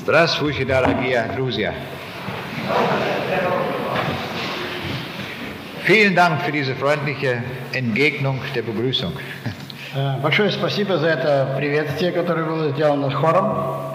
Здравствуйте, 0.00 0.64
дорогие 0.64 1.30
друзья. 1.34 1.74
Vielen 5.84 6.14
Dank 6.14 6.42
für 6.42 6.52
diese 6.52 6.74
freundliche 6.74 7.42
Entgegnung 7.72 8.40
der 8.54 8.62
Begrüßung. 8.62 9.12
Э, 9.94 10.18
Большое 10.22 10.50
спасибо 10.50 10.98
за 10.98 11.08
это 11.08 11.54
приветствие, 11.58 12.12
которое 12.12 12.44
было 12.44 12.70
сделано 12.72 13.10
хором. 13.10 13.94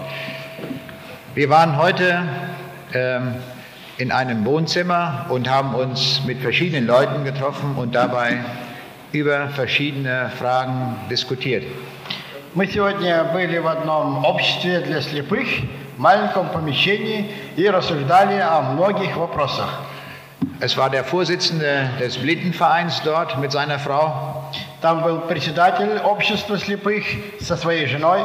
Wir 1.36 1.50
waren 1.50 1.76
heute 1.78 2.24
ähm, 2.94 3.36
in 3.98 4.12
einem 4.12 4.46
Wohnzimmer 4.46 5.26
und 5.30 5.50
haben 5.50 5.74
uns 5.74 6.22
mit 6.26 6.40
verschiedenen 6.42 6.86
Leuten 6.86 7.24
getroffen 7.24 7.76
und 7.76 7.96
dabei 7.96 8.44
über 9.14 9.48
verschiedene 9.50 10.32
Fragen 10.38 10.96
diskutiert. 11.10 11.64
Мы 12.54 12.68
сегодня 12.68 13.24
были 13.24 13.60
в 13.60 13.68
одном 13.68 14.26
обществе 14.26 14.82
для 14.82 15.00
слепых, 15.00 15.48
в 15.85 15.85
маленьком 15.98 16.50
помещении, 16.50 17.32
и 17.56 17.70
рассуждали 17.70 18.40
о 18.40 18.62
многих 18.62 19.16
вопросах. 19.18 19.82
Es 20.60 20.78
war 20.78 20.90
der 20.90 21.04
Vorsitzende 21.04 21.90
des 22.00 22.18
Blindenvereins 22.18 23.02
dort 23.04 23.38
mit 23.40 23.52
seiner 23.52 23.80
Frau. 23.80 24.46
Там 24.82 25.04
был 25.04 25.20
председатель 25.22 26.00
общества 26.04 26.58
слепых 26.58 27.04
со 27.40 27.58
своей 27.58 27.86
женой, 27.88 28.22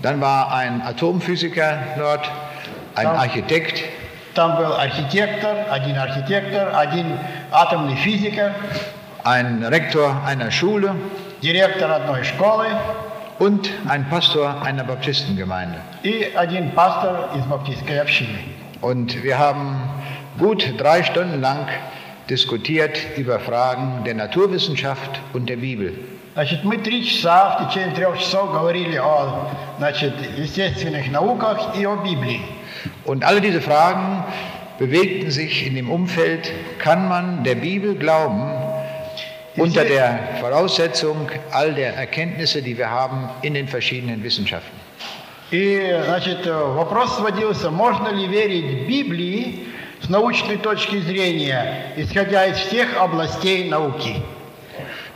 Dann 0.00 0.20
war 0.20 0.52
ein 0.52 0.80
Atomphysiker 0.82 1.78
dort, 1.96 2.30
ein 2.94 3.06
Ja. 3.06 3.14
Architekt, 3.14 3.82
там 4.34 4.56
был 4.56 4.72
архитектор, 4.72 5.66
один 5.68 5.98
архитектор, 5.98 6.76
один 6.76 7.18
атомный 7.50 7.96
физик, 7.96 8.38
ein 9.24 9.64
Rektor 9.64 10.14
einer 10.24 10.52
Schule 10.52 10.94
директор 11.42 11.90
одной 11.90 12.22
школы 12.22 12.66
und 13.38 13.70
ein 13.88 14.08
Pastor 14.08 14.62
einer 14.62 14.84
Baptistengemeinde. 14.84 15.78
и 16.02 16.30
один 16.34 16.70
пастор 16.72 17.30
из 17.36 17.44
баптистской 17.44 18.00
общины. 18.00 18.38
Und 18.80 19.22
wir 19.22 19.38
haben 19.38 19.76
gut 20.38 20.74
drei 20.78 21.02
Stunden 21.02 21.40
lang 21.40 21.66
diskutiert 22.30 22.98
über 23.16 23.40
Fragen 23.40 24.04
der 24.04 24.14
Naturwissenschaft 24.14 25.20
und 25.32 25.48
der 25.48 25.56
Bibel. 25.56 25.94
Значит, 26.34 26.62
мы 26.62 26.78
три 26.78 27.04
часа, 27.04 27.58
в 27.58 27.68
течение 27.68 27.94
трех 27.96 28.16
часов 28.18 28.52
говорили 28.52 28.96
о 28.96 29.48
значит, 29.78 30.14
естественных 30.36 31.10
науках 31.10 31.76
и 31.76 31.84
о 31.84 31.96
Библии. 31.96 32.40
Und 33.04 33.24
alle 33.24 33.40
diese 33.40 33.60
Fragen 33.60 34.22
bewegten 34.78 35.32
sich 35.32 35.66
in 35.66 35.74
dem 35.74 35.90
Umfeld, 35.90 36.52
kann 36.78 37.08
man 37.08 37.42
der 37.42 37.56
Bibel 37.56 37.96
glauben, 37.96 38.52
unter 39.56 39.84
der 39.84 40.38
Voraussetzung 40.40 41.28
all 41.50 41.74
der 41.74 41.94
Erkenntnisse, 41.94 42.62
die 42.62 42.76
wir 42.76 42.90
haben 42.90 43.28
in 43.42 43.54
den 43.54 43.68
verschiedenen 43.68 44.22
Wissenschaften. 44.22 44.78
И, 45.50 45.98
значит, 46.04 46.44
вопрос 46.46 47.16
сводился, 47.16 47.70
можно 47.70 48.08
ли 48.08 48.26
верить 48.26 48.86
Библии 48.86 49.68
с 50.02 50.10
научной 50.10 50.58
точки 50.58 50.98
зрения, 51.00 51.94
исходя 51.96 52.44
из 52.46 52.58
всех 52.58 52.94
областей 52.98 53.68
науки. 53.68 54.16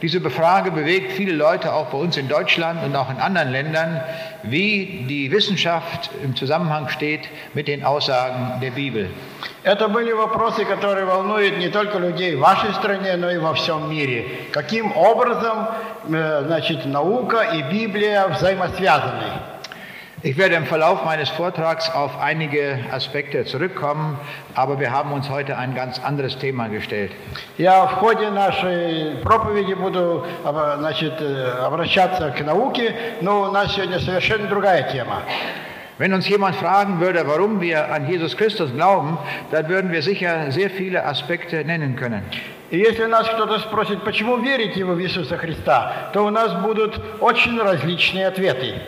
Diese 0.03 0.21
Frage 0.31 0.71
bewegt 0.71 1.13
viele 1.13 1.33
Leute 1.33 1.73
auch 1.73 1.87
bei 1.87 1.99
uns 1.99 2.17
in 2.17 2.29
Deutschland 2.29 2.83
und 2.85 2.95
auch 2.97 3.11
in 3.11 3.19
anderen 3.19 3.51
Ländern, 3.51 4.01
wie 4.43 5.05
die 5.09 5.31
Wissenschaft 5.31 6.11
im 6.23 6.35
Zusammenhang 6.37 6.89
steht 6.89 7.29
mit 7.55 7.69
den 7.69 7.85
Aussagen 7.85 8.61
der 8.61 8.71
Bibel. 8.71 9.11
Это 9.65 9.87
были 9.89 10.11
вопросы, 10.11 10.65
которые 10.65 11.07
волнуют 11.07 11.59
не 11.59 11.69
только 11.69 11.99
людей 11.99 12.35
в 12.35 12.41
вашей 12.41 12.73
стране, 12.75 13.17
но 13.17 13.31
и 13.31 13.39
во 13.39 13.55
всем 13.55 13.89
мире. 13.89 14.27
Каким 14.51 14.97
образом, 14.97 15.69
э, 16.09 16.43
значит, 16.47 16.85
наука 16.85 17.43
и 17.43 17.63
Библия 17.63 18.27
взаимосвязаны? 18.29 19.53
Ich 20.27 20.37
werde 20.39 20.55
im 20.55 20.67
Verlauf 20.67 21.05
meines 21.05 21.29
Vortrags 21.31 21.91
auf 21.91 22.21
einige 22.21 22.79
Aspekte 22.93 23.45
zurückkommen, 23.45 24.17
aber 24.55 24.79
wir 24.79 24.93
haben 24.93 25.11
uns 25.13 25.29
heute 25.29 25.59
ein 25.59 25.75
ganz 25.75 25.99
anderes 25.99 26.39
Thema 26.39 26.69
gestellt. 26.69 27.11
Я 27.59 27.87
в 27.87 27.95
ходе 27.97 28.31
нашей 28.31 29.17
проповеди 29.25 29.75
буду 29.75 30.25
об- 30.45 30.79
значит, 30.79 31.15
э, 31.21 31.59
обращаться 31.67 32.31
к 32.31 32.41
науке, 32.45 32.95
но 33.21 33.43
у 33.43 33.51
нас 33.51 33.75
сегодня 33.75 33.99
совершенно 33.99 34.47
другая 34.47 34.85
тема. 34.93 35.23
Wenn 35.99 36.13
uns 36.15 36.29
jemand 36.29 36.55
fragen 36.57 37.01
würde, 37.01 37.27
warum 37.27 37.61
wir 37.61 37.93
an 37.93 38.09
Jesus 38.09 38.37
Christus 38.37 38.73
glauben, 38.73 39.19
dann 39.51 39.69
würden 39.69 39.91
wir 39.93 40.03
sicher 40.03 40.51
sehr 40.53 40.71
viele 40.71 41.05
Aspekte 41.05 41.65
nennen 41.65 41.97
können. 41.97 42.23
И 42.71 42.79
если 42.79 43.05
нас 43.07 43.29
кто-то 43.29 43.59
спросит, 43.59 44.03
почему 44.05 44.37
верите 44.39 44.85
вы 44.85 44.95
в 44.95 45.01
Иисуса 45.03 45.37
Христа, 45.37 46.11
то 46.15 46.23
у 46.25 46.31
нас 46.31 46.55
будут 46.63 46.99
очень 47.21 47.61
различные 47.61 48.29
ответы. 48.29 48.81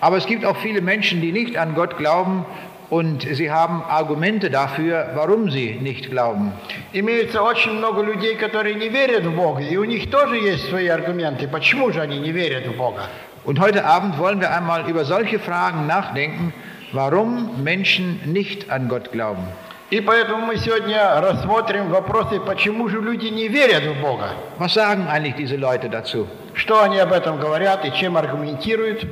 Aber 0.00 0.16
es 0.16 0.26
gibt 0.26 0.44
auch 0.44 0.56
viele 0.58 0.80
Menschen, 0.80 1.20
die 1.20 1.32
nicht 1.32 1.56
an 1.56 1.74
Gott 1.74 1.96
glauben 1.96 2.44
und 2.90 3.22
sie 3.22 3.50
haben 3.50 3.82
Argumente 3.88 4.50
dafür, 4.50 5.10
warum 5.14 5.50
sie 5.50 5.78
nicht 5.80 6.10
glauben. 6.10 6.52
Имеется 6.92 7.42
очень 7.42 7.72
много 7.72 8.02
людей, 8.02 8.36
которые 8.36 8.74
не 8.74 8.88
верят 8.88 9.24
в 9.24 9.34
Бога, 9.34 9.62
и 9.62 9.76
у 9.76 9.84
них 9.84 10.10
тоже 10.10 10.36
есть 10.36 10.68
свои 10.68 10.88
аргументы, 10.88 11.48
почему 11.48 11.90
же 11.92 12.00
они 12.00 12.18
не 12.18 12.32
верят 12.32 12.66
в 12.66 12.76
Бога. 12.76 13.08
Und 13.44 13.60
heute 13.60 13.84
Abend 13.84 14.18
wollen 14.18 14.40
wir 14.40 14.50
einmal 14.50 14.88
über 14.88 15.04
solche 15.04 15.38
Fragen 15.38 15.86
nachdenken, 15.86 16.52
warum 16.92 17.62
Menschen 17.62 18.20
nicht 18.24 18.70
an 18.70 18.88
Gott 18.88 19.10
glauben. 19.12 19.46
И 19.90 20.00
поэтому 20.00 20.46
мы 20.46 20.56
сегодня 20.56 21.20
рассмотрим 21.20 21.88
вопросы, 21.90 22.40
почему 22.40 22.88
же 22.88 23.00
люди 23.00 23.26
не 23.26 23.48
верят 23.48 23.84
в 23.84 24.00
Бога. 24.00 24.30
Was 24.58 24.74
sagen 24.74 25.06
eigentlich 25.08 25.36
diese 25.36 25.56
Leute 25.56 25.88
dazu? 25.88 26.26
Что 26.54 26.82
они 26.82 26.98
об 26.98 27.12
этом 27.12 27.38
говорят 27.38 27.84
и 27.84 27.92
чем 27.92 28.16
аргументируют. 28.16 29.06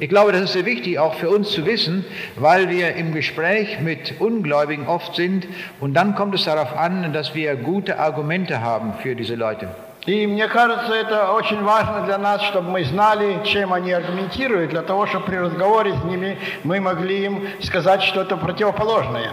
Ich 0.00 0.08
glaube, 0.08 0.32
das 0.32 0.42
ist 0.42 0.52
sehr 0.52 0.64
wichtig, 0.64 0.98
auch 0.98 1.14
für 1.14 1.28
uns 1.28 1.50
zu 1.50 1.66
wissen, 1.66 2.04
weil 2.36 2.68
wir 2.70 2.94
im 2.94 3.12
Gespräch 3.12 3.80
mit 3.80 4.20
Ungläubigen 4.20 4.86
oft 4.86 5.16
sind 5.16 5.46
und 5.80 5.94
dann 5.94 6.14
kommt 6.14 6.34
es 6.34 6.44
darauf 6.44 6.76
an, 6.76 7.12
dass 7.12 7.34
wir 7.34 7.56
gute 7.56 7.98
Argumente 7.98 8.60
haben 8.60 8.94
für 9.02 9.14
diese 9.14 9.34
Leute. 9.34 9.68
И 10.06 10.26
мне 10.26 10.48
кажется, 10.48 10.94
это 10.94 11.32
очень 11.32 11.62
важно 11.64 12.06
для 12.06 12.16
нас, 12.16 12.40
чтобы 12.42 12.70
мы 12.70 12.84
знали, 12.84 13.40
чем 13.44 13.74
они 13.74 13.92
аргументируют, 13.92 14.70
для 14.70 14.82
того, 14.82 15.06
чтобы 15.06 15.26
при 15.26 15.36
разговоре 15.36 15.92
с 15.92 16.04
ними 16.04 16.38
мы 16.64 16.80
могли 16.80 17.24
им 17.26 17.42
сказать 17.60 18.02
что-то 18.02 18.38
противоположное. 18.38 19.30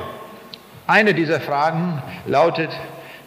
Eine 0.87 1.13
dieser 1.13 1.39
Fragen 1.39 2.01
lautet, 2.25 2.71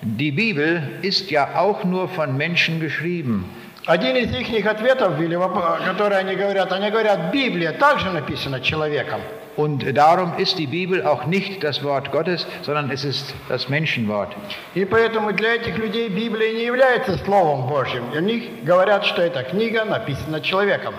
die 0.03 0.31
Bibel 0.31 0.83
ist 1.03 1.31
ja 1.31 1.49
auch 1.56 1.84
nur 1.84 2.09
von 2.09 2.37
Menschen 2.37 2.81
geschrieben. 2.81 3.47
Один 3.87 4.16
из 4.16 4.31
их 4.34 4.66
ответов, 4.66 5.19
или 5.19 5.34
воп- 5.37 5.83
которые 5.87 6.19
они 6.19 6.34
говорят, 6.34 6.71
они 6.72 6.91
говорят, 6.91 7.33
Библия 7.33 7.72
также 7.72 8.11
написана 8.11 8.61
человеком. 8.61 9.21
Und 9.56 9.83
darum 9.97 10.34
ist 10.39 10.56
die 10.56 10.69
Bibel 10.69 11.05
auch 11.05 11.25
nicht 11.27 11.65
das 11.65 11.83
Wort 11.83 12.12
Gottes, 12.12 12.47
sondern 12.62 12.91
es 12.93 13.05
ist 13.05 13.34
das 13.49 13.69
Menschenwort. 13.69 14.37
И 14.75 14.84
поэтому 14.84 15.33
для 15.33 15.56
этих 15.56 15.77
людей 15.78 16.09
Библия 16.11 16.53
не 16.53 16.65
является 16.65 17.16
Словом 17.25 17.66
Божьим. 17.66 18.05
И 18.15 18.19
они 18.19 18.50
говорят, 18.62 19.05
что 19.05 19.22
эта 19.22 19.43
книга 19.43 19.84
написана 19.84 20.41
человеком. 20.41 20.94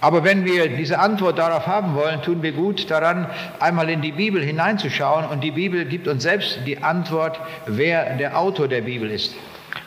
Aber 0.00 0.22
wenn 0.22 0.44
wir 0.44 0.68
diese 0.68 0.98
Antwort 0.98 1.38
darauf 1.38 1.66
haben 1.66 1.94
wollen, 1.94 2.20
tun 2.22 2.42
wir 2.42 2.52
gut 2.52 2.90
daran, 2.90 3.26
einmal 3.58 3.88
in 3.88 4.00
die 4.02 4.12
Bibel 4.12 4.42
hineinzuschauen. 4.42 5.24
Und 5.26 5.42
die 5.42 5.50
Bibel 5.50 5.84
gibt 5.86 6.06
uns 6.08 6.24
selbst 6.24 6.60
die 6.66 6.78
Antwort, 6.82 7.40
wer 7.66 8.16
der 8.16 8.38
Autor 8.38 8.68
der 8.68 8.82
Bibel 8.82 9.10
ist. 9.10 9.34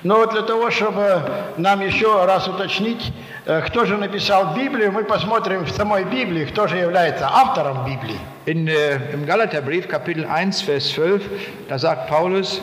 Но 0.03 0.17
вот 0.17 0.33
для 0.33 0.43
того, 0.43 0.71
чтобы 0.71 1.23
нам 1.57 1.81
еще 1.81 2.25
раз 2.25 2.47
уточнить, 2.49 3.13
э, 3.45 3.63
кто 3.63 3.85
же 3.85 3.97
написал 3.97 4.55
Библию, 4.55 4.93
мы 4.93 5.05
посмотрим 5.05 5.65
в 5.65 5.71
самой 5.71 6.05
Библии, 6.05 6.45
кто 6.45 6.67
же 6.67 6.77
является 6.77 7.29
автором 7.29 7.85
Библии. 7.85 8.19
In, 8.47 8.69
äh, 8.69 9.13
Im 9.13 9.27
Galaterbrief 9.27 9.89
Kapitel 9.89 10.25
1, 10.25 10.63
Vers 10.63 10.91
12, 10.91 11.23
da 11.69 11.79
sagt 11.79 12.09
Paulus, 12.09 12.61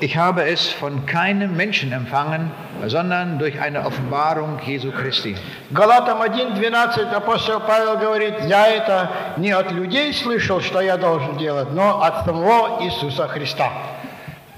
ich 0.00 0.16
habe 0.16 0.44
es 0.44 0.68
von 0.68 1.04
keinem 1.04 1.56
Menschen 1.56 1.92
empfangen, 1.92 2.50
sondern 2.86 3.38
durch 3.38 3.60
eine 3.60 3.84
Offenbarung 3.84 4.58
Jesu 4.64 4.90
Christi. 4.90 5.36
Галатам 5.70 6.22
1.12 6.22 7.12
апостол 7.12 7.60
Павел 7.60 7.98
говорит, 7.98 8.34
я 8.46 8.66
это 8.66 9.10
не 9.36 9.50
от 9.50 9.70
людей 9.72 10.12
слышал, 10.14 10.60
что 10.62 10.80
я 10.80 10.96
должен 10.96 11.36
делать, 11.36 11.70
но 11.72 12.02
от 12.02 12.24
самого 12.24 12.82
Иисуса 12.82 13.28
Христа. 13.28 13.70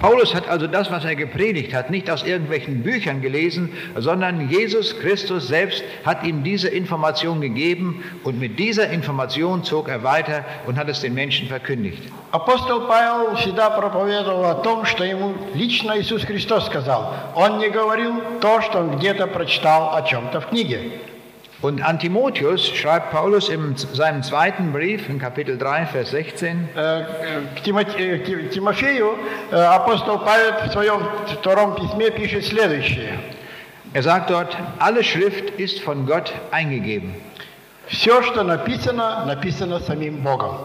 Paulus 0.02 0.36
hat 0.36 0.48
also 0.48 0.68
das, 0.68 0.92
was 0.92 1.04
er 1.06 1.16
gepredigt 1.16 1.74
hat, 1.74 1.90
nicht 1.90 2.10
aus 2.12 2.24
irgendwelchen 2.24 2.84
Büchern 2.84 3.20
gelesen, 3.20 3.74
sondern 3.96 4.48
Jesus 4.48 5.00
Christus 5.00 5.48
selbst 5.48 5.84
hat 6.06 6.24
ihm 6.24 6.44
diese 6.44 6.68
Information 6.68 7.42
gegeben 7.42 8.04
und 8.24 8.40
mit 8.40 8.60
dieser 8.60 8.90
Information 8.92 9.64
zog 9.64 9.90
er 9.90 10.04
weiter 10.04 10.46
und 10.68 10.78
hat 10.78 10.88
es 10.88 11.02
den 11.02 11.16
Menschen 11.16 11.48
verkündigt. 11.48 12.04
Апостол 12.32 12.82
Павел 12.88 13.36
всегда 13.38 13.72
проповедовал 13.72 14.46
о 14.46 14.56
том, 14.62 14.86
что 14.86 15.04
ему 15.04 15.34
лично 15.56 16.00
Иисус 16.00 16.24
Христос 16.26 16.68
сказал. 16.68 17.14
Он 17.34 17.58
не 17.58 17.70
говорил 17.70 18.22
то, 18.40 18.62
что 18.62 18.80
он 18.80 18.98
где-то 18.98 19.26
прочитал 19.26 19.96
о 19.96 20.04
чем-то 20.04 20.42
в 20.42 20.50
книге. 20.50 20.92
Und 21.62 21.82
an 21.82 21.98
Timotheus 21.98 22.68
schreibt 22.68 23.10
Paulus 23.12 23.50
in 23.50 23.76
seinem 23.76 24.22
zweiten 24.22 24.72
Brief, 24.72 25.10
in 25.10 25.18
Kapitel 25.18 25.58
3, 25.58 25.88
Vers 25.88 26.12
16, 26.12 26.70
Э, 26.76 27.06
К 27.56 27.64
Тимоте- 27.64 27.98
э, 27.98 28.18
к 28.20 28.26
Ти- 28.26 28.50
Тимофею 28.54 29.18
э, 29.52 29.56
апостол 29.56 30.20
Павел 30.20 30.54
в 30.68 30.72
своем 30.72 31.02
втором 31.40 31.74
письме 31.76 32.12
пишет 32.12 32.46
следующее. 32.46 33.18
er 33.94 34.04
sagt 34.04 34.30
dort, 34.30 34.56
alle 34.78 35.04
Schrift 35.04 35.50
ist 35.58 35.80
von 35.80 36.06
Gott 36.06 36.32
eingegeben. 36.52 37.16
Все, 37.88 38.22
что 38.22 38.44
написано, 38.44 39.26
написано 39.26 39.80
самим 39.80 40.22
Богом. 40.22 40.58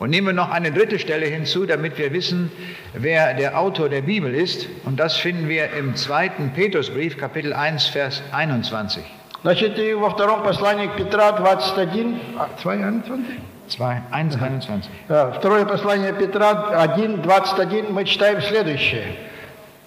Und 0.00 0.10
nehmen 0.10 0.26
wir 0.28 0.32
noch 0.34 0.50
eine 0.50 0.72
dritte 0.72 0.98
Stelle 0.98 1.26
hinzu, 1.26 1.64
damit 1.66 1.96
wir 1.98 2.12
wissen, 2.12 2.50
wer 2.94 3.34
der 3.34 3.56
Autor 3.60 3.88
der 3.88 4.02
Bibel 4.02 4.34
ist. 4.34 4.66
Und 4.84 4.98
das 4.98 5.16
finden 5.16 5.48
wir 5.48 5.72
im 5.74 5.94
zweiten 5.94 6.50
Petrusbrief, 6.54 7.16
Kapitel 7.18 7.52
1, 7.52 7.86
Vers 7.86 8.20
21. 8.32 9.04
Значит, 9.42 9.78
и 9.78 9.92
во 9.92 10.10
втором 10.10 10.42
послании 10.42 10.86
к 10.86 10.96
Петра 10.96 11.32
21, 11.32 12.18
а, 12.38 12.48
2.21? 12.62 13.40
2, 13.68 14.02
1, 14.10 14.30
21. 14.30 14.82
Да, 15.08 15.32
Второе 15.32 15.64
послание 15.64 16.12
Петра 16.12 16.82
1, 16.82 17.22
21 17.22 17.92
мы 17.92 18.04
читаем 18.04 18.40
следующее. 18.40 19.16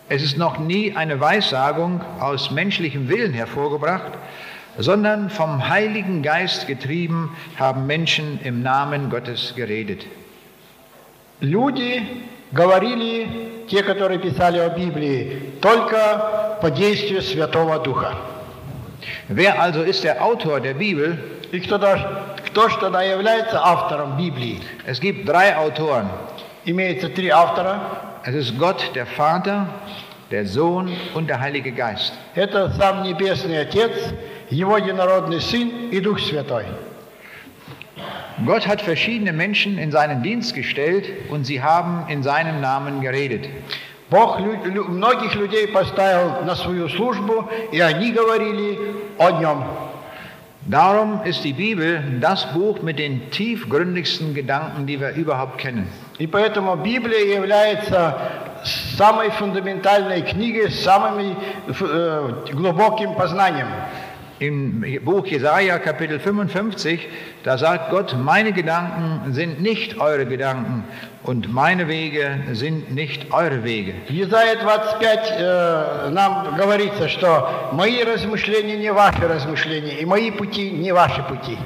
Es 0.10 0.24
ist 0.24 0.38
noch 0.38 0.58
nie 0.58 0.96
eine 0.96 1.20
Weissagung 1.20 2.02
aus 2.20 2.50
menschlichem 2.50 3.10
Willen 3.10 3.34
hervorgebracht, 3.34 4.14
sondern 4.78 5.30
vom 5.30 5.68
Heiligen 5.68 6.22
Geist 6.22 6.68
getrieben 6.68 7.36
haben 7.58 7.88
Menschen 7.88 8.40
im 8.44 8.62
Namen 8.62 9.10
Gottes 9.10 9.54
geredet. 9.56 10.06
Люди 11.42 12.02
говорили, 12.52 13.28
те, 13.68 13.84
которые 13.84 14.20
писали 14.20 14.60
о 14.60 14.70
Библии, 14.70 15.54
только 15.62 16.58
по 16.62 16.72
действию 16.72 17.22
Святого 17.22 17.80
Духа. 17.80 18.16
Wer 19.28 19.62
also 19.62 19.82
ist 19.84 20.04
der 20.04 20.24
Autor 20.24 20.60
der 20.60 20.74
Bibel? 20.74 21.18
И 21.52 21.60
кто, 21.60 21.78
даже, 21.78 22.06
кто 22.46 22.70
что 22.70 22.90
да 22.90 23.02
является 23.04 23.60
автором 23.64 24.18
Библии? 24.18 24.62
Es 24.86 25.00
gibt 25.00 25.26
drei 25.26 25.56
Autoren. 25.56 26.08
Имеется 26.66 27.10
три 27.10 27.30
автора. 27.30 27.80
Es 28.26 28.36
ist 28.36 28.58
Gott, 28.58 28.92
der 28.94 29.06
Vater, 29.06 29.68
der 30.32 30.46
Sohn 30.46 30.92
und 31.14 31.28
der 31.28 31.40
Heilige 31.40 31.72
Geist. 31.72 32.14
Это 32.36 32.70
сам 32.72 33.04
Небесный 33.04 33.62
Отец, 33.62 33.94
Его 34.50 34.78
единородный 34.78 35.40
Сын 35.40 35.90
и 35.92 36.00
Дух 36.02 36.20
Святой. 36.20 36.66
Gott 38.46 38.68
hat 38.68 38.82
verschiedene 38.82 39.34
Menschen 39.34 39.78
in 39.78 39.92
seinen 39.92 40.22
Dienst 40.22 40.54
gestellt 40.54 41.06
und 41.30 41.46
sie 41.46 41.64
haben 41.64 42.06
in 42.08 42.22
seinem 42.22 42.62
Namen 42.62 43.02
geredet. 43.02 43.50
Бог 44.12 44.40
лю- 44.40 44.64
лю- 44.66 44.86
многих 44.88 45.36
людей 45.36 45.68
поставил 45.68 46.44
на 46.46 46.56
свою 46.56 46.88
службу, 46.90 47.50
и 47.72 47.80
они 47.80 48.12
говорили 48.12 48.80
о 49.18 49.32
Нем. 49.32 49.64
Darum 50.70 51.22
ist 51.24 51.44
die 51.46 51.54
Bibel 51.54 52.02
das 52.20 52.46
Buch 52.54 52.82
mit 52.82 53.00
den 53.00 53.30
tiefgründigsten 53.32 54.34
Gedanken, 54.34 54.86
die 54.86 55.00
wir 55.00 55.12
überhaupt 55.16 55.58
kennen. 55.58 55.88
И 56.20 56.28
поэтому 56.28 56.76
Библия 56.76 57.36
является 57.36 58.18
самой 58.98 59.30
фундаментальной 59.32 60.24
книгой 60.24 60.70
с 60.72 60.84
самым 60.84 61.38
э, 61.68 62.32
глубоким 62.52 63.14
познанием. 63.16 63.68
Im 64.40 64.84
Buch 65.04 65.26
Jesaja 65.26 65.80
Kapitel 65.80 66.20
55, 66.20 67.00
da 67.44 67.58
sagt 67.58 67.90
Gott, 67.90 68.16
meine 68.18 68.52
Gedanken 68.52 69.34
sind 69.34 69.62
nicht 69.62 69.98
eure 70.00 70.26
Gedanken 70.26 70.84
und 71.24 71.52
meine 71.52 71.88
Wege 71.88 72.40
sind 72.54 72.94
nicht 72.94 73.32
eure 73.32 73.64
Wege. 73.64 73.94
В 74.08 74.12
Исайя 74.12 74.58
25 74.58 75.34
э, 75.38 76.10
нам 76.12 76.56
говорится, 76.56 77.10
что 77.10 77.70
мои 77.74 78.04
размышления 78.04 78.78
не 78.78 78.92
ваши 78.92 79.28
размышления, 79.28 80.00
и 80.00 80.06
мои 80.06 80.32
пути 80.32 80.72
не 80.72 80.92
ваши 80.94 81.22
пути. 81.24 81.58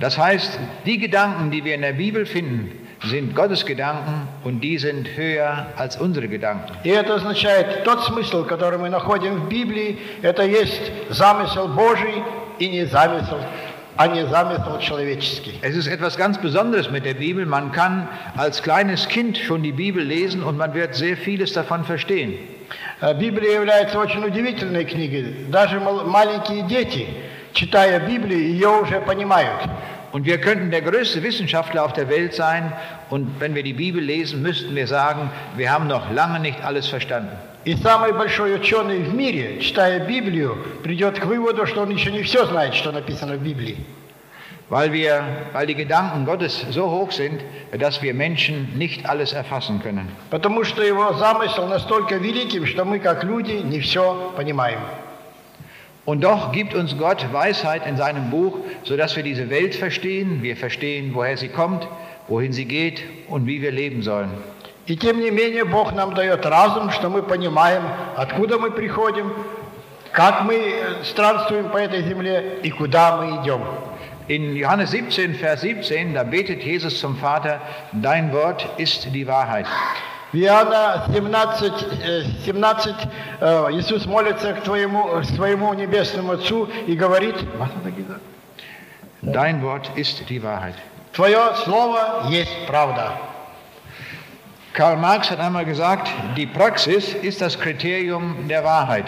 Das 0.00 0.16
heißt, 0.16 0.58
die 0.86 0.98
Gedanken, 0.98 1.50
die 1.50 1.64
wir 1.64 1.74
in 1.74 1.82
der 1.82 1.92
Bibel 1.92 2.24
finden, 2.24 2.70
sind 3.04 3.34
Gottes 3.34 3.64
Gedanken 3.64 4.28
und 4.44 4.60
die 4.60 4.78
sind 4.78 5.08
höher 5.16 5.66
als 5.76 5.96
unsere 5.96 6.28
Gedanken. 6.28 6.72
И 6.84 6.90
это 6.90 7.14
означает, 7.14 7.84
тот 7.84 8.04
смысл, 8.04 8.44
который 8.44 8.78
мы 8.78 8.88
находим 8.90 9.36
в 9.36 9.48
Библии, 9.48 9.98
это 10.22 10.44
есть 10.44 10.92
замысел 11.10 11.68
Божий 11.68 12.22
и 12.58 12.68
не 12.68 12.84
замысел, 12.84 13.40
а 13.96 14.06
не 14.06 14.26
замысел 14.26 14.78
человеческий. 14.78 15.58
Es 15.62 15.76
ist 15.76 15.86
etwas 15.86 16.16
ganz 16.16 16.38
Besonderes 16.38 16.90
mit 16.90 17.04
der 17.04 17.14
Bibel. 17.14 17.44
Man 17.44 17.70
kann 17.72 18.08
als 18.36 18.62
kleines 18.62 19.08
Kind 19.08 19.36
schon 19.36 19.62
die 19.62 19.72
Bibel 19.72 20.02
lesen 20.02 20.42
und 20.42 20.56
man 20.56 20.72
wird 20.74 20.94
sehr 20.94 21.16
vieles 21.16 21.52
davon 21.52 21.84
verstehen. 21.84 22.34
Э, 23.02 23.14
Библия 23.14 23.54
является 23.54 23.98
очень 23.98 24.24
удивительной 24.24 24.84
книгой. 24.84 25.34
Даже 25.50 25.80
мал- 25.80 26.06
маленькие 26.06 26.62
дети, 26.62 27.06
читая 27.52 28.00
Библию, 28.00 28.40
ее 28.40 28.68
уже 28.80 29.00
понимают. 29.00 29.68
Und 30.12 30.24
wir 30.24 30.38
könnten 30.40 30.70
der 30.70 30.82
größte 30.82 31.22
Wissenschaftler 31.22 31.84
auf 31.84 31.92
der 31.92 32.08
Welt 32.08 32.34
sein 32.34 32.72
und 33.10 33.40
wenn 33.40 33.54
wir 33.54 33.62
die 33.62 33.74
Bibel 33.74 34.02
lesen, 34.02 34.42
müssten 34.42 34.74
wir 34.74 34.86
sagen, 34.86 35.30
wir 35.56 35.70
haben 35.70 35.86
noch 35.86 36.10
lange 36.12 36.40
nicht 36.40 36.64
alles 36.64 36.88
verstanden. 36.88 37.30
И 37.64 37.76
самый 37.76 38.12
большой 38.12 38.54
ученый 38.54 39.00
в 39.00 39.14
мире, 39.14 39.60
читая 39.60 40.06
Библию, 40.06 40.56
придет 40.82 41.18
к 41.18 41.26
выводу, 41.26 41.66
что 41.66 41.82
он 41.82 41.90
еще 41.90 42.10
не 42.10 42.22
все 42.22 42.46
знает, 42.46 42.74
что 42.74 42.90
написано 42.90 43.36
в 43.36 43.42
Библии. 43.42 43.76
Weil, 44.70 44.92
wir, 44.92 45.24
weil 45.52 45.66
die 45.66 45.74
Gedanken 45.74 46.24
Gottes 46.24 46.64
so 46.70 46.88
hoch 46.88 47.10
sind, 47.10 47.40
dass 47.76 48.00
wir 48.02 48.14
Menschen 48.14 48.78
nicht 48.78 49.04
alles 49.04 49.32
erfassen 49.32 49.82
können. 49.82 50.08
Потому 50.30 50.62
что 50.64 50.82
его 50.82 51.12
замысел 51.14 51.66
настолько 51.66 52.16
великим, 52.16 52.66
что 52.66 52.84
мы, 52.84 53.00
как 53.00 53.24
люди, 53.24 53.60
не 53.64 53.80
все 53.80 54.32
понимаем. 54.36 54.78
Und 56.06 56.22
doch 56.22 56.52
gibt 56.52 56.72
uns 56.74 56.96
Gott 56.96 57.32
Weisheit 57.32 57.86
in 57.86 57.96
seinem 57.96 58.30
Buch, 58.30 58.58
sodass 58.84 59.16
wir 59.16 59.22
diese 59.22 59.50
Welt 59.50 59.74
verstehen, 59.74 60.42
wir 60.42 60.56
verstehen, 60.56 61.10
woher 61.14 61.36
sie 61.36 61.48
kommt, 61.48 61.86
wohin 62.26 62.52
sie 62.52 62.64
geht 62.64 63.02
und 63.28 63.46
wie 63.46 63.60
wir 63.60 63.72
leben 63.72 64.02
sollen. 64.02 64.30
И 64.85 64.95
тем 64.95 65.19
не 65.19 65.31
менее 65.31 65.65
Бог 65.65 65.93
нам 65.93 66.13
дает 66.13 66.45
разум, 66.45 66.91
что 66.91 67.09
мы 67.09 67.23
понимаем, 67.23 67.83
откуда 68.15 68.59
мы 68.59 68.69
приходим, 68.69 69.33
как 70.11 70.43
мы 70.43 70.55
э, 70.55 71.03
странствуем 71.03 71.69
по 71.69 71.77
этой 71.77 72.03
земле 72.03 72.59
и 72.61 72.69
куда 72.69 73.17
мы 73.17 73.41
идем. 73.41 73.61
In 74.27 74.55
Johannes 74.55 74.91
17, 74.91 75.39
Vers 75.39 75.61
17, 75.61 76.13
da 76.13 76.23
betet 76.23 76.63
Jesus 76.63 76.99
zum 76.99 77.15
Vater, 77.15 77.59
dein 77.91 78.31
Wort 78.31 78.67
ist 78.77 79.07
die 79.13 79.27
Wahrheit. 79.27 79.65
В 80.31 80.37
Иоанна 80.37 81.05
17, 81.11 81.73
э, 82.03 82.23
17 82.45 82.95
э, 83.39 83.67
Иисус 83.71 84.05
молится 84.05 84.53
к 84.53 84.61
твоему, 84.61 85.23
своему 85.23 85.73
небесному 85.73 86.33
Отцу 86.33 86.69
и 86.87 86.95
говорит, 86.95 87.35
Dein 89.21 89.63
Wort 89.63 89.89
ist 89.95 90.29
die 90.29 90.41
Wahrheit. 90.43 90.75
«Твое 91.11 91.55
Слово 91.63 92.27
есть 92.29 92.67
правда». 92.67 93.13
Karl 94.74 94.96
Marx 94.96 95.30
hat 95.30 95.40
einmal 95.40 95.64
gesagt, 95.64 96.08
die 96.36 96.46
Praxis 96.46 97.12
ist 97.12 97.40
das 97.40 97.58
Kriterium 97.58 98.46
der 98.48 98.62
Wahrheit. 98.62 99.06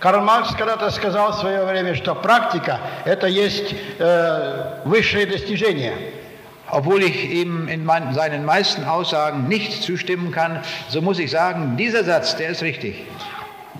Карл 0.00 0.20
Маркс 0.20 0.54
когда-то 0.54 0.90
сказал 0.90 1.32
в 1.32 1.36
свое 1.36 1.64
время, 1.64 1.94
что 1.94 2.14
практика – 2.14 3.04
это 3.06 3.26
есть 3.26 3.74
э, 3.98 4.82
высшее 4.84 5.24
достижение. 5.24 5.94
Obwohl 6.70 7.02
ich 7.02 7.30
ihm 7.30 7.66
in 7.68 7.86
mein, 7.86 8.12
seinen 8.12 8.44
meisten 8.44 8.84
Aussagen 8.84 9.48
nicht 9.48 9.82
zustimmen 9.82 10.30
kann, 10.30 10.60
so 10.90 11.00
muss 11.00 11.18
ich 11.18 11.30
sagen, 11.30 11.78
dieser 11.78 12.04
Satz, 12.04 12.36
der 12.36 12.50
ist 12.50 12.62
richtig. 12.62 13.06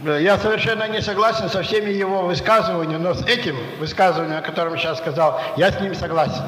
Э, 0.07 0.19
Я 0.23 0.39
совершенно 0.39 0.89
не 0.89 1.03
согласен 1.03 1.51
со 1.51 1.63
всеми 1.63 1.91
его 1.91 2.23
высказываниями, 2.23 3.03
но 3.03 3.13
с 3.13 3.23
этим 3.27 3.57
высказыванием, 3.79 4.39
о 4.39 4.43
котором 4.43 4.79
сейчас 4.79 4.97
сказал, 4.99 5.39
я 5.57 5.71
с 5.71 5.79
ним 5.79 5.95
согласен. 5.95 6.43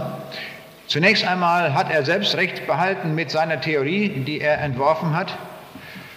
Zunächst 0.87 1.25
einmal 1.25 1.73
hat 1.75 1.91
er 1.91 2.05
selbst 2.05 2.37
recht 2.37 2.67
behalten 2.67 3.15
mit 3.15 3.31
seiner 3.31 3.61
Theorie, 3.61 4.09
die 4.09 4.41
er 4.41 4.61
entworfen 4.61 5.17
hat. 5.17 5.29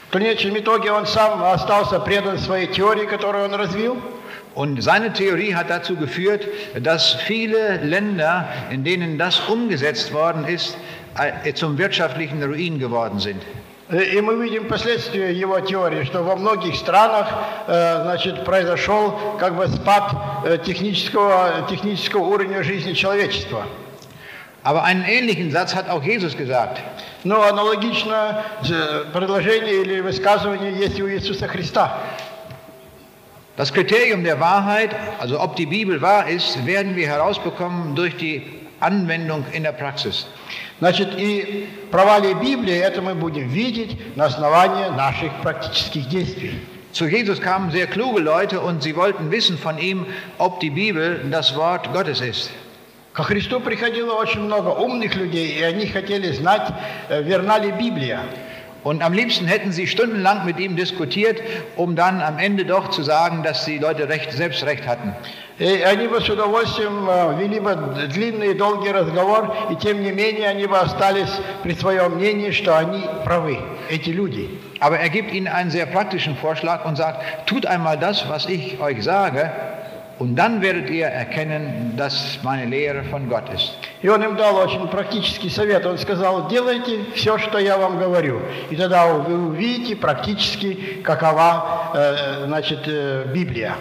В 0.09 0.11
конечном 0.11 0.57
итоге 0.57 0.91
он 0.91 1.07
сам 1.07 1.43
остался 1.43 1.99
предан 1.99 2.37
своей 2.37 2.67
теории, 2.67 3.05
которую 3.05 3.45
он 3.45 3.53
развил. 3.55 3.97
Und 4.55 4.81
seine 4.83 5.11
Theorie 5.11 5.55
hat 5.55 5.69
dazu 5.69 5.95
geführt, 5.95 6.47
dass 6.79 7.13
viele 7.25 7.77
Länder, 7.77 8.47
in 8.69 8.83
denen 8.83 9.17
das 9.17 9.39
umgesetzt 9.49 10.13
worden 10.13 10.45
ist, 10.45 10.77
äh, 11.17 11.53
zum 11.53 11.77
wirtschaftlichen 11.77 12.43
Ruin 12.43 12.79
geworden 12.79 13.19
sind. 13.19 13.41
Э, 13.89 14.03
И 14.03 14.21
мы 14.21 14.35
видим 14.43 14.67
последствия 14.67 15.31
его 15.31 15.59
теории, 15.59 16.03
что 16.03 16.23
во 16.23 16.35
многих 16.35 16.75
странах 16.75 17.27
э, 17.67 18.03
значит, 18.03 18.45
произошел 18.45 19.37
как 19.39 19.55
бы 19.55 19.67
спад 19.67 20.11
э, 20.45 20.57
технического, 20.63 21.65
технического 21.69 22.23
уровня 22.23 22.63
жизни 22.63 22.93
человечества. 22.93 23.65
Aber 24.67 24.83
einen 24.83 25.03
ähnlichen 25.03 25.51
Satz 25.51 25.75
hat 25.75 25.89
auch 25.89 26.03
Jesus 26.03 26.37
gesagt. 26.37 26.79
Но 27.25 27.41
аналогично 27.41 28.43
э, 28.69 29.05
предложение 29.13 29.81
или 29.81 29.99
высказывание 29.99 30.73
есть 30.73 30.99
и 30.99 31.03
у 31.03 31.09
Иисуса 31.09 31.47
Христа. 31.47 31.99
Das 33.55 33.71
Kriterium 33.71 34.23
der 34.23 34.39
Wahrheit, 34.39 34.95
also 35.19 35.39
ob 35.39 35.55
die 35.55 35.67
Bibel 35.67 36.01
wahr 36.01 36.27
ist, 36.27 36.65
werden 36.65 36.95
wir 36.95 37.07
herausbekommen 37.07 37.93
durch 37.95 38.17
die 38.17 38.41
Anwendung 38.79 39.45
in 39.51 39.63
der 39.63 39.73
Praxis. 39.73 40.25
Значит, 40.79 41.09
и 41.17 41.67
провалие 41.91 42.33
Библии 42.33 42.75
это 42.75 43.01
мы 43.01 43.15
будем 43.15 43.47
видеть 43.47 43.95
на 44.17 44.25
основании 44.25 44.89
наших 44.95 45.31
практических 45.41 46.07
действий. 46.09 46.59
Zu 46.93 47.07
Jesus 47.07 47.39
kamen 47.39 47.71
sehr 47.71 47.87
kluge 47.87 48.21
Leute 48.21 48.59
und 48.59 48.83
sie 48.83 48.95
wollten 48.95 49.31
wissen 49.31 49.57
von 49.57 49.77
ihm, 49.77 50.05
ob 50.37 50.59
die 50.59 50.69
Bibel 50.69 51.21
das 51.31 51.55
Wort 51.55 51.91
Gottes 51.91 52.21
ist. 52.21 52.51
Ко 53.17 53.21
Христу 53.21 53.59
приходило 53.59 54.13
очень 54.13 54.41
много 54.41 54.69
умных 54.69 55.15
людей, 55.15 55.59
и 55.59 55.61
они 55.61 55.85
хотели 55.85 56.31
знать, 56.31 56.67
э, 57.09 57.21
верна 57.21 57.59
ли 57.59 57.71
Библия. 57.71 58.21
Und 58.83 59.01
am 59.01 59.13
liebsten 59.13 59.45
hätten 59.47 59.71
sie 59.71 59.87
stundenlang 59.87 60.45
mit 60.45 60.59
ihm 60.59 60.75
diskutiert, 60.75 61.39
um 61.77 61.95
dann 61.95 62.21
am 62.21 62.37
Ende 62.37 62.65
doch 62.65 62.89
zu 62.89 63.01
sagen, 63.01 63.41
dass 63.43 63.63
die 63.63 63.77
Leute 63.77 64.09
recht, 64.09 64.31
selbst 64.33 64.65
recht 64.65 64.85
hatten. 64.87 65.13
И 65.59 65.83
они 65.83 66.07
бы 66.07 66.19
с 66.19 66.27
удовольствием 66.27 67.07
э, 67.07 67.39
вели 67.39 67.59
бы 67.59 67.75
длинный 68.11 68.51
и 68.51 68.53
долгий 68.55 68.91
разговор, 68.91 69.55
и 69.69 69.75
тем 69.75 70.01
не 70.01 70.11
менее 70.11 70.49
они 70.49 70.65
бы 70.65 70.79
остались 70.79 71.29
при 71.61 71.75
своем 71.75 72.15
мнении, 72.15 72.49
что 72.49 72.75
они 72.75 73.05
правы, 73.23 73.59
эти 73.89 74.09
люди. 74.09 74.49
Aber 74.79 74.97
er 74.97 75.09
gibt 75.09 75.31
ihnen 75.31 75.47
einen 75.47 75.69
sehr 75.69 75.85
praktischen 75.85 76.35
Vorschlag 76.35 76.83
und 76.85 76.97
sagt, 76.97 77.47
tut 77.47 77.67
einmal 77.67 77.97
das, 77.97 78.27
was 78.27 78.47
ich 78.47 78.81
euch 78.81 79.03
sage, 79.03 79.51
und 80.19 80.35
dann 80.35 80.61
werdet 80.61 80.89
ihr 80.89 81.07
erkennen, 81.07 81.93
dass 81.97 82.39
meine 82.43 82.69
Lehre 82.69 83.03
von 83.03 83.27
Gott 83.27 83.49
ist. 83.53 83.73
И 84.01 84.09
он 84.09 84.21
им 84.21 84.37
дал 84.37 84.55
очень 84.57 84.87
практический 84.87 85.49
совет. 85.49 85.85
Он 85.85 85.97
сказал, 85.97 86.47
делайте 86.47 86.99
все, 87.15 87.37
что 87.39 87.57
я 87.57 87.77
вам 87.77 87.97
говорю. 87.97 88.41
И 88.69 88.75
тогда 88.75 89.07
вы 89.07 89.47
увидите 89.47 89.95
практически, 89.95 91.01
какова 91.03 91.91
э, 91.93 92.45
значит, 92.45 92.79
э, 92.85 93.25
Библия. 93.33 93.75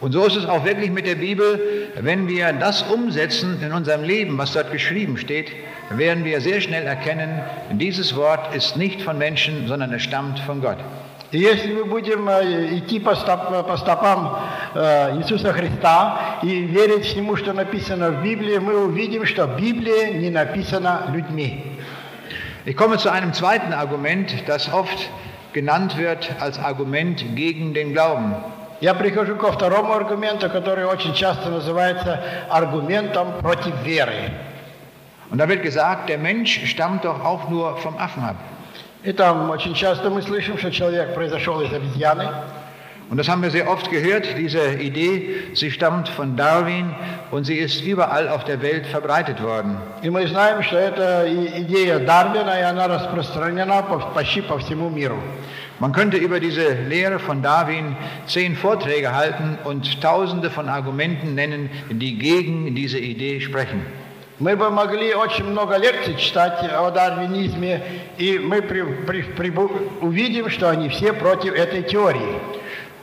Und 0.00 0.12
so 0.12 0.26
ist 0.26 0.36
es 0.36 0.46
auch 0.46 0.64
wirklich 0.64 0.90
mit 0.90 1.06
der 1.06 1.14
Bibel. 1.14 1.60
Wenn 2.00 2.26
wir 2.26 2.52
das 2.54 2.82
umsetzen 2.82 3.62
in 3.62 3.72
unserem 3.72 4.02
Leben, 4.02 4.36
was 4.38 4.52
dort 4.52 4.72
geschrieben 4.72 5.16
steht, 5.16 5.52
werden 5.90 6.24
wir 6.24 6.40
sehr 6.40 6.60
schnell 6.60 6.86
erkennen, 6.86 7.40
dieses 7.72 8.16
Wort 8.16 8.54
ist 8.54 8.76
nicht 8.76 9.02
von 9.02 9.18
Menschen, 9.18 9.68
sondern 9.68 9.92
es 9.92 10.02
stammt 10.02 10.40
von 10.40 10.60
Gott. 10.60 10.78
И 11.32 11.38
если 11.38 11.72
мы 11.72 11.86
будем 11.86 12.28
э, 12.28 12.76
идти 12.76 13.00
по, 13.00 13.14
стоп, 13.14 13.66
по 13.66 13.76
стопам 13.78 14.38
э, 14.74 15.16
Иисуса 15.16 15.52
Христа 15.54 16.38
и 16.42 16.60
верить 16.60 17.06
всему, 17.06 17.36
что 17.36 17.54
написано 17.54 18.10
в 18.10 18.22
Библии, 18.22 18.58
мы 18.58 18.84
увидим, 18.84 19.24
что 19.24 19.46
Библия 19.46 20.12
не 20.12 20.28
написана 20.28 21.06
людьми. 21.10 21.64
Ich 22.64 22.76
komme 22.76 22.98
zu 22.98 23.10
einem 23.10 23.32
zweiten 23.32 23.72
Argument, 23.72 24.46
das 24.46 24.72
oft 24.72 25.10
genannt 25.52 25.96
wird 25.96 26.30
als 26.38 26.58
Argument 26.58 27.24
gegen 27.34 27.72
den 27.72 27.92
Glauben. 27.92 28.34
Я 28.82 28.94
прихожу 28.94 29.36
ко 29.36 29.52
второму 29.52 29.94
аргументу, 29.94 30.50
который 30.50 30.84
очень 30.84 31.14
часто 31.14 31.48
называется 31.50 32.22
аргументом 32.50 33.40
против 33.40 33.74
веры. 33.84 34.32
Und 35.30 35.38
da 35.38 35.48
wird 35.48 35.62
gesagt, 35.62 36.08
der 36.08 36.18
Mensch 36.18 36.66
stammt 36.66 37.04
doch 37.04 37.24
auch 37.24 37.48
nur 37.48 37.78
vom 37.78 37.96
Affen 37.96 38.22
ab. 38.22 38.36
И 39.06 39.12
там 39.12 39.50
очень 39.50 39.74
часто 39.74 40.10
мы 40.10 40.22
слышим, 40.22 40.56
что 40.58 40.70
человек 40.70 41.14
произошел 41.14 41.60
из 41.60 41.72
обезьяны. 41.72 42.28
Und 43.10 43.18
das 43.18 43.28
haben 43.28 43.42
wir 43.42 43.50
sehr 43.50 43.68
oft 43.68 43.90
gehört, 43.90 44.26
diese 44.38 44.74
Idee, 44.80 45.34
sie 45.52 45.70
stammt 45.70 46.08
von 46.08 46.34
Darwin 46.34 46.94
und 47.30 47.44
sie 47.44 47.56
ist 47.56 47.82
überall 47.84 48.26
auf 48.28 48.44
der 48.44 48.62
Welt 48.62 48.86
verbreitet 48.86 49.42
worden. 49.42 49.76
И 50.02 50.08
мы 50.08 50.26
знаем, 50.28 50.62
что 50.62 50.76
это 50.76 51.26
идея 51.58 51.98
Дарвина, 51.98 52.58
и 52.58 52.62
она 52.62 52.88
распространена 52.88 53.82
почти 54.14 54.40
по 54.40 54.58
всему 54.58 54.88
миру. 54.88 55.18
Man 55.78 55.92
könnte 55.92 56.16
über 56.16 56.40
diese 56.40 56.72
Lehre 56.88 57.18
von 57.18 57.42
Darwin 57.42 57.96
zehn 58.26 58.56
Vorträge 58.56 59.12
halten 59.12 59.58
und 59.64 60.00
tausende 60.00 60.48
von 60.48 60.68
Argumenten 60.68 61.34
nennen, 61.34 61.68
die 61.90 62.16
gegen 62.16 62.74
diese 62.74 62.98
Idee 62.98 63.40
sprechen. 63.40 63.84
Мы 64.38 64.56
бы 64.56 64.70
могли 64.70 65.14
очень 65.14 65.44
много 65.44 65.76
лекций 65.76 66.16
читать 66.16 66.68
о 66.72 66.90
дарвинизме, 66.90 67.82
и 68.18 68.38
мы 68.38 68.60
при, 68.60 68.82
при, 68.82 69.22
при, 69.22 69.50
увидим, 70.00 70.50
что 70.50 70.68
они 70.68 70.88
все 70.88 71.12
против 71.12 71.54
этой 71.54 71.82
теории. 71.82 72.40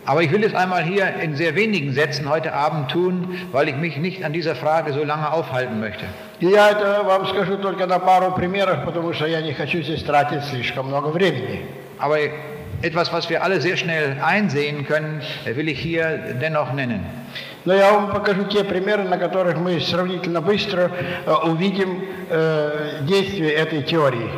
Aber 0.06 0.24
ich 0.24 0.32
will 0.32 0.44
es 0.44 0.56
einmal 0.56 0.84
hier 0.84 1.08
in 1.22 1.36
sehr 1.36 1.56
wenigen 1.56 1.94
Sätzen 1.94 2.28
heute 2.28 2.52
Abend 2.52 2.90
tun, 2.90 3.40
weil 3.52 3.70
ich 3.70 3.76
mich 3.76 3.96
nicht 3.98 4.24
an 4.24 4.34
dieser 4.34 4.56
Frage 4.56 4.92
so 4.92 5.04
lange 5.04 5.32
aufhalten 5.32 5.80
möchte. 5.80 6.04
И 6.40 6.48
я 6.48 6.72
это 6.72 7.04
вам 7.04 7.28
скажу 7.28 7.58
только 7.58 7.86
на 7.86 8.00
пару 8.00 8.32
примеров, 8.32 8.86
потому 8.86 9.14
что 9.14 9.28
я 9.28 9.42
не 9.42 9.54
хочу 9.54 9.82
здесь 9.82 10.04
тратить 10.04 10.44
слишком 10.46 10.88
много 10.88 11.08
времени. 11.08 11.62
Aber 12.00 12.18
etwas, 12.82 13.14
was 13.14 13.30
wir 13.30 13.44
alle 13.44 13.62
sehr 13.62 13.78
schnell 13.78 14.18
einsehen 14.22 14.86
können, 14.86 15.22
will 15.46 15.68
ich 15.68 15.80
hier 15.80 16.36
dennoch 16.42 16.74
nennen. 16.74 17.06
Но 17.66 17.74
я 17.74 17.92
вам 17.94 18.12
покажу 18.12 18.46
те 18.46 18.64
примеры, 18.64 19.04
на 19.04 19.18
которых 19.18 19.58
мы 19.58 19.80
сравнительно 19.80 20.42
быстро 20.42 20.92
э, 21.26 21.34
увидим 21.44 22.04
э, 22.30 23.00
действие 23.02 23.52
этой 23.52 23.84
теории. 23.84 24.30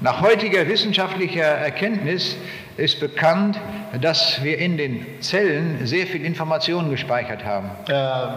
Nach 0.00 0.22
heutiger 0.22 0.66
wissenschaftlicher 0.66 1.42
Erkenntnis 1.42 2.36
ist 2.78 3.00
bekannt, 3.00 3.60
dass 4.00 4.42
wir 4.42 4.56
in 4.56 4.78
den 4.78 5.04
Zellen 5.20 5.84
sehr 5.84 6.06
viel 6.06 6.24
Information 6.24 6.90
gespeichert 6.90 7.44
haben. 7.44 7.70
Э, 7.88 8.28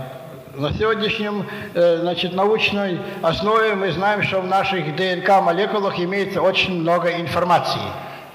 на 0.55 0.72
сегодняшнем 0.74 1.46
э, 1.74 2.00
значит, 2.01 2.34
научной 2.34 3.00
основе 3.22 3.75
мы 3.75 3.91
знаем, 3.91 4.24
что 4.24 4.41
в 4.41 4.48
наших 4.48 4.96
ДНК-молекулах 4.96 5.98
имеется 6.00 6.41
очень 6.41 6.82
много 6.82 7.12
информации. 7.20 7.82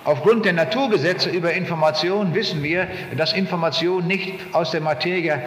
Aufgrund 0.04 0.46
der 0.46 0.54
Naturgesetze 0.54 1.28
über 1.28 1.52
Information 1.52 2.32
wissen 2.34 2.62
wir, 2.62 2.88
dass 3.16 3.34
Information 3.34 4.06
nicht 4.06 4.32
aus 4.52 4.70
der 4.70 4.80
Materie 4.80 5.42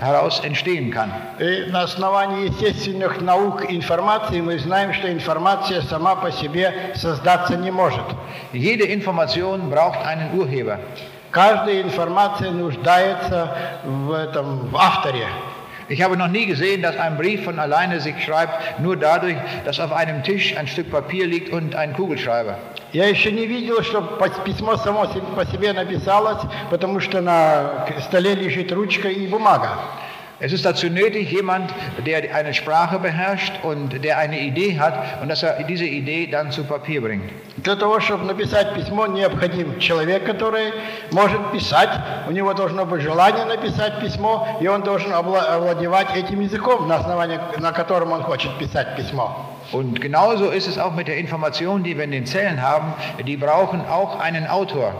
heraus 0.00 0.40
entstehen 0.44 0.90
kann. 0.90 1.10
И 1.38 1.70
на 1.70 1.82
основании 1.82 2.48
естественных 2.48 3.20
наук 3.20 3.70
информации 3.70 4.40
мы 4.40 4.58
знаем, 4.58 4.92
что 4.92 5.10
информация 5.10 5.82
сама 5.82 6.16
по 6.16 6.30
себе 6.30 6.92
создаться 6.94 7.56
не 7.56 7.70
может. 7.70 8.04
Jede 8.52 8.84
Information 8.84 9.70
braucht 9.70 10.00
einen 10.04 10.38
Urheber. 10.38 10.78
Каждая 11.30 11.82
информация 11.82 12.50
нуждается 12.50 13.54
в 13.84 14.12
этом 14.12 14.68
в 14.68 14.76
авторе. 14.76 15.26
Ich 15.88 16.02
habe 16.02 16.16
noch 16.16 16.28
nie 16.28 16.46
gesehen, 16.46 16.82
dass 16.82 16.96
ein 16.96 17.16
Brief 17.16 17.44
von 17.44 17.58
alleine 17.60 18.00
sich 18.00 18.16
schreibt, 18.24 18.80
nur 18.80 18.96
dadurch, 18.96 19.36
dass 19.64 19.78
auf 19.78 19.92
einem 19.92 20.24
Tisch 20.24 20.56
ein 20.56 20.66
Stück 20.66 20.90
Papier 20.90 21.26
liegt 21.26 21.52
und 21.52 21.76
ein 21.76 21.92
Kugelschreiber. 21.92 22.58
Я 22.93 23.07
еще 23.07 23.31
не 23.31 23.45
видел, 23.45 23.81
что 23.83 24.01
письмо 24.45 24.75
само 24.75 25.07
по 25.35 25.45
себе 25.45 25.71
написалось, 25.71 26.41
потому 26.69 26.99
что 26.99 27.21
на 27.21 27.87
столе 28.01 28.35
лежит 28.35 28.71
ручка 28.71 29.07
и 29.07 29.27
бумага. 29.27 29.77
Es 30.41 30.51
ist 30.53 30.65
dazu 30.65 30.89
nötig, 30.89 31.31
jemand, 31.31 31.71
der 32.03 32.35
eine 32.35 32.55
Sprache 32.55 32.97
beherrscht 32.97 33.53
und 33.61 34.03
der 34.03 34.17
eine 34.17 34.39
Idee 34.39 34.79
hat 34.79 35.21
und 35.21 35.29
dass 35.29 35.43
er 35.43 35.61
diese 35.65 35.85
Idee 35.85 36.25
dann 36.25 36.51
zu 36.51 36.63
Papier 36.63 36.99
bringt. 36.99 37.31
Для 37.57 37.75
того, 37.75 37.99
чтобы 37.99 38.25
написать 38.25 38.73
письмо, 38.73 39.05
необходим 39.05 39.77
человек, 39.79 40.25
который 40.25 40.73
может 41.11 41.51
писать. 41.51 41.91
У 42.27 42.31
него 42.31 42.55
должно 42.55 42.87
быть 42.87 43.03
желание 43.03 43.45
написать 43.45 43.99
письмо, 44.01 44.57
и 44.59 44.67
он 44.67 44.81
должен 44.81 45.13
овладевать 45.13 46.07
этим 46.15 46.39
языком, 46.39 46.87
на 46.87 46.95
основании 46.95 47.39
на 47.59 47.71
котором 47.71 48.11
он 48.11 48.23
хочет 48.23 48.57
писать 48.57 48.95
письмо. 48.95 49.50
Und 49.72 50.00
genauso 50.00 50.50
ist 50.50 50.68
es 50.68 50.78
auch 50.78 50.94
mit 50.94 51.08
der 51.08 51.16
Information, 51.16 51.82
die 51.82 51.96
wir 51.96 52.04
in 52.04 52.12
den 52.12 52.26
Zellen 52.26 52.62
haben. 52.62 52.94
Die 53.26 53.36
brauchen 53.36 53.80
auch 53.80 54.20
einen 54.20 54.46
Autor. 54.46 54.94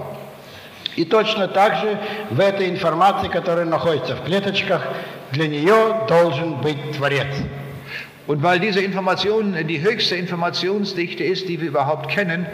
И 0.97 1.05
точно 1.05 1.47
так 1.49 1.76
же 1.76 1.99
в 2.31 2.40
этой 2.40 2.71
информации, 2.71 3.28
которая 3.28 3.66
находится 3.66 4.16
в 4.16 4.25
клеточках, 4.25 4.83
для 5.31 5.47
нее 5.47 6.07
должен 6.09 6.61
быть 6.62 6.93
Творец. 6.93 7.26
Und 8.26 8.43
weil 8.43 8.59
diese 8.59 8.81
Information 8.81 9.55
die 9.66 9.83
höchste 9.83 10.16
Informationsdichte 10.16 11.23
ist, 11.23 11.49
die 11.49 11.61
wir 11.61 11.69
überhaupt 11.69 12.09
kennen, 12.09 12.47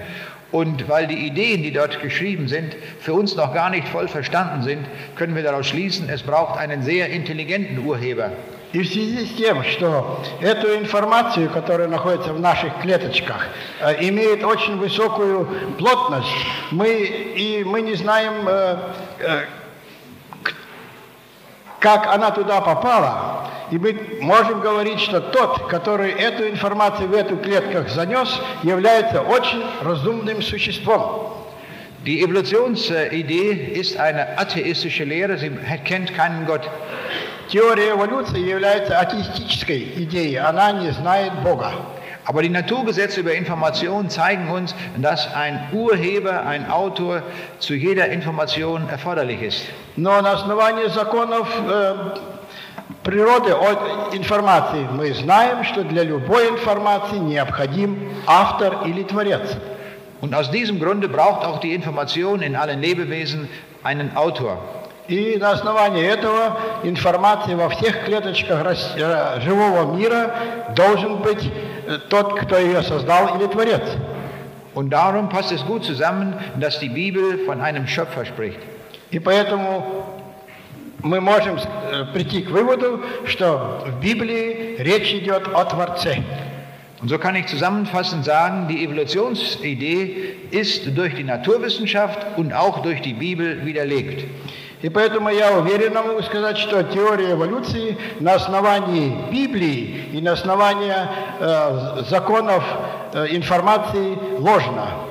und 0.50 0.86
weil 0.88 1.06
die 1.06 1.26
Ideen, 1.26 1.62
die 1.62 1.72
dort 1.72 2.02
geschrieben 2.02 2.46
sind, 2.46 2.76
für 3.00 3.14
uns 3.14 3.36
noch 3.36 3.54
gar 3.54 3.70
nicht 3.70 3.88
voll 3.88 4.06
verstanden 4.06 4.62
sind, 4.62 4.86
können 5.16 5.34
wir 5.34 5.42
daraus 5.42 5.66
schließen, 5.66 6.10
es 6.10 6.22
braucht 6.22 6.58
einen 6.58 6.82
sehr 6.82 7.08
intelligenten 7.08 7.78
Urheber. 7.86 8.32
И 8.73 8.81
в 8.81 8.87
связи 8.87 9.25
с 9.25 9.37
тем, 9.37 9.63
что 9.63 10.21
эту 10.41 10.75
информацию, 10.75 11.49
которая 11.49 11.87
находится 11.87 12.33
в 12.33 12.39
наших 12.39 12.81
клеточках, 12.81 13.47
имеет 13.99 14.43
очень 14.43 14.77
высокую 14.77 15.47
плотность, 15.77 16.27
мы, 16.71 16.89
и 16.89 17.63
мы 17.63 17.81
не 17.81 17.93
знаем, 17.93 18.45
как 21.79 22.07
она 22.07 22.31
туда 22.31 22.59
попала, 22.59 23.49
и 23.71 23.77
мы 23.77 24.19
можем 24.21 24.59
говорить, 24.59 24.99
что 24.99 25.21
тот, 25.21 25.67
который 25.67 26.11
эту 26.11 26.49
информацию 26.49 27.07
в 27.07 27.13
эту 27.13 27.37
клетках 27.37 27.87
занес, 27.89 28.37
является 28.63 29.21
очень 29.21 29.63
разумным 29.81 30.41
существом. 30.41 31.33
Die 32.05 32.21
Evolutionsidee 32.21 33.71
ist 33.73 33.97
eine 33.97 34.37
atheistische 34.37 35.03
Lehre, 35.03 35.37
sie 35.37 35.51
kennt 35.83 36.13
keinen 36.15 36.45
Gott. 36.45 36.69
Теория 37.48 37.90
эволюции 37.90 38.40
является 38.40 38.98
атеистической 38.98 39.92
идеей, 39.96 40.36
она 40.36 40.72
не 40.72 40.90
знает 40.90 41.32
Бога. 41.42 41.72
Aber 42.24 42.42
die 42.42 42.48
Naturgesetze 42.48 43.20
über 43.20 43.34
Information 43.34 44.08
zeigen 44.08 44.48
uns, 44.48 44.74
dass 44.96 45.34
ein 45.34 45.68
Urheber, 45.72 46.46
ein 46.46 46.70
Autor 46.70 47.22
zu 47.58 47.74
jeder 47.74 48.08
Information 48.08 48.88
erforderlich 48.88 49.42
ist. 49.42 49.66
Но 49.96 50.20
на 50.22 50.32
основании 50.32 50.86
законов 50.88 51.48
э, 51.68 52.14
природы 53.02 53.52
от 53.52 54.14
информации 54.14 54.86
мы 54.92 55.12
знаем, 55.14 55.64
что 55.64 55.82
для 55.82 56.04
любой 56.04 56.48
информации 56.48 57.18
необходим 57.18 57.98
автор 58.26 58.86
или 58.86 59.02
творец. 59.02 59.56
Und 60.20 60.34
aus 60.36 60.50
diesem 60.52 60.78
Grunde 60.78 61.08
braucht 61.08 61.44
auch 61.44 61.58
die 61.58 61.74
Information 61.74 62.42
in 62.42 62.54
allen 62.54 62.80
Lebewesen 62.80 63.48
einen 63.82 64.16
Autor. 64.16 64.58
И 65.08 65.36
на 65.36 65.50
основании 65.50 66.04
этого 66.04 66.58
информации 66.84 67.54
во 67.54 67.68
всех 67.68 68.04
клеточках 68.04 68.64
живого 69.42 69.96
мира 69.96 70.34
должен 70.76 71.16
быть 71.18 71.50
тот, 72.08 72.38
кто 72.40 72.56
ее 72.58 72.82
создал 72.82 73.36
или 73.36 73.46
творец. 73.46 73.82
Und 74.74 74.88
darum 74.90 75.28
passt 75.28 75.52
es 75.52 75.64
gut 75.66 75.84
zusammen, 75.84 76.34
dass 76.58 76.78
die 76.78 76.88
Bibel 76.88 77.40
von 77.44 77.60
einem 77.60 77.86
Schöpfer 77.86 78.24
spricht. 78.24 78.58
И 79.10 79.18
поэтому 79.18 80.06
мы 81.02 81.20
можем 81.20 81.58
э, 81.58 82.04
прийти 82.14 82.42
к 82.42 82.50
выводу, 82.50 83.02
что 83.26 83.84
в 83.86 84.00
Библии 84.00 84.76
речь 84.78 85.12
идет 85.12 85.48
о 85.52 85.64
Творце. 85.64 86.22
Und 87.02 87.08
so 87.08 87.18
kann 87.18 87.34
ich 87.34 87.46
zusammenfassend 87.46 88.24
sagen, 88.24 88.68
die 88.68 88.84
Evolutionsidee 88.84 90.36
ist 90.52 90.96
durch 90.96 91.16
die 91.16 91.24
Naturwissenschaft 91.24 92.38
und 92.38 92.54
auch 92.54 92.80
durch 92.82 93.02
die 93.02 93.12
Bibel 93.12 93.66
widerlegt. 93.66 94.24
И 94.81 94.89
поэтому 94.89 95.29
я 95.29 95.57
уверенно 95.57 96.03
могу 96.03 96.21
сказать, 96.21 96.57
что 96.57 96.83
теория 96.83 97.31
эволюции 97.31 97.97
на 98.19 98.35
основании 98.35 99.11
Библии 99.31 100.09
и 100.13 100.21
на 100.21 100.33
основании 100.33 100.93
э, 101.39 102.03
законов 102.07 102.63
э, 103.13 103.27
информации 103.31 104.17
ложна. 104.37 105.07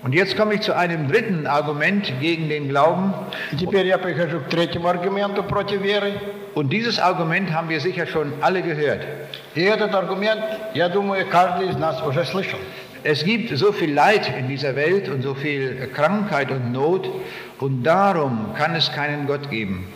Und 0.00 0.14
jetzt 0.14 0.36
komme 0.36 0.54
ich 0.54 0.60
zu 0.60 0.76
einem 0.76 1.08
dritten 1.08 1.48
Argument 1.48 2.12
gegen 2.20 2.48
den 2.48 2.68
Glauben. 2.68 3.12
И 3.50 3.56
теперь 3.56 3.86
я 3.86 3.98
прихожу 3.98 4.38
к 4.38 4.48
третьему 4.48 4.86
аргументу 4.86 5.42
против 5.42 5.82
веры. 5.82 6.12
Und 6.54 6.70
dieses 6.70 7.00
Argument 7.00 7.52
haben 7.52 7.68
wir 7.68 7.80
sicher 7.80 8.06
schon 8.06 8.32
alle 8.40 8.62
gehört. 8.62 9.00
И 9.56 9.62
этот 9.62 9.92
аргумент, 9.92 10.40
я 10.74 10.88
думаю, 10.88 11.26
каждый 11.28 11.70
из 11.70 11.76
нас 11.76 12.00
уже 12.02 12.24
слышал. 12.24 12.60
Es 13.07 13.23
gibt 13.25 13.55
so 13.57 13.71
viel 13.73 13.93
Leid 13.93 14.31
in 14.37 14.47
dieser 14.47 14.75
Welt 14.75 15.09
und 15.09 15.21
so 15.23 15.33
viel 15.33 15.89
Krankheit 15.93 16.51
und 16.51 16.71
Not 16.71 17.09
und 17.59 17.83
darum 17.83 18.53
kann 18.57 18.75
es 18.75 18.91
keinen 18.91 19.27
Gott 19.27 19.49
geben. 19.49 19.87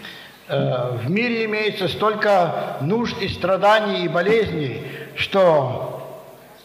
Э, 0.49 0.97
В 1.03 1.09
мире 1.09 1.45
имеется 1.45 1.87
столько 1.87 2.77
нужд 2.81 3.21
и 3.21 3.27
страданий 3.27 4.05
и 4.05 4.07
болезней, 4.07 4.81
что 5.15 5.93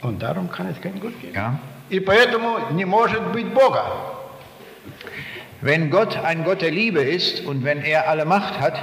он 0.03 0.19
даром 0.19 0.49
kann 0.49 0.69
es 0.69 0.81
keinen 0.81 1.01
Gott 1.01 1.15
geben. 1.21 1.35
Ja? 1.35 1.59
И 1.91 2.01
поэтому 2.01 2.73
не 2.73 2.85
может 2.85 3.23
быть 3.33 3.53
Бога. 3.53 3.85
Wenn 5.61 5.91
Gott 5.91 6.17
ein 6.25 6.43
Gott 6.45 6.61
der 6.61 6.73
Liebe 6.73 7.01
ist 7.01 7.45
und 7.47 7.65
wenn 7.65 7.83
er 7.83 8.09
alle 8.09 8.25
Macht 8.25 8.59
hat, 8.61 8.75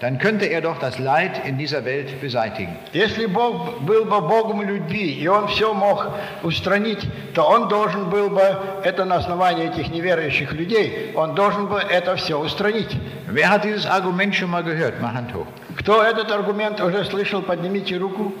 dann 0.00 0.18
könnte 0.18 0.46
er 0.46 0.60
doch 0.60 0.78
das 0.78 0.98
Leid 0.98 1.46
in 1.46 1.56
dieser 1.56 1.84
Welt 1.84 2.20
beseitigen. 2.20 2.76
Если 2.92 3.26
Бог 3.26 3.80
был 3.80 4.04
бы 4.04 4.20
Богом 4.20 4.62
любви, 4.62 5.12
и 5.12 5.28
Он 5.28 5.48
все 5.48 5.72
мог 5.72 6.08
устранить, 6.42 7.00
то 7.34 7.42
Он 7.42 7.68
должен 7.68 8.10
был 8.10 8.28
бы, 8.30 8.58
это 8.82 9.04
на 9.04 9.16
основании 9.16 9.66
этих 9.68 9.88
неверующих 9.88 10.52
людей, 10.52 11.12
Он 11.14 11.34
должен 11.34 11.66
бы 11.68 11.78
это 11.78 12.16
все 12.16 12.38
устранить. 12.38 12.96
Wer 13.28 13.48
hat 13.48 13.64
dieses 13.64 13.86
Argument 13.86 14.34
schon 14.34 14.50
mal 14.50 14.62
gehört? 14.62 15.00
Mach 15.00 15.14
Hand 15.14 15.32
hoch. 15.34 15.46
Кто 15.76 16.02
этот 16.02 16.30
аргумент 16.30 16.80
уже 16.80 17.04
слышал, 17.04 17.42
поднимите 17.42 17.96
руку. 17.96 18.32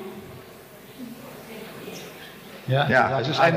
Ja, 2.66 3.20
es 3.20 3.28
ist, 3.28 3.40
ein, 3.40 3.54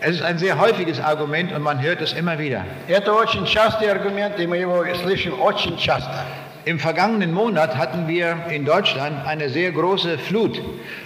es 0.00 0.16
ist 0.16 0.22
ein 0.22 0.36
sehr 0.36 0.58
häufiges 0.58 1.00
Argument 1.00 1.52
und 1.52 1.62
man 1.62 1.80
hört 1.80 2.02
es 2.02 2.12
immer 2.12 2.38
wieder. 2.38 2.64
Это 2.86 3.14
очень 3.14 3.46
частый 3.46 3.90
аргумент, 3.90 4.38
и 4.38 4.46
мы 4.46 4.58
его 4.58 4.84
слышим 5.02 5.40
очень 5.40 5.78
часто. 5.78 6.24
Im 6.67 6.79
vergangenen 6.79 7.33
Monat 7.33 7.77
hatten 7.77 8.09
wir 8.09 8.39
in 8.49 8.65
Deutschland 8.65 9.25
eine 9.25 9.47
sehr 9.47 9.71
große 9.71 10.17
Flut. 10.17 10.61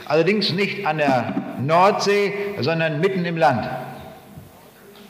Allerdings 0.08 0.52
nicht 0.54 0.88
an 0.88 0.98
der 0.98 1.36
Nordsee, 1.60 2.34
sondern 2.62 3.00
mitten 3.00 3.24
im 3.26 3.38
Land. 3.38 3.70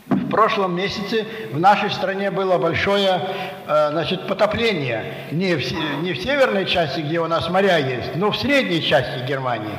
В 0.09 0.29
прошлом 0.29 0.75
месяце 0.75 1.25
в 1.53 1.59
нашей 1.59 1.89
стране 1.89 2.31
было 2.31 2.57
большое 2.57 3.21
э, 3.65 3.89
значит, 3.91 4.27
потопление. 4.27 5.05
Не 5.31 5.55
в, 5.55 6.03
не 6.03 6.11
в 6.11 6.21
северной 6.21 6.65
части, 6.65 6.99
где 6.99 7.21
у 7.21 7.27
нас 7.27 7.49
моря 7.49 7.77
есть, 7.77 8.17
но 8.17 8.31
в 8.31 8.37
средней 8.37 8.83
части 8.83 9.25
Германии. 9.25 9.77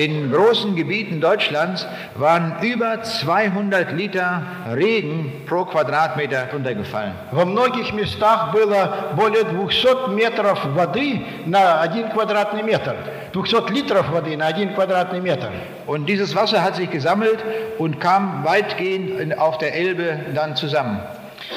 In 0.00 0.30
großen 0.30 0.76
Gebieten 0.76 1.22
Deutschlands 1.22 1.86
waren 2.16 2.56
über 2.60 3.02
200 3.02 3.92
Liter 3.92 4.42
Regen 4.74 5.32
pro 5.46 5.64
Quadratmeter 5.64 6.48
runtergefallen. 6.52 7.12
Во 7.32 7.46
многих 7.46 7.94
местах 7.94 8.52
было 8.52 9.14
более 9.16 9.44
200 9.44 10.08
метров 10.08 10.58
воды 10.74 11.22
на 11.46 11.80
один 11.80 12.10
квадратный 12.10 12.62
метр. 12.62 12.94
200 13.32 13.70
литров 13.70 14.10
воды 14.10 14.36
на 14.36 14.48
один 14.48 14.74
квадратный 14.74 15.20
метр. 15.22 15.48
Und 15.86 16.04
dieses 16.04 16.34
Wasser 16.36 16.62
hat 16.62 16.76
sich 16.76 16.90
gesammelt 16.90 17.38
und 17.78 17.98
kam 17.98 18.44
weitgehend 18.44 19.18
in- 19.18 19.38
auf 19.38 19.56
der 19.56 19.74
Elbe 19.74 20.18
dann 20.34 20.56
zusammen. 20.56 21.00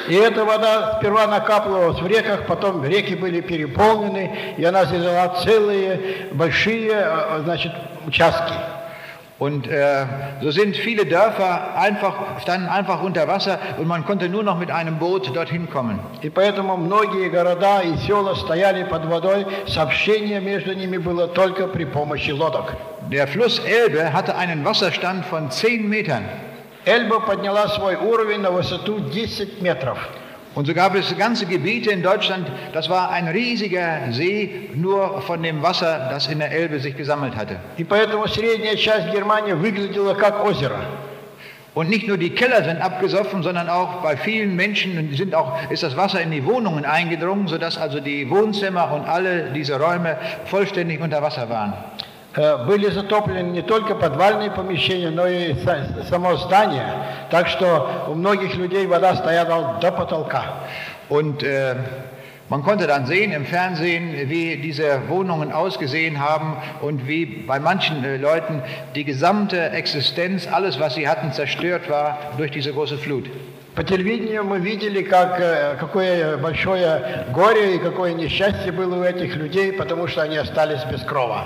И 0.07 0.13
эта 0.13 0.45
вода 0.45 0.97
сперва 0.97 1.27
накапливалась 1.27 1.99
в 1.99 2.07
реках, 2.07 2.45
потом 2.47 2.83
реки 2.83 3.15
были 3.15 3.41
переполнены, 3.41 4.55
и 4.57 4.63
она 4.63 4.85
заняла 4.85 5.29
целые 5.43 6.29
большие 6.31 6.91
э, 6.93 7.41
значит, 7.43 7.71
участки. 8.05 8.53
Und 9.39 9.69
äh, 9.69 10.05
so 10.41 10.51
sind 10.51 10.75
viele 10.75 11.05
Dörfer 11.05 11.73
einfach, 11.77 12.41
standen 12.41 12.67
einfach 12.67 13.01
unter 13.01 13.25
Wasser 13.29 13.57
und 13.77 13.87
man 13.87 14.05
konnte 14.05 14.27
nur 14.27 14.43
noch 14.43 14.59
mit 14.59 14.69
einem 14.69 14.99
Boot 14.99 15.33
dorthin 15.33 15.69
kommen. 15.69 16.01
И 16.21 16.29
поэтому 16.29 16.75
многие 16.75 17.29
города 17.29 17.81
и 17.81 17.95
села 18.05 18.35
стояли 18.35 18.83
под 18.83 19.05
водой, 19.05 19.47
сообщение 19.65 20.41
между 20.41 20.73
ними 20.73 20.97
было 20.97 21.29
только 21.29 21.67
при 21.67 21.85
помощи 21.85 22.31
лодок. 22.31 22.75
Der 23.09 23.27
Fluss 23.27 23.59
Elbe 23.59 24.11
hatte 24.11 24.35
einen 24.35 24.65
Wasserstand 24.65 25.25
von 25.25 25.49
10 25.49 25.87
Metern. 25.87 26.25
Эльба 26.85 27.19
подняла 27.19 27.67
свой 27.67 27.95
уровень 27.95 28.41
на 28.41 28.51
высоту 28.51 28.99
10 29.11 29.61
метров. 29.61 29.97
Und 30.55 30.65
so 30.65 30.73
gab 30.73 30.95
es 30.95 31.15
ganze 31.15 31.45
Gebiete 31.45 31.91
in 31.91 32.01
Deutschland, 32.01 32.47
das 32.73 32.89
war 32.89 33.11
ein 33.11 33.27
riesiger 33.27 34.11
See, 34.11 34.71
nur 34.73 35.21
von 35.21 35.43
dem 35.43 35.61
Wasser, 35.61 36.09
das 36.09 36.27
in 36.27 36.39
der 36.39 36.51
Elbe 36.51 36.79
sich 36.79 36.97
gesammelt 36.97 37.35
hatte. 37.35 37.57
И 37.77 37.83
поэтому 37.83 38.27
средняя 38.27 38.75
часть 38.75 39.11
Германии 39.11 39.53
выглядела 39.53 40.15
как 40.15 40.43
озеро. 40.43 40.79
Und 41.75 41.89
nicht 41.89 42.07
nur 42.07 42.17
die 42.17 42.31
Keller 42.31 42.63
sind 42.63 42.81
abgesoffen, 42.81 43.43
sondern 43.43 43.69
auch 43.69 44.01
bei 44.01 44.17
vielen 44.17 44.55
Menschen 44.55 45.15
sind 45.15 45.35
auch, 45.35 45.55
ist 45.69 45.83
das 45.83 45.95
Wasser 45.95 46.19
in 46.19 46.31
die 46.31 46.43
Wohnungen 46.43 46.83
eingedrungen, 46.83 47.47
sodass 47.47 47.77
also 47.77 47.99
die 47.99 48.29
Wohnzimmer 48.29 48.91
und 48.91 49.07
alle 49.07 49.51
diese 49.53 49.79
Räume 49.79 50.17
vollständig 50.45 50.99
unter 50.99 51.21
Wasser 51.21 51.47
waren. 51.49 51.73
Э, 52.36 52.64
Были 52.66 52.90
затоплены 52.90 53.48
не 53.50 53.62
только 53.62 53.94
подвальные 53.94 54.50
помещения, 54.50 55.10
но 55.10 55.26
и 55.26 55.52
са- 55.54 56.02
само 56.08 56.36
здание. 56.36 56.84
Так 57.30 57.48
что 57.48 58.06
у 58.08 58.14
многих 58.14 58.56
людей 58.56 58.86
вода 58.86 59.14
стояла 59.14 59.78
до 59.80 59.92
потолка. 59.92 60.44
Und 61.08 61.42
äh, 61.44 61.76
man 62.48 62.62
konnte 62.62 62.86
dann 62.86 63.06
sehen 63.06 63.32
im 63.32 63.44
Fernsehen, 63.46 64.28
wie 64.28 64.56
diese 64.56 65.08
Wohnungen 65.08 65.52
ausgesehen 65.52 66.18
haben 66.18 66.56
und 66.80 67.06
wie 67.06 67.24
bei 67.24 67.60
manchen 67.60 68.04
äh, 68.04 68.16
Leuten 68.16 68.62
die 68.94 69.04
gesamte 69.04 69.70
Existenz, 69.70 70.48
alles 70.50 70.78
was 70.80 70.94
sie 70.94 71.06
hatten, 71.08 71.32
zerstört 71.32 71.88
war 71.88 72.18
durch 72.36 72.50
diese 72.50 72.72
große 72.72 72.98
Flut. 72.98 73.26
По 73.76 73.82
телевидению 73.82 74.44
мы 74.44 74.58
видели, 74.60 75.02
как, 75.02 75.38
э, 75.40 75.76
какое 75.78 76.36
большое 76.36 77.26
горе 77.32 77.76
и 77.76 77.78
какое 77.78 78.12
несчастье 78.12 78.72
было 78.72 78.96
у 79.00 79.02
этих 79.04 79.36
людей, 79.36 79.72
потому 79.72 80.06
что 80.08 80.22
они 80.22 80.36
остались 80.36 80.82
без 80.84 81.02
крова. 81.02 81.44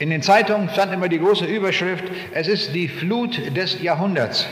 In 0.00 0.08
den 0.08 0.22
Zeitungen 0.22 0.70
stand 0.70 0.94
immer 0.94 1.10
die 1.10 1.18
große 1.18 1.44
Überschrift, 1.44 2.04
es 2.32 2.48
ist 2.48 2.74
die 2.74 2.88
Flut 2.88 3.54
des 3.54 3.82
Jahrhunderts. 3.82 4.46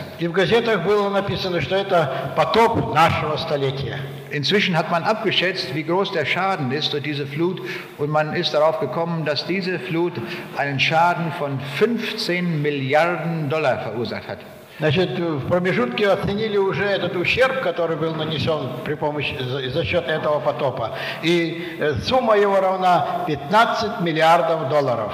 Inzwischen 4.31 4.77
hat 4.77 4.91
man 4.91 5.05
abgeschätzt, 5.05 5.75
wie 5.75 5.85
groß 5.85 6.13
der 6.13 6.27
Schaden 6.27 6.71
ist 6.71 6.93
durch 6.93 7.03
diese 7.03 7.27
Flut 7.27 7.63
und 7.97 8.11
man 8.11 8.35
ist 8.35 8.53
darauf 8.53 8.79
gekommen, 8.79 9.25
dass 9.25 9.47
diese 9.47 9.79
Flut 9.79 10.13
einen 10.59 10.79
Schaden 10.79 11.33
von 11.39 11.59
15 11.79 12.61
Milliarden 12.61 13.49
Dollar 13.49 13.81
verursacht 13.81 14.29
hat. 14.29 14.41
Значит, 14.79 15.19
в 15.19 15.49
промежутке 15.49 16.09
оценили 16.09 16.57
уже 16.57 16.85
этот 16.85 17.17
ущерб, 17.17 17.63
который 17.63 17.97
был 17.97 18.15
нанесен 18.15 18.71
при 18.85 18.95
помощи, 18.95 19.37
за, 19.41 19.69
за 19.71 19.85
счет 19.85 20.07
этого 20.07 20.39
потопа. 20.39 20.93
И 21.23 21.77
э, 21.81 21.95
сумма 22.05 22.37
его 22.37 22.61
равна 22.61 23.25
15 23.27 24.01
миллиардов 24.03 24.69
долларов. 24.69 25.13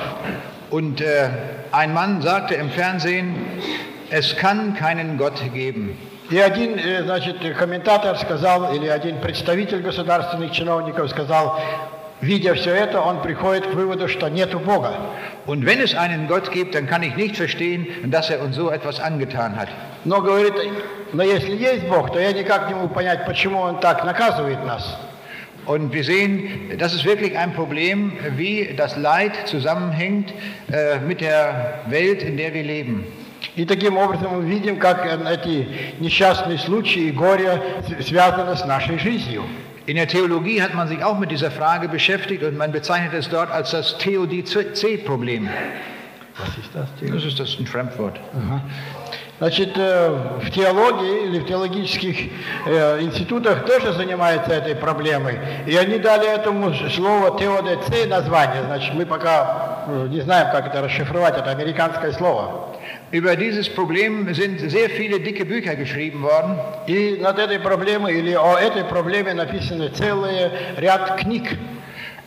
Und 0.70 1.00
äh, 1.00 1.30
ein 1.72 1.94
Mann 1.94 2.20
sagte 2.20 2.54
im 2.56 2.68
Fernsehen, 2.70 3.36
es 4.10 4.36
kann 4.36 4.74
keinen 4.74 5.16
Gott 5.16 5.40
geben. 5.54 5.96
И 6.30 6.38
один, 6.38 6.78
э, 6.78 7.02
значит, 7.02 7.36
комментатор 7.56 8.18
сказал, 8.18 8.74
или 8.74 8.88
один 8.88 9.18
представитель 9.20 9.80
государственных 9.80 10.52
чиновников 10.52 11.08
сказал, 11.08 11.58
видя 12.23 12.53
все 12.53 12.71
это, 12.75 13.01
он 13.01 13.21
приходит 13.21 13.65
к 13.67 13.73
выводу, 13.73 14.07
что 14.07 14.29
нету 14.29 14.59
Бога. 14.59 14.93
Und 15.45 15.65
wenn 15.65 15.79
es 15.81 15.95
einen 15.95 16.27
Gott 16.27 16.51
gibt, 16.51 16.75
dann 16.75 16.85
kann 16.87 17.01
ich 17.03 17.15
nicht 17.15 17.35
verstehen, 17.37 17.87
dass 18.11 18.29
er 18.29 18.41
uns 18.41 18.55
so 18.55 18.69
etwas 18.69 18.99
angetan 18.99 19.55
hat. 19.55 19.69
Но 20.05 20.21
говорит, 20.21 20.53
но 21.13 21.23
если 21.23 21.55
есть 21.55 21.85
Бог, 21.87 22.11
то 22.13 22.19
я 22.19 22.31
никак 22.33 22.67
не 22.69 22.75
могу 22.75 22.89
понять, 22.93 23.25
почему 23.25 23.59
Он 23.59 23.79
так 23.79 24.03
наказывает 24.05 24.63
нас. 24.65 24.97
Und 25.65 25.93
wir 25.93 26.03
sehen, 26.03 26.77
das 26.79 26.93
ist 26.93 27.05
wirklich 27.05 27.37
ein 27.37 27.53
Problem, 27.53 28.13
wie 28.37 28.73
das 28.75 28.97
Leid 28.97 29.33
zusammenhängt 29.45 30.33
äh, 30.71 30.99
mit 30.99 31.21
der 31.21 31.81
Welt, 31.87 32.23
in 32.23 32.37
der 32.37 32.53
wir 32.53 32.63
leben. 32.63 33.05
И 33.55 33.65
таким 33.65 33.97
образом 33.97 34.37
мы 34.37 34.49
видим, 34.49 34.77
как 34.79 35.05
э, 35.05 35.17
эти 35.33 35.67
несчастные 35.99 36.57
случаи 36.57 37.03
и 37.07 37.11
горе 37.11 37.61
с- 37.99 38.07
связаны 38.07 38.55
с 38.55 38.65
нашей 38.65 38.97
жизнью. 38.99 39.43
In 39.86 39.96
der 39.96 40.08
Theologie 40.08 40.62
hat 40.62 40.74
man 40.74 40.88
sich 40.88 41.04
auch 41.04 41.18
mit 41.18 41.30
dieser 41.30 41.50
Frage 41.50 41.88
beschäftigt 41.88 42.42
und 42.42 42.56
man 42.56 42.72
bezeichnet 42.72 43.12
es 43.12 43.28
dort 43.28 43.50
als 43.50 43.70
das 43.72 43.98
Theodizee-Problem. 43.98 45.48
Was 46.38 46.48
ist 46.56 46.70
das? 46.74 46.88
Das 47.00 47.24
ist 47.24 47.38
das 47.38 47.58
ein 47.58 47.66
Fremdwort. 47.66 48.18
Значит, 49.38 49.76
э, 49.76 50.10
в 50.40 50.50
теологии 50.50 51.26
или 51.26 51.40
в 51.40 51.46
теологических 51.46 52.30
э, 52.66 53.00
институтах 53.02 53.66
тоже 53.66 53.92
занимаются 53.92 54.52
этой 54.52 54.76
проблемой. 54.76 55.38
И 55.66 55.76
они 55.76 55.98
дали 55.98 56.32
этому 56.32 56.72
слову 56.72 57.36
теодицей 57.36 58.06
название. 58.06 58.62
Значит, 58.64 58.94
мы 58.94 59.04
пока 59.04 59.84
э, 59.88 60.06
не 60.08 60.20
знаем, 60.20 60.52
как 60.52 60.68
это 60.68 60.80
расшифровать, 60.82 61.36
это 61.36 61.50
американское 61.50 62.12
слово. 62.12 62.73
Über 63.11 63.35
dieses 63.35 63.69
Problem 63.69 64.33
sind 64.33 64.59
sehr 64.69 64.89
viele 64.89 65.19
dicke 65.19 65.45
Bücher 65.45 65.75
geschrieben 65.75 66.21
worden. 66.21 66.57
И 66.87 67.17
над 67.21 67.39
этой 67.39 67.59
проблемой 67.59 68.19
или 68.19 68.33
о 68.35 68.57
этой 68.57 68.83
проблеме 68.83 69.33
написаны 69.33 69.89
целый 69.89 70.51
ряд 70.77 71.17
книг. 71.17 71.57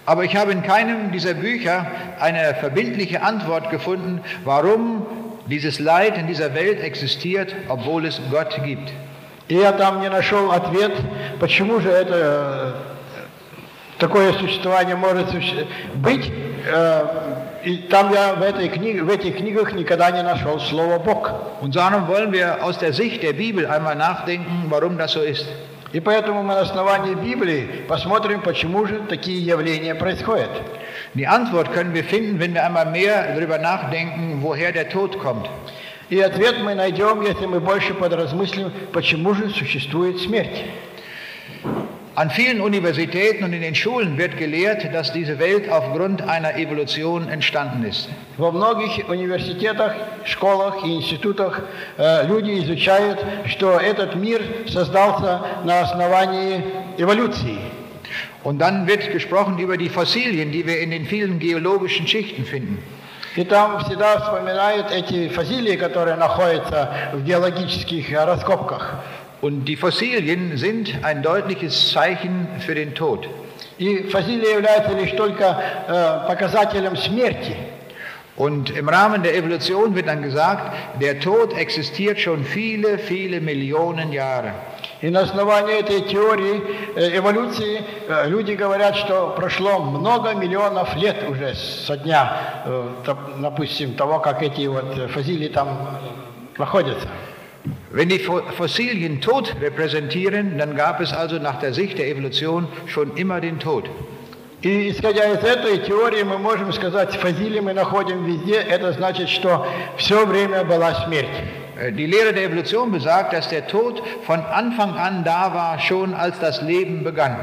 Aber 0.05 0.25
ich 0.25 0.35
habe 0.35 0.51
in 0.53 0.63
keinem 0.63 1.13
dieser 1.13 1.35
Bücher 1.35 1.87
eine 2.19 2.55
verbindliche 2.57 3.23
Antwort 3.23 3.71
gefunden, 3.71 4.21
warum 4.45 5.07
dieses 5.47 5.79
Leid 5.79 6.19
in 6.19 6.27
dieser 6.27 6.55
Welt 6.55 6.81
existiert, 6.81 7.55
obwohl 7.69 8.07
es 8.07 8.21
Gott 8.31 8.59
gibt. 8.65 8.91
И 9.49 9.55
я 9.57 9.73
там 9.73 10.01
не 10.01 10.09
нашел 10.09 10.51
ответ, 10.51 10.93
почему 11.39 11.81
же 11.81 11.91
это 11.91 12.75
э, 12.79 13.99
такое 13.99 14.33
существование 14.35 14.97
может 14.97 15.29
суще- 15.31 15.67
быть. 15.95 16.33
Э, 16.67 17.05
И 17.67 17.77
там 17.89 18.13
я 18.13 18.35
в, 18.35 18.43
этой 18.43 18.69
книге, 18.69 19.03
в 19.03 19.09
этих 19.09 19.37
книгах 19.37 19.73
никогда 19.73 20.11
не 20.11 20.23
нашел 20.23 20.59
слово 20.59 20.99
«Бог». 20.99 21.31
Und 21.61 21.77
darum 21.77 22.09
wollen 22.09 22.33
wir 22.33 22.63
aus 22.65 22.79
der 22.79 22.93
Sicht 22.93 23.23
der 23.23 23.35
Bibel 23.35 23.67
einmal 23.67 23.95
nachdenken, 23.95 24.67
warum 24.69 24.99
das 24.99 25.13
so 25.13 25.23
ist. 25.23 25.47
И 25.93 26.01
поэтому 26.01 26.43
мы 26.43 26.55
на 26.55 26.61
основании 26.61 27.15
Библии 27.15 27.69
посмотрим, 27.87 28.41
почему 28.41 28.87
же 28.87 29.01
такие 29.09 29.39
явления 29.45 29.95
происходят. 29.95 30.51
Die 31.15 31.27
Antwort 31.27 31.73
können 31.73 31.95
wir 31.95 32.03
finden, 32.03 32.41
wenn 32.41 32.55
wir 32.55 32.65
einmal 32.65 32.87
mehr 32.87 33.35
darüber 33.35 33.59
nachdenken, 33.59 34.43
woher 34.43 34.73
der 34.73 34.89
Tod 34.89 35.19
kommt. 35.19 35.49
И 36.09 36.19
ответ 36.21 36.61
мы 36.63 36.75
найдем, 36.75 37.23
если 37.23 37.47
мы 37.47 37.61
больше 37.61 37.95
подразмыслим, 37.95 38.73
почему 38.93 39.35
же 39.35 39.51
существует 39.51 40.19
смерть. 40.19 40.65
An 42.17 42.29
vielen 42.29 42.61
Universitäten 42.61 43.43
und 43.43 43.55
in 43.55 43.63
den 43.63 43.75
Schulen 43.75 44.19
wird 44.19 44.37
gelehrt, 44.37 44.93
dass 44.93 45.15
diese 45.15 45.39
Welt 45.39 45.71
aufgrund 45.71 46.21
einer 46.21 46.57
Evolution 46.57 47.27
entstanden 47.31 47.85
ist. 47.85 48.11
Во 48.37 48.53
многих 48.53 49.09
университетах, 49.09 49.95
школах 50.27 50.85
и 50.85 50.97
институтах 50.97 51.63
э, 51.97 52.27
люди 52.27 52.63
изучают, 52.63 53.19
что 53.47 53.79
этот 53.79 54.15
мир 54.15 54.43
создался 54.69 55.41
на 55.65 55.81
основании 55.81 56.63
эволюции. 56.99 57.57
Und 58.45 58.59
dann 58.59 58.87
wird 58.87 59.11
gesprochen 59.11 59.59
über 59.59 59.79
die 59.79 59.89
Fossilien, 59.89 60.53
die 60.53 60.67
wir 60.67 60.81
in 60.81 60.91
den 60.91 61.07
vielen 61.07 61.39
geologischen 61.39 62.07
Schichten 62.07 62.45
finden. 62.45 62.79
И 63.37 63.45
там 63.45 63.83
всегда 63.85 64.21
вспоминают 64.21 64.91
эти 64.91 65.29
фасилии, 65.29 65.77
которые 65.77 66.17
находятся 66.17 66.93
в 67.15 67.25
геологических 67.25 68.13
э, 68.13 68.25
раскопках. 68.25 68.97
Und 69.41 69.65
die 69.65 69.77
Fossilien 69.77 70.57
sind 70.57 71.03
ein 71.03 71.23
deutliches 71.23 71.93
Zeichen 71.93 72.47
für 72.61 72.75
den 72.75 72.95
Tod. 72.95 73.29
И 73.79 74.05
фасилия 74.05 74.53
является 74.53 74.93
лишь 74.97 75.13
только 75.13 75.57
э, 75.89 76.29
показателем 76.29 76.97
смерти. 76.97 77.57
Und 78.37 78.71
im 78.71 78.89
Rahmen 78.89 79.23
der 79.23 79.35
Evolution 79.37 79.95
wird 79.95 80.07
dann 80.07 80.23
gesagt, 80.23 80.73
der 81.01 81.21
Tod 81.21 81.53
existiert 81.57 82.19
schon 82.19 82.45
viele, 82.45 82.99
viele 82.99 83.41
Millionen 83.41 84.13
Jahre. 84.13 84.53
И 85.01 85.11
на 85.11 85.23
основании 85.23 85.81
этой 85.81 86.03
теории 86.03 86.63
э, 86.95 87.19
эволюции 87.19 87.83
э, 88.09 88.29
люди 88.29 88.53
говорят, 88.53 88.95
что 88.97 89.35
прошло 89.37 89.81
много 89.81 90.33
миллионов 90.35 90.95
лет 90.97 91.17
уже 91.29 91.55
со 91.57 91.97
дня, 91.97 92.63
э, 92.65 92.89
топ- 93.05 93.41
допустим, 93.41 93.95
того, 93.95 94.21
как 94.21 94.43
эти 94.43 94.67
вот 94.69 94.97
э, 94.97 95.09
фасилии 95.09 95.49
там 95.49 95.99
находятся. 96.57 97.09
Wenn 97.93 98.09
die 98.09 98.19
Fo- 98.19 98.43
Fossilien 98.57 99.21
Tod 99.21 99.55
repräsentieren, 99.61 100.59
dann 100.59 100.75
gab 100.77 101.01
es 101.01 101.13
also 101.13 101.39
nach 101.39 101.61
der 101.61 101.73
Sicht 101.73 101.99
der 101.99 102.09
Evolution 102.09 102.67
schon 102.87 103.17
immer 103.17 103.41
den 103.41 103.59
Tod. 103.59 103.89
И 104.63 104.91
исходя 104.91 105.25
из 105.33 105.43
этой 105.43 105.79
теории 105.79 106.23
мы 106.23 106.39
можем 106.39 106.73
сказать, 106.73 107.17
фасилии 107.17 107.59
мы 107.61 107.73
находим 107.73 108.25
везде, 108.25 108.57
это 108.61 108.93
значит, 108.93 109.29
что 109.29 109.67
все 109.97 110.25
время 110.25 110.63
была 110.65 110.95
смерть. 111.05 111.29
Äh, 111.77 111.91
Die 111.91 112.07
Lehre 112.07 112.33
der 112.33 112.45
Evolution 112.45 112.93
besagt, 112.93 113.33
dass 113.33 113.49
der 113.49 113.67
Tod 113.67 114.01
von 114.25 114.39
Anfang 114.41 114.95
an 114.97 115.25
da 115.25 115.53
war, 115.53 115.81
schon 115.81 116.15
als 116.15 116.39
das 116.39 116.63
Leben 116.63 117.03
begann. 117.03 117.37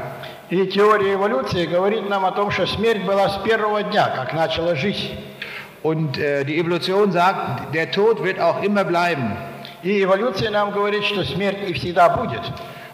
И 0.50 0.66
теория 0.66 1.14
эволюции 1.14 1.66
говорит 1.66 2.08
нам 2.08 2.24
о 2.24 2.32
том, 2.32 2.50
что 2.50 2.66
смерть 2.66 3.04
была 3.04 3.28
с 3.28 3.36
первого 3.44 3.82
дня, 3.84 4.08
как 4.16 4.32
начала 4.32 4.74
жизнь. 4.74 5.10
Und 5.82 6.18
äh, 6.18 6.44
die 6.44 6.58
Evolution 6.58 7.12
sagt, 7.12 7.74
der 7.74 7.90
Tod 7.90 8.22
wird 8.24 8.40
auch 8.40 8.62
immer 8.62 8.84
bleiben. 8.84 9.36
И 9.84 10.02
эволюция 10.02 10.50
нам 10.50 10.72
говорит, 10.72 11.04
что 11.04 11.24
смерть 11.24 11.58
и 11.68 11.72
всегда 11.72 12.08
будет. 12.08 12.42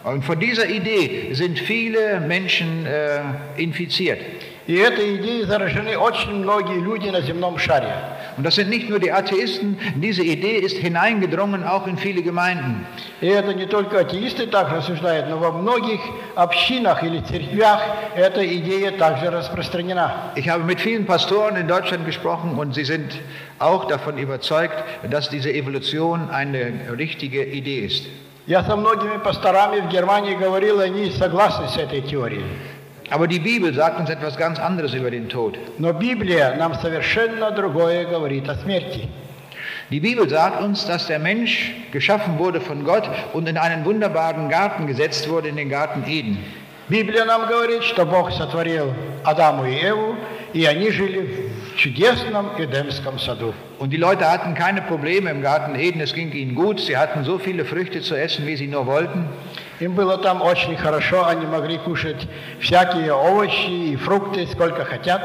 Und 0.03 0.23
von 0.23 0.39
dieser 0.39 0.69
Idee 0.69 1.33
sind 1.33 1.59
viele 1.59 2.19
Menschen 2.21 2.85
äh, 2.85 3.21
infiziert. 3.57 4.19
И 4.67 4.75
этой 4.75 5.15
идеей 5.15 5.45
заражены 5.45 5.97
очень 5.97 6.31
многие 6.31 6.79
люди 6.81 7.09
на 7.09 7.21
земном 7.21 7.57
шаре. 7.57 7.93
Und 8.37 8.43
das 8.43 8.55
sind 8.55 8.69
nicht 8.69 8.89
nur 8.89 8.99
die 8.99 9.11
Atheisten, 9.11 9.79
diese 9.95 10.21
Idee 10.21 10.57
ist 10.57 10.77
hineingedrungen 10.77 11.63
auch 11.63 11.87
in 11.87 11.97
viele 11.97 12.21
Gemeinden. 12.21 12.85
И 13.21 13.27
это 13.27 13.53
не 13.53 13.65
только 13.65 14.01
атеисты 14.01 14.45
так 14.45 14.71
рассуждают, 14.71 15.27
но 15.29 15.37
во 15.37 15.51
многих 15.51 15.99
общинах 16.35 17.03
или 17.03 17.19
церквях 17.21 17.81
эта 18.15 18.45
идея 18.57 18.91
также 18.91 19.31
распространена. 19.31 20.33
Ich 20.35 20.49
habe 20.49 20.63
mit 20.63 20.79
vielen 20.81 21.05
Pastoren 21.05 21.55
in 21.55 21.67
Deutschland 21.67 22.05
gesprochen 22.05 22.59
und 22.59 22.75
sie 22.75 22.83
sind 22.83 23.13
auch 23.59 23.85
davon 23.85 24.17
überzeugt, 24.17 24.83
dass 25.09 25.29
diese 25.29 25.51
Evolution 25.51 26.29
eine 26.29 26.73
richtige 26.97 27.43
Idee 27.43 27.85
ist. 27.85 28.05
Я 28.45 28.63
со 28.63 28.77
многими 28.77 29.17
пасторами 29.17 29.81
в 29.81 29.89
Германии 29.89 30.35
говорил, 30.35 30.79
и 30.79 30.85
они 30.85 31.11
согласны 31.11 31.67
с 31.67 31.77
этой 31.77 32.01
теорией. 32.01 32.45
Aber 33.09 33.27
die 33.27 33.39
Bibel 33.39 33.73
sagt 33.73 33.99
uns 33.99 34.09
etwas 34.09 34.35
ganz 34.37 34.59
anderes 34.59 34.93
über 34.93 35.09
den 35.09 35.29
Tod. 35.29 35.57
Но 35.77 35.93
Библия 35.93 36.55
нам 36.57 36.73
совершенно 36.75 37.51
другое 37.51 38.05
говорит 38.05 38.49
о 38.49 38.55
смерти. 38.55 39.07
Die 39.89 40.01
Bibel 40.01 40.27
sagt 40.27 40.61
uns, 40.61 40.85
dass 40.85 41.07
der 41.07 41.19
Mensch 41.19 41.73
geschaffen 41.93 42.37
wurde 42.37 42.59
von 42.59 42.83
Gott 42.83 43.09
und 43.31 43.47
in 43.47 43.57
einen 43.57 43.85
wunderbaren 43.85 44.49
Garten 44.49 44.85
gesetzt 44.85 45.29
wurde, 45.29 45.47
in 45.47 45.55
den 45.55 45.69
Garten 45.69 46.03
Eden. 46.05 46.37
Библия 46.89 47.25
нам 47.25 47.47
говорит, 47.47 47.83
что 47.83 48.05
Бог 48.05 48.31
сотворил 48.31 48.93
Адаму 49.23 49.65
и 49.65 49.75
Еву, 49.75 50.15
и 50.53 50.65
они 50.65 50.89
жили 50.89 51.49
в 51.73 51.77
чудесном 51.77 52.51
Эдемском 52.57 53.19
саду. 53.19 53.53
Und 53.79 53.91
die 53.91 53.97
Leute 53.97 54.29
hatten 54.29 54.53
keine 54.55 54.81
Probleme 54.81 55.29
im 55.31 55.41
Garten 55.41 55.75
Eden, 55.75 56.01
es 56.01 56.13
ging 56.13 56.31
ihnen 56.31 56.55
gut, 56.55 56.79
sie 56.79 56.97
hatten 56.97 57.23
so 57.23 57.39
viele 57.39 57.65
Früchte 57.65 58.01
zu 58.01 58.15
essen, 58.15 58.47
wie 58.47 58.55
sie 58.55 58.67
nur 58.67 58.85
wollten. 58.85 59.25
Им 59.81 59.93
было 59.93 60.17
там 60.17 60.41
очень 60.41 60.75
хорошо, 60.75 61.25
они 61.25 61.45
могли 61.45 61.77
кушать 61.77 62.27
всякие 62.59 63.13
овощи 63.13 63.91
и 63.91 63.95
фрукты, 63.95 64.47
сколько 64.47 64.85
хотят. 64.85 65.21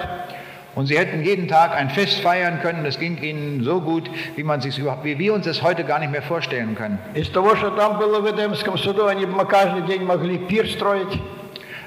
Und 0.74 0.86
sie 0.86 0.96
hätten 0.96 1.22
jeden 1.22 1.48
Tag 1.48 1.74
ein 1.76 1.90
Fest 1.90 2.20
feiern 2.20 2.60
können, 2.62 2.86
es 2.86 2.98
ging 2.98 3.22
ihnen 3.22 3.62
so 3.62 3.80
gut, 3.80 4.08
wie, 4.36 4.42
man 4.42 4.62
sich's 4.62 4.78
überhaupt, 4.78 5.04
wie 5.04 5.18
wir 5.18 5.34
uns 5.34 5.44
das 5.44 5.62
heute 5.62 5.84
gar 5.84 5.98
nicht 5.98 6.10
mehr 6.10 6.22
vorstellen 6.22 6.74
können. 6.74 6.98
Из 7.14 7.28
того, 7.28 7.54
что 7.56 7.70
там 7.70 7.98
было 7.98 8.20
в 8.20 8.26
Эдемском 8.30 8.78
саду, 8.78 9.06
они 9.06 9.26
бы 9.26 9.44
каждый 9.44 9.82
день 9.82 10.02
могли 10.04 10.38
пир 10.38 10.66
строить. 10.66 11.20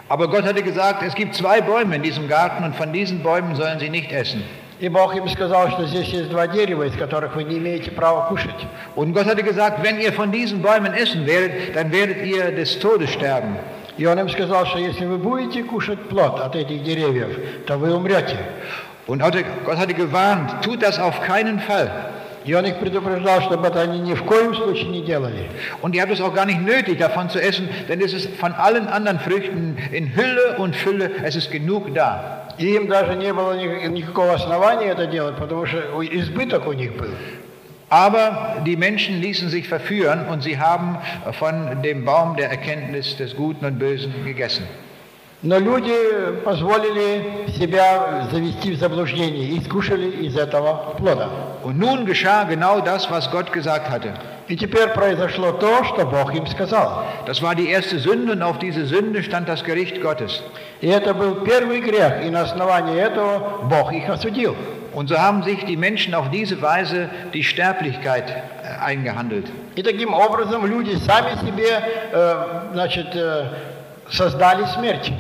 Aber 0.08 0.28
Gott 0.28 0.44
hatte 0.44 0.62
gesagt, 0.62 1.02
es 1.02 1.16
gibt 1.16 1.34
zwei 1.34 1.62
Bäume 1.62 1.96
in 1.96 2.04
diesem 2.04 2.28
Garten 2.28 2.64
und 2.64 2.76
von 2.76 2.94
diesen 2.94 3.24
Bäumen 3.24 3.56
sollen 3.56 3.80
sie 3.80 3.90
nicht 3.90 4.12
essen. 4.12 4.44
И 4.80 4.90
Бог 4.90 5.16
им 5.16 5.28
сказал, 5.30 5.70
что 5.72 5.86
здесь 5.86 6.10
есть 6.10 6.30
два 6.30 6.48
дерева, 6.48 6.84
из 6.84 6.96
которых 6.98 7.36
вы 7.36 7.46
не 7.46 7.58
имеете 7.58 7.92
права 7.92 8.28
кушать. 8.28 8.68
Und 8.96 9.14
Gott 9.14 9.26
hatte 9.26 9.42
gesagt, 9.42 9.82
wenn 9.82 10.00
ihr 10.00 10.12
von 10.12 10.32
diesen 10.32 10.62
Bäumen 10.62 10.94
essen 10.94 11.26
werdet, 11.26 11.76
dann 11.76 11.92
werdet 11.92 12.26
ihr 12.26 12.52
des 12.52 12.78
Todes 12.80 13.10
sterben. 13.12 13.56
И 13.98 14.06
Он 14.06 14.20
им 14.20 14.30
сказал, 14.30 14.66
что 14.66 14.80
если 14.80 15.06
вы 15.06 15.18
будете 15.18 15.64
кушать 15.64 16.10
плод 16.10 16.42
от 16.42 16.56
этих 16.56 16.84
деревьев, 16.84 17.66
то 17.66 17.78
вы 17.78 17.96
умрете. 17.96 18.38
Und 19.08 19.22
hatte, 19.22 19.46
Gott 19.64 19.78
hatte 19.78 19.94
gewarnt, 19.94 20.62
tut 20.62 20.82
das 20.82 21.00
auf 21.00 21.22
keinen 21.22 21.60
Fall. 21.60 21.90
И 22.44 22.54
Он 22.54 22.66
их 22.66 22.78
предупреждал, 22.80 23.42
чтобы 23.42 23.68
это 23.68 23.82
они 23.82 24.00
ни 24.00 24.14
в 24.14 24.24
коем 24.24 24.54
случае 24.54 24.90
не 24.90 25.02
делали. 25.02 25.50
Und 25.82 25.96
ihr 25.96 26.02
habt 26.02 26.12
es 26.12 26.20
auch 26.20 26.34
gar 26.34 26.46
nicht 26.46 26.62
nötig, 26.62 27.00
davon 27.00 27.30
zu 27.30 27.40
essen, 27.40 27.70
denn 27.88 28.02
es 28.02 28.14
ist 28.14 28.36
von 28.36 28.52
allen 28.52 28.88
anderen 28.88 29.20
Früchten 29.20 29.78
in 29.92 30.16
Hülle 30.16 30.58
und 30.58 30.76
Fülle, 30.76 31.10
es 31.24 31.36
ist 31.36 31.50
genug 31.50 31.94
da. 31.96 32.49
И 32.60 32.76
им 32.76 32.88
даже 32.88 33.16
не 33.16 33.34
было 33.34 33.54
ни- 33.54 33.88
никакого 33.88 34.34
основания 34.34 34.88
это 34.92 35.08
делать, 35.08 35.36
потому 35.36 35.66
что 35.66 35.78
у- 35.96 36.04
избыток 36.04 36.68
у 36.68 36.74
них 36.74 36.94
был. 36.96 37.10
Aber 37.90 38.58
die 38.66 38.76
Menschen 38.78 39.22
ließen 39.22 39.50
sich 39.50 39.68
verführen 39.68 40.26
und 40.32 40.42
sie 40.42 40.58
haben 40.60 40.98
von 41.40 41.82
dem 41.84 42.04
Baum 42.04 42.36
der 42.36 42.50
Erkenntnis 42.50 43.16
des 43.18 43.36
Guten 43.36 43.66
und 43.66 43.78
Bösen 43.78 44.12
gegessen. 44.26 44.64
Но 45.44 45.60
люди 45.60 45.94
позволили 46.44 47.48
себя 47.60 48.28
завести 48.32 48.72
в 48.72 48.80
заблуждение 48.80 49.50
и 49.50 49.62
скушали 49.62 50.10
из 50.26 50.36
этого 50.36 50.96
плода. 50.98 51.30
Und 51.64 51.78
nun 51.78 52.06
geschah 52.06 52.46
genau 52.46 52.80
das, 52.82 53.12
was 53.12 53.30
Gott 53.30 53.52
gesagt 53.52 53.90
hatte. 53.90 54.14
И 54.50 54.56
теперь 54.56 54.90
произошло 54.90 55.54
то, 55.54 55.84
что 55.86 56.06
Бог 56.06 56.36
им 56.36 56.46
сказал. 56.46 57.04
Das 57.26 57.42
war 57.42 57.56
die 57.56 57.70
erste 57.70 57.98
Sünde 57.98 58.34
und 58.34 58.42
auf 58.44 58.60
diese 58.60 58.86
Sünde 58.86 59.24
stand 59.24 59.50
das 59.50 59.64
Gericht 59.64 60.02
Gottes. 60.02 60.44
И 60.82 60.88
это 60.88 61.14
был 61.14 61.44
первый 61.44 61.82
грех, 61.82 62.24
и 62.24 62.30
на 62.30 62.42
основании 62.42 63.00
этого 63.00 63.64
Бог 63.64 63.92
их 63.92 64.08
осудил. 64.08 64.56
Und 64.94 65.10
so 65.10 65.18
haben 65.18 65.44
sich 65.44 65.66
die 65.66 65.76
Menschen 65.76 66.14
auf 66.14 66.30
diese 66.30 66.62
Weise 66.62 67.10
die 67.34 67.44
Sterblichkeit 67.44 68.30
äh, 68.30 68.84
eingehandelt. 68.86 69.48
И 69.76 69.82
таким 69.82 70.14
образом 70.14 70.66
люди 70.66 70.96
сами 70.96 71.36
себе 71.46 71.82
э, 72.14 72.70
значит, 72.74 73.16
э, 73.16 73.46
создали 74.10 74.66
смерть. 74.66 75.12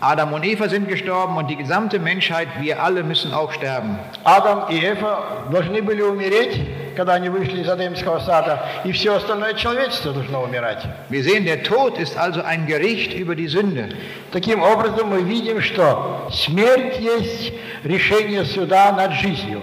Adam 0.00 0.32
und 0.32 0.44
Eva 0.44 0.68
sind 0.68 0.88
gestorben 0.88 1.36
und 1.36 1.48
die 1.48 1.56
gesamte 1.56 1.98
Menschheit, 1.98 2.48
wir 2.60 2.82
alle 2.82 3.04
müssen 3.04 3.32
auch 3.32 3.52
sterben. 3.52 3.98
Адам 4.24 4.68
и 4.68 4.80
Эва 4.80 5.46
должны 5.50 5.80
были 5.80 6.02
умереть, 6.02 6.60
когда 6.96 7.14
они 7.14 7.28
вышли 7.28 7.62
из 7.62 7.68
Адемского 7.68 8.18
сада, 8.18 8.62
и 8.84 8.92
все 8.92 9.14
остальное 9.14 9.54
человечество 9.54 10.12
должно 10.12 10.42
умирать. 10.42 10.84
Wir 11.08 11.22
sehen, 11.22 11.44
der 11.44 11.62
Tod 11.62 11.98
ist 11.98 12.16
also 12.16 12.42
ein 12.42 12.66
Gericht 12.66 13.14
über 13.14 13.36
die 13.36 13.48
Sünde. 13.48 13.94
Таким 14.32 14.62
образом 14.62 15.08
мы 15.10 15.22
видим, 15.22 15.60
что 15.60 16.28
смерть 16.32 16.98
есть 16.98 17.52
решение 17.84 18.44
суда 18.44 18.92
над 18.92 19.12
жизнью. 19.12 19.62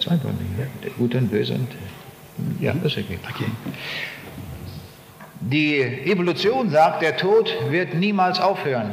Zwei 0.00 0.16
Bäume, 0.16 0.38
ja. 0.58 0.66
Der 0.82 0.90
Gute 0.90 1.18
und 1.18 1.30
Böse 1.30 1.54
und 1.54 1.68
ja, 2.60 2.74
das 2.74 2.96
ist 2.96 2.98
okay. 2.98 3.18
Die 5.40 5.80
Evolution 5.80 6.70
sagt, 6.70 7.02
der 7.02 7.16
Tod 7.16 7.54
wird 7.68 7.94
niemals 7.94 8.40
aufhören. 8.40 8.92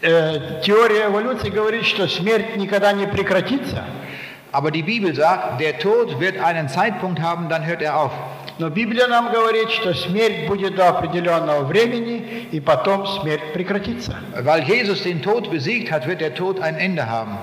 Э, 0.00 0.60
Теория 0.62 1.06
эволюции 1.06 1.50
говорит, 1.50 1.84
что 1.84 2.06
смерть 2.08 2.56
никогда 2.56 2.92
не 2.92 3.06
прекратится. 3.06 3.84
Aber 4.50 4.70
die 4.70 4.82
Bibel 4.82 5.14
sagt, 5.14 5.60
der 5.60 5.78
Tod 5.78 6.20
wird 6.20 6.38
einen 6.38 6.68
Zeitpunkt 6.68 7.20
haben, 7.20 7.48
dann 7.48 7.66
hört 7.66 7.82
er 7.82 7.96
auf. 7.96 8.12
Но 8.58 8.70
Библия 8.70 9.06
нам 9.06 9.30
говорит, 9.30 9.70
что 9.70 9.94
смерть 9.94 10.48
будет 10.48 10.74
до 10.74 10.88
определенного 10.88 11.62
времени, 11.64 12.48
и 12.50 12.58
потом 12.58 13.06
смерть 13.06 13.52
прекратится. 13.52 14.16
Weil 14.40 14.62
Jesus 14.64 15.02
den 15.02 15.22
Tod 15.22 15.48
besiegt 15.50 15.92
hat, 15.92 16.06
wird 16.08 16.20
der 16.20 16.34
Tod 16.34 16.60
ein 16.60 16.74
Ende 16.74 17.08
haben. 17.08 17.38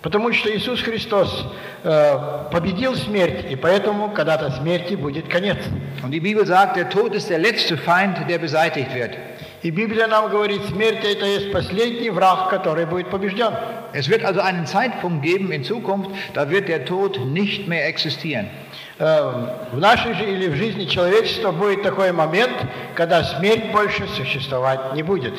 Потому 0.00 0.32
что 0.32 0.54
Иисус 0.54 0.80
Христос 0.80 1.46
э, 1.82 2.18
победил 2.52 2.94
смерть, 2.94 3.50
и 3.50 3.56
поэтому 3.56 4.10
когда-то 4.10 4.50
смерти 4.52 4.94
будет 4.94 5.28
конец. 5.28 5.58
Und 6.02 6.12
die 6.12 6.20
Bibel 6.20 6.46
sagt, 6.46 6.76
der 6.76 6.88
Tod 6.88 7.14
ist 7.14 7.28
der 7.28 7.38
letzte 7.38 7.76
Feind, 7.76 8.16
der 8.28 8.38
beseitigt 8.38 8.94
wird. 8.94 9.16
И 9.62 9.72
Библия 9.72 10.06
нам 10.06 10.30
говорит, 10.30 10.62
смерть 10.66 11.04
это 11.04 11.26
есть 11.26 11.52
последний 11.52 12.10
враг, 12.10 12.48
который 12.48 12.86
будет 12.86 13.10
побежден. 13.10 13.52
Es 13.92 14.08
wird 14.08 14.24
also 14.24 14.40
einen 14.40 14.66
Zeitpunkt 14.66 15.24
geben 15.24 15.50
in 15.50 15.64
Zukunft, 15.64 16.10
da 16.34 16.48
wird 16.48 16.68
der 16.68 16.84
Tod 16.84 17.18
nicht 17.26 17.66
mehr 17.66 17.88
existieren. 17.88 18.46
Э, 19.00 19.72
в 19.72 19.78
нашей 19.78 20.14
же 20.14 20.24
или 20.24 20.48
в 20.48 20.54
жизни 20.54 20.84
человечества 20.84 21.50
будет 21.50 21.82
такой 21.82 22.12
момент, 22.12 22.52
когда 22.94 23.24
смерть 23.24 23.72
больше 23.72 24.06
существовать 24.16 24.94
не 24.94 25.02
будет. 25.02 25.34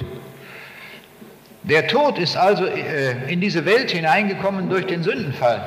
Der 1.62 1.86
Tod 1.86 2.18
ist 2.18 2.36
also 2.36 2.66
äh, 2.66 3.32
in 3.32 3.40
diese 3.40 3.64
Welt 3.64 3.90
hineingekommen 3.90 4.68
durch 4.68 4.86
den 4.86 5.02
Sündenfall. 5.02 5.62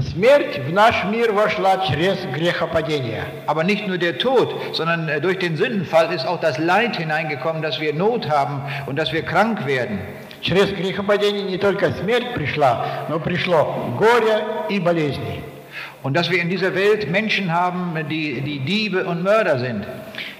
Смерть 0.00 0.58
в 0.66 0.72
наш 0.72 1.04
мир 1.04 1.32
вошла 1.32 1.86
через 1.86 2.18
грехопадение. 2.34 3.24
Aber 3.46 3.64
nicht 3.64 3.86
nur 3.86 3.98
der 3.98 4.18
Tod, 4.18 4.54
sondern 4.72 5.08
äh, 5.08 5.20
durch 5.20 5.38
den 5.38 5.56
Sündenfall 5.56 6.12
ist 6.12 6.26
auch 6.26 6.40
das 6.40 6.58
Leid 6.58 6.96
hineingekommen, 6.96 7.62
dass 7.62 7.80
wir 7.80 7.94
Not 7.94 8.28
haben 8.28 8.62
und 8.86 8.98
dass 8.98 9.12
wir 9.12 9.22
krank 9.22 9.66
werden. 9.66 10.00
Через 10.42 10.72
грехопадение 10.72 11.44
не 11.44 11.58
только 11.58 11.92
смерть 11.92 12.34
пришла, 12.34 13.06
но 13.08 13.18
пришло 13.18 13.94
горе 13.98 14.44
и 14.68 14.80
болезни. 14.80 15.42
Und 16.02 16.14
dass 16.14 16.30
wir 16.30 16.40
in 16.40 16.50
dieser 16.50 16.74
Welt 16.74 17.10
Menschen 17.10 17.52
haben, 17.52 17.94
die, 18.10 18.40
die 18.40 18.60
Diebe 18.60 19.04
und 19.04 19.22
Mörder 19.22 19.58
sind. 19.58 19.86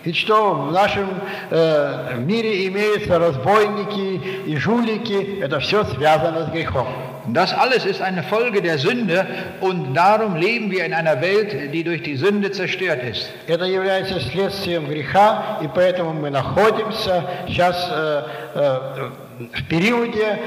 Ведь 0.08 0.16
что 0.16 0.54
в 0.54 0.72
нашем 0.72 1.20
э, 1.50 2.16
мире 2.20 2.66
имеются 2.70 3.20
разбойники 3.20 4.22
и 4.46 4.56
жулики, 4.56 5.42
это 5.42 5.60
все 5.60 5.84
связано 5.84 6.46
с 6.46 6.50
грехом. 6.50 6.88
Das 7.26 7.54
alles 7.54 7.86
ist 7.86 8.02
eine 8.02 8.24
Folge 8.24 8.62
der 8.62 8.78
Sünde 8.78 9.28
und 9.60 9.94
darum 9.94 10.38
leben 10.38 10.72
wir 10.72 10.86
in 10.86 10.94
einer 10.94 11.20
Welt, 11.20 11.74
die 11.74 11.84
durch 11.84 12.04
die 12.04 12.16
Sünde 12.16 12.52
zerstört 12.54 13.04
ist. 13.04 13.30
Это 13.48 13.66
является 13.66 14.22
следствием 14.22 14.88
греха, 14.88 15.60
и 15.62 15.68
поэтому 15.68 16.14
мы 16.14 16.30
находимся 16.30 17.26
сейчас 17.50 17.76
э, 17.92 18.24
э, 18.56 19.10
в 19.56 19.68
периоде 19.68 20.40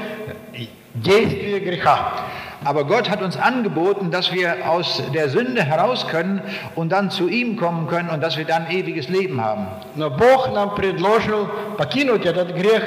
действия 0.95 1.59
греха. 1.59 2.13
Aber 2.64 2.84
Gott 2.84 3.10
hat 3.10 3.22
uns 3.22 3.36
angeboten, 3.36 4.10
dass 4.10 4.32
wir 4.32 4.68
aus 4.68 5.02
der 5.14 5.28
Sünde 5.28 5.62
heraus 5.62 6.06
können 6.08 6.40
und 6.74 6.90
dann 6.90 7.10
zu 7.10 7.28
ihm 7.28 7.56
kommen 7.56 7.86
können 7.86 8.08
und 8.08 8.22
dass 8.22 8.36
wir 8.36 8.44
dann 8.44 8.70
ewiges 8.70 9.08
Leben 9.08 9.40
haben. 9.40 9.66
Но 9.94 10.10
Бог 10.10 10.52
нам 10.52 10.74
предложил 10.74 11.48
покинуть 11.76 12.26
этот 12.26 12.54
грех 12.54 12.82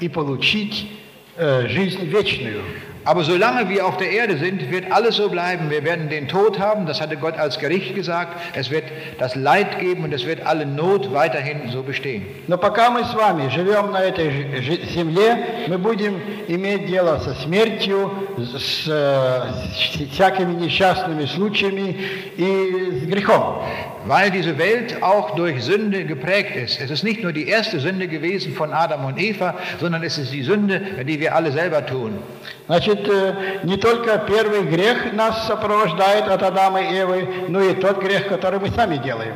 и 0.00 0.08
получить 0.08 0.88
э, 1.36 1.66
жизнь 1.68 2.04
вечную. 2.06 2.62
Aber 3.06 3.22
solange 3.22 3.68
wir 3.68 3.86
auf 3.86 3.98
der 3.98 4.10
Erde 4.10 4.38
sind, 4.38 4.70
wird 4.70 4.90
alles 4.90 5.16
so 5.16 5.28
bleiben. 5.28 5.68
Wir 5.68 5.84
werden 5.84 6.08
den 6.08 6.26
Tod 6.26 6.58
haben, 6.58 6.86
das 6.86 7.02
hatte 7.02 7.18
Gott 7.18 7.36
als 7.38 7.58
Gericht 7.58 7.94
gesagt. 7.94 8.34
Es 8.54 8.70
wird 8.70 8.84
das 9.18 9.34
Leid 9.36 9.78
geben 9.78 10.04
und 10.04 10.14
es 10.14 10.24
wird 10.24 10.46
alle 10.46 10.64
Not 10.64 11.12
weiterhin 11.12 11.68
so 11.70 11.82
bestehen. 11.82 12.22
Но 12.46 12.56
пока 12.56 12.90
мы 12.90 13.04
с 13.04 13.12
вами 13.12 13.50
живем 13.50 13.90
на 13.92 13.98
этой 14.00 14.30
жи- 14.30 14.62
жи- 14.62 14.86
земле, 14.94 15.36
мы 15.68 15.76
будем 15.76 16.18
иметь 16.48 16.86
дело 16.86 17.18
со 17.18 17.34
смертью, 17.34 18.10
с, 18.38 18.88
э, 18.88 19.42
с 19.74 20.10
всякими 20.12 20.54
несчастными 20.54 21.26
случаями 21.26 21.96
и 22.38 23.00
с 23.02 23.06
грехом. 23.06 23.62
Weil 24.06 24.30
diese 24.30 24.58
Welt 24.58 25.02
auch 25.02 25.34
durch 25.34 25.62
Sünde 25.64 26.04
geprägt 26.04 26.56
ist. 26.56 26.80
Es 26.80 26.90
ist 26.90 27.04
nicht 27.04 27.22
nur 27.22 27.32
die 27.32 27.48
erste 27.48 27.80
Sünde 27.80 28.06
gewesen 28.06 28.52
von 28.54 28.72
Adam 28.72 29.04
und 29.06 29.18
Eva, 29.18 29.54
sondern 29.80 30.02
es 30.02 30.18
ist 30.18 30.32
die 30.32 30.42
Sünde, 30.42 30.80
die 31.06 31.18
wir 31.20 31.34
alle 31.34 31.52
selber 31.52 31.84
tun. 31.86 32.18
Значит, 32.66 33.08
э, 33.08 33.32
не 33.64 33.76
только 33.78 34.18
первый 34.18 34.62
грех 34.64 35.12
нас 35.14 35.46
сопровождает 35.46 36.28
от 36.28 36.42
Адама 36.42 36.80
и 36.82 36.94
Евы, 36.94 37.28
но 37.48 37.60
и 37.60 37.74
тот 37.74 38.00
грех, 38.02 38.28
который 38.28 38.58
мы 38.60 38.70
сами 38.70 38.96
делаем. 38.98 39.34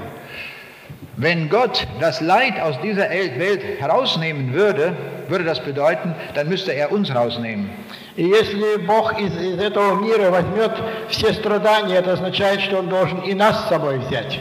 Wenn 1.16 1.48
Gott 1.48 1.86
das 1.98 2.20
Leid 2.20 2.60
aus 2.60 2.80
dieser 2.80 3.10
El- 3.10 3.38
Welt 3.40 3.60
herausnehmen 3.80 4.52
würde, 4.52 4.94
würde 5.28 5.44
das 5.44 5.58
bedeuten, 5.60 6.14
dann 6.34 6.48
müsste 6.48 6.72
er 6.72 6.92
uns 6.92 7.12
rausnehmen. 7.12 7.70
И 8.15 8.23
если 8.23 8.77
Бог 8.85 9.19
из, 9.19 9.35
из 9.35 9.59
этого 9.59 9.99
мира 9.99 10.29
возьмет 10.29 10.71
все 11.09 11.33
страдания, 11.33 11.95
это 11.95 12.13
означает, 12.13 12.61
что 12.61 12.77
Он 12.77 12.89
должен 12.89 13.21
и 13.21 13.33
нас 13.33 13.65
с 13.65 13.69
собой 13.69 13.97
взять. 13.99 14.39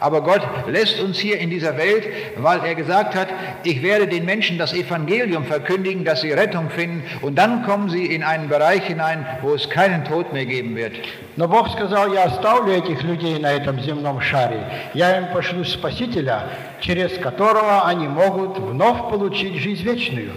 Aber 0.00 0.20
Gott 0.20 0.42
lässt 0.68 1.00
uns 1.00 1.18
hier 1.18 1.38
in 1.38 1.50
dieser 1.50 1.76
Welt, 1.76 2.04
weil 2.36 2.60
er 2.64 2.76
gesagt 2.76 3.16
hat, 3.16 3.28
ich 3.64 3.82
werde 3.82 4.06
den 4.06 4.24
Menschen 4.24 4.56
das 4.56 4.72
Evangelium 4.72 5.44
verkündigen, 5.44 6.04
dass 6.04 6.20
sie 6.20 6.30
Rettung 6.30 6.70
finden 6.70 7.02
und 7.20 7.36
dann 7.36 7.64
kommen 7.64 7.90
sie 7.90 8.06
in 8.06 8.22
einen 8.22 8.48
Bereich 8.48 8.84
hinein, 8.84 9.26
wo 9.42 9.54
es 9.54 9.68
keinen 9.68 10.04
Tod 10.04 10.32
mehr 10.32 10.46
geben 10.46 10.76
wird. 10.76 10.92
Но 11.36 11.48
Бог 11.48 11.68
сказал, 11.70 12.12
я 12.12 12.24
оставлю 12.24 12.74
этих 12.74 13.02
людей 13.02 13.40
на 13.40 13.52
этом 13.52 13.80
земном 13.80 14.20
шаре, 14.20 14.60
я 14.94 15.18
им 15.18 15.32
пошлю 15.32 15.64
Спасителя, 15.64 16.48
через 16.80 17.18
которого 17.18 17.84
они 17.84 18.06
могут 18.06 18.56
вновь 18.58 19.10
получить 19.10 19.56
жизнь 19.56 19.82
вечную. 19.82 20.30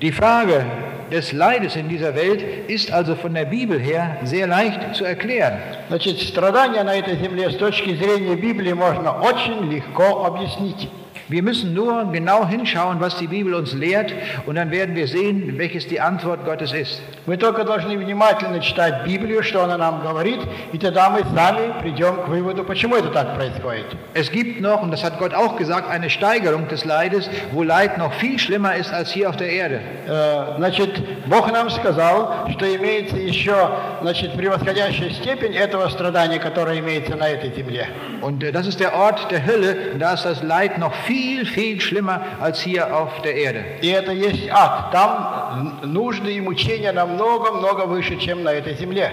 Die 0.00 0.12
Frage 0.12 0.64
des 1.11 1.33
Leides 1.33 1.75
in 1.75 1.89
dieser 1.89 2.15
Welt 2.15 2.69
ist 2.69 2.91
also 2.91 3.15
von 3.15 3.33
der 3.33 3.45
Bibel 3.45 3.79
her 3.79 4.17
sehr 4.23 4.47
leicht 4.47 4.95
zu 4.95 5.03
erklären. 5.03 5.59
Значит, 5.89 6.19
страдания 6.19 6.83
на 6.83 6.95
этой 6.95 7.17
земле 7.17 7.49
с 7.51 7.55
точки 7.55 7.95
зрения 7.95 8.35
Библии 8.35 8.73
можно 8.73 9.11
очень 9.21 9.71
легко 9.71 10.25
объяснить. 10.25 10.89
Wir 11.27 11.43
müssen 11.43 11.73
nur 11.73 12.11
genau 12.11 12.45
hinschauen, 12.45 12.99
was 12.99 13.17
die 13.17 13.27
Bibel 13.27 13.53
uns 13.53 13.73
lehrt, 13.73 14.13
und 14.45 14.55
dann 14.55 14.69
werden 14.69 14.95
wir 14.95 15.07
sehen, 15.07 15.53
welches 15.57 15.87
die 15.87 16.01
Antwort 16.01 16.43
Gottes 16.45 16.73
ist. 16.73 17.01
Мы 17.25 17.37
только 17.37 17.63
должны 17.63 17.97
внимательно 17.97 18.59
читать 18.59 19.05
Библию, 19.05 19.43
что 19.43 19.63
она 19.63 19.77
нам 19.77 20.01
говорит, 20.01 20.39
и 20.73 20.77
тогда 20.77 21.09
мы 21.09 21.23
сами 21.35 21.73
придем 21.81 22.15
к 22.15 22.27
выводу, 22.27 22.63
почему 22.63 22.95
это 22.95 23.09
так 23.09 23.35
происходит. 23.35 23.85
Es 24.13 24.29
gibt 24.31 24.59
noch, 24.59 24.81
und 24.81 24.91
das 24.91 25.03
hat 25.03 25.19
Gott 25.19 25.33
auch 25.33 25.55
gesagt, 25.55 25.89
eine 25.89 26.09
Steigerung 26.09 26.67
des 26.67 26.83
Leides, 26.83 27.29
wo 27.53 27.63
Leid 27.63 27.97
noch 27.97 28.11
viel 28.15 28.37
schlimmer 28.39 28.75
ist 28.75 28.91
als 28.91 29.11
hier 29.11 29.29
auf 29.29 29.37
der 29.37 29.49
Erde. 29.49 29.79
Э, 30.07 30.55
Значит, 30.57 31.27
Бог 31.27 31.51
нам 31.51 31.69
сказал, 31.69 32.49
что 32.51 32.75
имеется 32.75 33.17
еще, 33.17 33.71
значит, 34.01 34.33
превосходящая 34.33 35.11
степень 35.11 35.55
этого 35.55 35.87
страдания, 35.89 36.39
которое 36.39 36.79
имеется 36.79 37.15
на 37.15 37.29
этой 37.29 37.53
земле. 37.53 37.87
Und 38.21 38.43
äh, 38.43 38.51
das 38.51 38.67
ist 38.67 38.79
der 38.79 38.93
Ort 38.95 39.31
der 39.31 39.45
Hölle, 39.45 39.91
und 39.93 39.99
da 39.99 40.13
ist 40.13 40.25
das 40.25 40.43
Leid 40.43 40.77
noch 40.77 40.93
viel, 41.05 41.14
viel 41.15 41.45
schlimmer 41.81 42.21
als 42.39 42.61
hier 42.61 42.95
auf 42.95 43.21
der 43.21 43.35
Erde. 43.35 43.63
И 43.81 43.87
это 43.87 44.11
есть 44.11 44.49
ад. 44.51 44.91
Там 44.91 45.79
н- 45.83 45.93
нужды 45.93 46.33
и 46.33 46.41
мучения 46.41 46.91
намного-много 46.91 47.85
выше, 47.85 48.17
чем 48.17 48.43
на 48.43 48.49
этой 48.49 48.75
земле. 48.75 49.11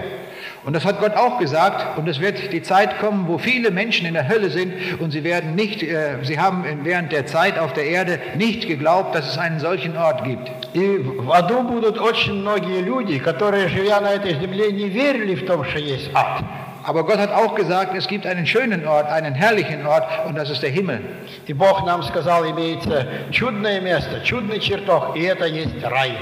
Und 0.65 0.73
das 0.75 0.83
hat 0.83 0.99
Gott 0.99 1.15
auch 1.15 1.39
gesagt, 1.39 1.97
und 1.97 2.07
es 2.09 2.19
wird 2.19 2.51
die 2.51 2.61
Zeit 2.61 2.99
kommen, 2.99 3.27
wo 3.29 3.37
viele 3.37 3.71
Menschen 3.71 4.05
in 4.05 4.13
der 4.13 4.27
Hölle 4.27 4.49
sind 4.49 4.73
und 4.99 5.11
sie 5.11 5.23
werden 5.23 5.55
nicht, 5.55 5.81
äh, 5.83 6.17
sie 6.23 6.37
haben 6.37 6.63
während 6.83 7.11
der 7.13 7.25
Zeit 7.25 7.57
auf 7.57 7.71
der 7.73 7.85
Erde 7.85 8.19
nicht 8.35 8.67
geglaubt, 8.67 9.15
dass 9.15 9.29
es 9.31 9.37
einen 9.37 9.59
solchen 9.59 9.95
Ort 9.97 10.23
gibt. 10.25 10.51
И 10.73 10.97
в 10.97 11.31
аду 11.31 11.61
будут 11.63 11.97
очень 11.97 12.33
многие 12.41 12.81
люди, 12.81 13.17
которые, 13.19 13.69
живя 13.69 14.01
на 14.01 14.11
этой 14.11 14.33
земле, 14.39 14.71
не 14.71 14.89
верили 14.89 15.35
в 15.35 15.45
том, 15.47 15.63
что 15.63 15.79
есть 15.79 16.11
ад. 16.13 16.43
Aber 16.83 17.05
Gott 17.05 17.17
hat 17.17 17.31
auch 17.31 17.55
gesagt, 17.55 17.95
es 17.95 18.07
gibt 18.07 18.25
einen 18.25 18.45
schönen 18.45 18.87
Ort, 18.87 19.07
einen 19.09 19.33
herrlichen 19.33 19.85
Ort 19.85 20.05
und 20.25 20.37
das 20.37 20.49
ist 20.49 20.63
der 20.63 20.69
Himmel. 20.69 21.01
И 21.45 21.53
Бог 21.53 21.85
нам 21.85 22.03
сказал, 22.03 22.49
имеется 22.49 23.05
чудное 23.31 23.79
место, 23.81 24.21
чудный 24.23 24.59
чертог, 24.59 25.15
и 25.15 25.23
это 25.23 25.45
есть 25.45 25.83
рай. 25.83 26.13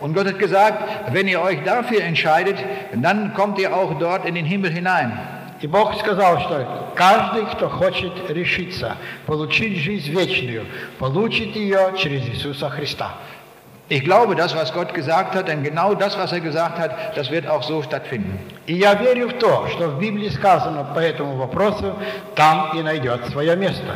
Und 0.00 0.14
Gott 0.14 0.26
hat 0.26 0.38
gesagt, 0.38 1.12
wenn 1.12 1.26
ihr 1.26 1.40
euch 1.40 1.64
dafür 1.64 2.02
entscheidet, 2.02 2.56
dann 2.94 3.32
kommt 3.34 3.58
ihr 3.58 3.74
auch 3.74 3.98
dort 3.98 4.26
in 4.26 4.34
den 4.34 4.44
Himmel 4.44 4.70
hinein. 4.70 5.12
И 5.62 5.66
Бог 5.66 5.98
сказал, 5.98 6.38
что 6.40 6.92
каждый, 6.94 7.46
кто 7.46 7.70
хочет 7.70 8.12
решиться 8.28 8.96
получить 9.24 9.78
жизнь 9.78 10.12
вечную, 10.12 10.66
получит 10.98 11.56
ее 11.56 11.94
через 11.96 12.26
Иисуса 12.28 12.68
Христа. 12.68 13.14
Ich 13.90 14.02
glaube 14.02 14.34
das, 14.34 14.54
was 14.56 14.72
Gott 14.72 14.92
gesagt 14.94 15.36
hat, 15.36 15.46
denn 15.46 15.62
genau 15.62 15.94
das, 15.94 16.18
was 16.18 16.32
er 16.32 16.40
gesagt 16.40 16.76
hat, 16.78 17.16
das 17.16 17.30
wird 17.30 17.46
auch 17.46 17.62
so 17.62 17.82
stattfinden. 17.82 18.38
И 18.66 18.74
я 18.74 18.94
верю 18.94 19.28
в 19.28 19.34
то, 19.34 19.68
что 19.68 19.88
в 19.88 20.00
Библии 20.00 20.28
сказано 20.28 20.84
по 20.92 20.98
этому 20.98 21.36
вопросу, 21.36 21.94
там 22.34 22.76
и 22.76 22.82
найдет 22.82 23.26
свое 23.26 23.54
место. 23.54 23.94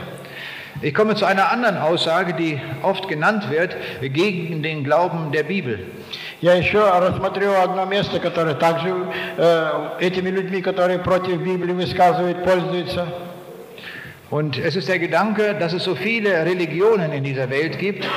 Ich 0.83 0.95
komme 0.95 1.15
zu 1.17 1.27
einer 1.27 1.51
anderen 1.51 1.77
Aussage, 1.77 2.35
die 2.35 2.61
oft 2.83 3.09
genannt 3.09 3.51
wird, 3.51 3.77
gegen 4.01 4.63
den 4.63 4.85
Glauben 4.85 5.33
der 5.33 5.43
Bibel. 5.43 5.79
Я 6.41 6.55
еще 6.55 6.81
рассмотрю 6.81 7.53
одно 7.53 7.85
место, 7.85 8.19
которое 8.19 8.55
также 8.55 8.95
э, 9.37 9.89
этими 10.01 10.31
людьми, 10.31 10.63
которые 10.63 11.01
против 11.01 11.43
Библии 11.43 11.73
высказывают, 11.73 12.45
пользуются. 12.45 13.07
Und 14.31 14.57
es 14.59 14.77
ist 14.77 14.89
der 14.89 15.01
Gedanke, 15.01 15.55
dass 15.59 15.73
es 15.73 15.83
so 15.83 15.97
viele 15.97 16.47
Religionen 16.47 17.13
in 17.13 17.25
dieser 17.25 17.51
Welt 17.51 17.79
gibt. 17.79 18.09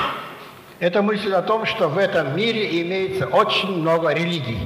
Это 0.80 1.02
мысль 1.02 1.32
о 1.32 1.42
том, 1.42 1.66
что 1.66 1.88
в 1.88 1.98
этом 1.98 2.36
мире 2.36 2.82
имеется 2.82 3.26
очень 3.26 3.70
много 3.76 4.12
религий. 4.12 4.58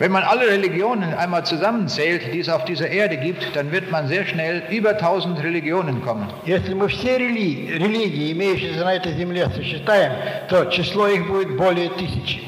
Wenn 0.00 0.12
man 0.12 0.22
alle 0.22 0.46
Religionen 0.46 1.12
einmal 1.14 1.44
zusammenzählt, 1.44 2.32
die 2.32 2.38
es 2.38 2.48
auf 2.48 2.64
dieser 2.64 2.88
Erde 2.88 3.16
gibt, 3.16 3.56
dann 3.56 3.72
wird 3.72 3.90
man 3.90 4.06
sehr 4.06 4.24
schnell 4.26 4.62
über 4.70 4.90
1000 4.90 5.42
Religionen 5.42 6.02
kommen. 6.04 6.28
Если 6.46 6.72
мы 6.72 6.86
все 6.88 7.16
рели- 7.18 7.68
религии, 7.76 8.30
имеющиеся 8.32 8.84
на 8.84 8.94
этой 8.94 9.12
земле, 9.14 9.50
сосчитаем, 9.56 10.12
то 10.48 10.66
число 10.66 11.08
их 11.08 11.26
будет 11.26 11.56
более 11.56 11.88
тысячи. 11.90 12.42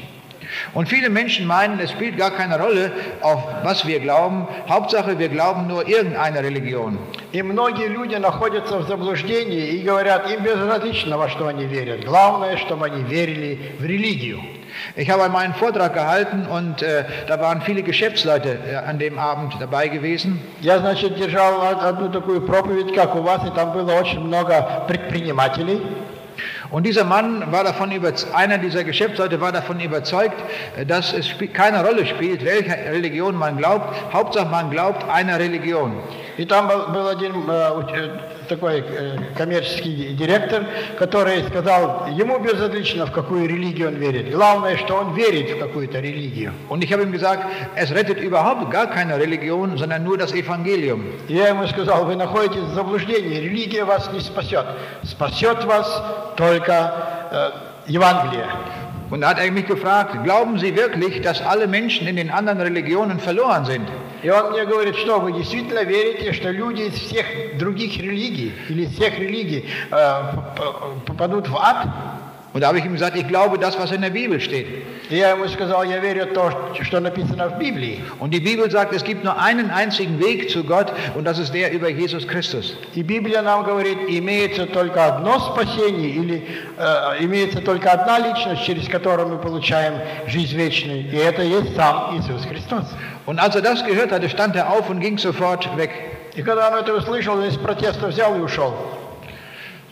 Und 0.73 0.87
viele 0.87 1.09
Menschen 1.09 1.47
meinen, 1.47 1.79
es 1.79 1.91
spielt 1.91 2.17
gar 2.17 2.31
keine 2.31 2.59
Rolle, 2.59 2.91
auf 3.21 3.43
was 3.63 3.85
wir 3.85 3.99
glauben. 3.99 4.47
Hauptsache, 4.69 5.17
wir 5.19 5.29
glauben 5.29 5.67
nur 5.67 5.87
irgendeine 5.87 6.43
Religion. 6.43 6.97
И 7.31 7.41
многие 7.41 7.87
люди 7.87 8.15
находятся 8.15 8.77
в 8.79 8.87
заблуждении 8.87 9.67
и 9.67 9.83
говорят, 9.83 10.29
им 10.29 10.43
безразлично, 10.43 11.17
во 11.17 11.29
что 11.29 11.47
они 11.47 11.65
верят. 11.65 12.03
Главное, 12.03 12.57
чтобы 12.57 12.85
они 12.87 13.03
верили 13.03 13.75
в 13.79 13.85
религию. 13.85 14.39
Ich 14.95 15.09
habe 15.09 15.23
einmal 15.23 15.43
einen 15.43 15.53
Vortrag 15.53 15.93
gehalten 15.93 16.45
und 16.45 16.81
äh, 16.81 17.05
da 17.27 17.39
waren 17.39 17.61
viele 17.61 17.83
Geschäftsleute 17.83 18.57
äh, 18.69 18.75
an 18.75 18.99
dem 18.99 19.19
Abend 19.19 19.55
dabei 19.59 19.87
gewesen. 19.87 20.39
Я, 20.61 20.79
значит, 20.79 21.15
держал 21.15 21.61
одну 21.61 22.09
такую 22.09 22.41
проповедь, 22.41 22.93
как 22.93 23.15
у 23.15 23.21
вас, 23.21 23.45
и 23.45 23.51
там 23.51 23.71
было 23.73 23.93
очень 23.93 24.19
много 24.19 24.83
предпринимателей. 24.87 25.81
Und 26.69 26.83
dieser 26.85 27.03
Mann 27.03 27.51
war 27.51 27.63
davon 27.63 27.91
über, 27.91 28.11
einer 28.33 28.57
dieser 28.57 28.83
Geschäftsleute 28.83 29.39
war 29.41 29.51
davon 29.51 29.79
überzeugt, 29.79 30.35
äh, 30.77 30.85
dass 30.85 31.13
es 31.13 31.27
spi- 31.27 31.47
keine 31.47 31.83
Rolle 31.85 32.05
spielt, 32.05 32.43
welcher 32.45 32.75
Religion 32.91 33.35
man 33.35 33.57
glaubt. 33.57 33.93
Hauptsache 34.13 34.47
man 34.49 34.69
glaubt 34.71 35.07
einer 35.09 35.37
Religion. 35.39 35.93
И 36.37 36.45
там 36.45 36.67
был, 36.67 36.87
был 36.93 37.07
один 37.07 37.33
э, 37.33 37.51
уч- 37.51 37.93
э, 37.93 38.09
такой 38.46 38.84
э, 38.86 39.18
коммерческий 39.36 40.14
директор, 40.14 40.64
который 40.98 41.42
сказал, 41.44 42.08
ему 42.12 42.38
безразлично, 42.38 43.06
в 43.06 43.12
какую 43.12 43.48
религию 43.48 43.88
он 43.88 43.94
верит. 43.94 44.30
Главное, 44.30 44.76
что 44.76 44.94
он 44.94 45.14
верит 45.14 45.50
в 45.50 45.58
какую-то 45.58 46.00
религию. 46.00 46.52
Und 46.68 46.82
ich 46.82 46.92
habe 46.92 47.02
ihm 47.02 47.12
gesagt, 47.12 47.44
es 47.76 47.90
rettet 47.92 48.18
überhaupt 48.18 48.70
gar 48.70 48.86
keine 48.88 49.18
Religion, 49.18 49.76
sondern 49.76 50.04
nur 50.04 50.18
das 50.18 50.32
Evangelium. 50.32 51.04
И 51.28 51.34
я 51.34 51.48
ему 51.48 51.66
сказал, 51.66 52.04
вы 52.04 52.16
находитесь 52.16 52.62
в 52.62 52.74
заблуждении, 52.74 53.40
религия 53.40 53.84
вас 53.84 54.10
не 54.12 54.20
спасет. 54.20 54.66
Спасет 55.02 55.64
вас 55.64 56.02
только 56.36 56.92
э, 57.30 57.50
Евангелие. 57.88 58.46
Und 59.09 59.21
da 59.21 59.29
hat 59.31 59.39
er 59.39 59.51
mich 59.51 59.65
gefragt, 59.67 60.23
glauben 60.23 60.57
Sie 60.57 60.73
wirklich, 60.75 61.21
dass 61.21 61.41
alle 61.41 61.67
Menschen 61.67 62.07
in 62.07 62.15
den 62.15 62.29
anderen 62.29 62.61
Religionen 62.61 63.19
verloren 63.19 63.65
sind? 63.65 63.87
И 64.23 64.29
он 64.29 64.51
мне 64.51 64.65
говорит, 64.65 64.95
что 64.97 65.19
вы 65.19 65.31
действительно 65.33 65.83
верите, 65.83 66.31
что 66.33 66.51
люди 66.51 66.83
из 66.83 66.93
всех 66.93 67.25
других 67.57 67.97
религий 67.97 68.53
или 68.69 68.83
из 68.83 68.93
всех 68.93 69.17
религий 69.17 69.65
э, 69.89 69.95
п- 69.95 70.61
п- 70.61 70.71
попадут 71.07 71.49
в 71.49 71.57
ад? 71.57 71.87
Und 72.55 72.61
da 72.61 72.67
habe 72.67 72.79
ich 72.79 72.85
ihm 72.85 72.91
gesagt, 72.91 73.15
ich 73.15 73.27
glaube 73.27 73.57
das, 73.57 73.79
was 73.79 73.91
in 73.91 74.01
der 74.01 74.09
Bibel 74.09 74.41
steht. 74.41 74.67
И 75.09 75.17
я 75.17 75.31
ему 75.31 75.47
сказал, 75.47 75.83
я 75.83 75.99
верю 75.99 76.25
в 76.25 76.33
то, 76.33 76.51
что 76.81 76.99
написано 76.99 77.49
в 77.49 77.57
Библии. 77.57 78.03
Und 78.19 78.33
die 78.33 78.41
Bibel 78.41 78.69
sagt, 78.69 78.93
es 78.93 79.03
gibt 79.05 79.23
nur 79.23 79.37
einen 79.39 79.69
einzigen 79.71 80.19
Weg 80.19 80.49
zu 80.49 80.65
Gott 80.65 80.91
und 81.15 81.23
das 81.23 81.39
ist 81.39 81.53
der 81.53 81.71
über 81.71 81.89
Jesus 81.89 82.27
Christus. 82.27 82.75
И 82.93 83.03
Библия 83.03 83.41
нам 83.41 83.63
говорит, 83.63 83.97
имеется 84.09 84.65
только 84.65 85.05
одно 85.05 85.39
спасение, 85.39 86.09
или 86.09 86.47
э, 86.77 87.23
имеется 87.23 87.61
только 87.61 87.91
одна 87.91 88.19
личность, 88.19 88.65
через 88.65 88.87
которую 88.89 89.29
мы 89.29 89.37
получаем 89.37 89.93
жизнь 90.27 90.57
вечную, 90.57 91.09
и 91.09 91.15
это 91.15 91.43
есть 91.43 91.73
сам 91.77 92.17
Иисус 92.17 92.43
Христос. 92.45 92.85
Und 93.25 93.39
als 93.39 93.55
er 93.55 93.61
das 93.61 93.85
gehört 93.85 94.11
hatte, 94.11 94.27
stand 94.27 94.57
er 94.57 94.69
auf 94.69 94.89
und 94.89 94.99
ging 94.99 95.17
sofort 95.17 95.69
weg. 95.77 95.91
И 96.35 96.41
когда 96.41 96.69
он 96.69 96.75
это 96.75 96.93
услышал, 96.93 97.35
он 97.35 97.45
из 97.45 97.55
протеста 97.55 98.07
взял 98.07 98.35
и 98.35 98.39
ушел. 98.39 98.73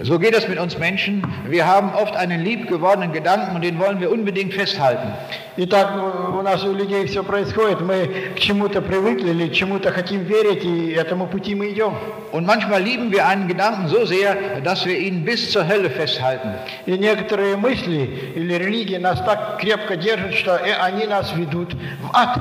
So 0.02 0.18
geht 0.18 0.34
es 0.34 0.48
mit 0.48 0.58
uns 0.58 0.78
Menschen. 0.78 1.24
Wir 1.46 1.68
haben 1.68 1.94
oft 1.94 2.16
einen 2.16 2.42
liebgewordenen 2.42 3.12
Gedanken 3.12 3.56
und 3.56 3.64
den 3.66 3.78
wollen 3.80 4.00
wir 4.00 4.10
unbedingt 4.10 4.54
festhalten. 4.54 5.12
И 5.58 5.66
так 5.66 5.94
ну, 5.94 6.40
у 6.40 6.42
нас 6.42 6.64
у 6.64 6.74
людей 6.74 7.06
все 7.08 7.22
происходит. 7.22 7.82
Мы 7.82 8.32
к 8.34 8.40
чему-то 8.40 8.82
привыкли 8.82 9.32
или 9.32 9.50
к 9.50 9.52
чему-то 9.52 9.92
хотим 9.92 10.24
верить, 10.24 10.64
и 10.64 10.92
этому 10.92 11.28
пути 11.28 11.54
мы 11.54 11.72
идем. 11.72 11.96
Und 12.32 12.46
manchmal 12.46 12.82
lieben 12.82 13.12
wir 13.12 13.28
einen 13.28 13.50
Gedanken 13.50 13.90
so 13.90 14.06
sehr, 14.06 14.62
dass 14.64 14.86
wir 14.86 14.98
ihn 14.98 15.26
bis 15.26 15.52
zur 15.52 15.68
Hölle 15.68 15.90
festhalten. 15.90 16.54
И 16.86 16.98
некоторые 16.98 17.58
мысли 17.58 18.32
или 18.36 18.54
религии 18.54 18.96
нас 18.96 19.20
так 19.20 19.60
крепко 19.60 19.98
держат, 19.98 20.34
что 20.34 20.56
э, 20.56 20.76
они 20.80 21.08
нас 21.08 21.34
ведут 21.36 21.74
в 21.74 22.10
ад. 22.14 22.40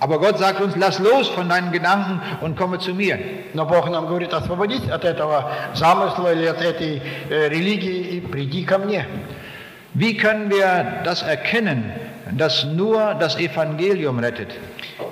Aber 0.00 0.18
Gott 0.18 0.38
sagt 0.38 0.60
uns, 0.60 0.74
lass 0.76 0.98
los 0.98 1.28
von 1.28 1.48
deinen 1.48 1.72
Gedanken 1.72 2.20
und 2.40 2.56
komme 2.56 2.78
zu 2.78 2.94
mir. 2.94 3.18
Но 3.54 3.66
Бог 3.66 3.88
нам 3.90 4.06
говорит, 4.06 4.32
освободись 4.32 4.88
от 4.88 5.04
этого 5.04 5.50
замысла 5.74 6.32
или 6.32 6.46
от 6.46 6.62
этой 6.62 7.02
э, 7.28 7.48
религии 7.48 8.16
и 8.16 8.20
приди 8.20 8.64
ко 8.64 8.78
мне. 8.78 9.06
Wie 9.94 10.16
können 10.16 10.50
wir 10.50 11.02
das 11.04 11.22
erkennen, 11.22 11.92
dass 12.32 12.64
nur 12.64 13.14
das 13.14 13.36
Evangelium 13.36 14.18
rettet? 14.20 14.48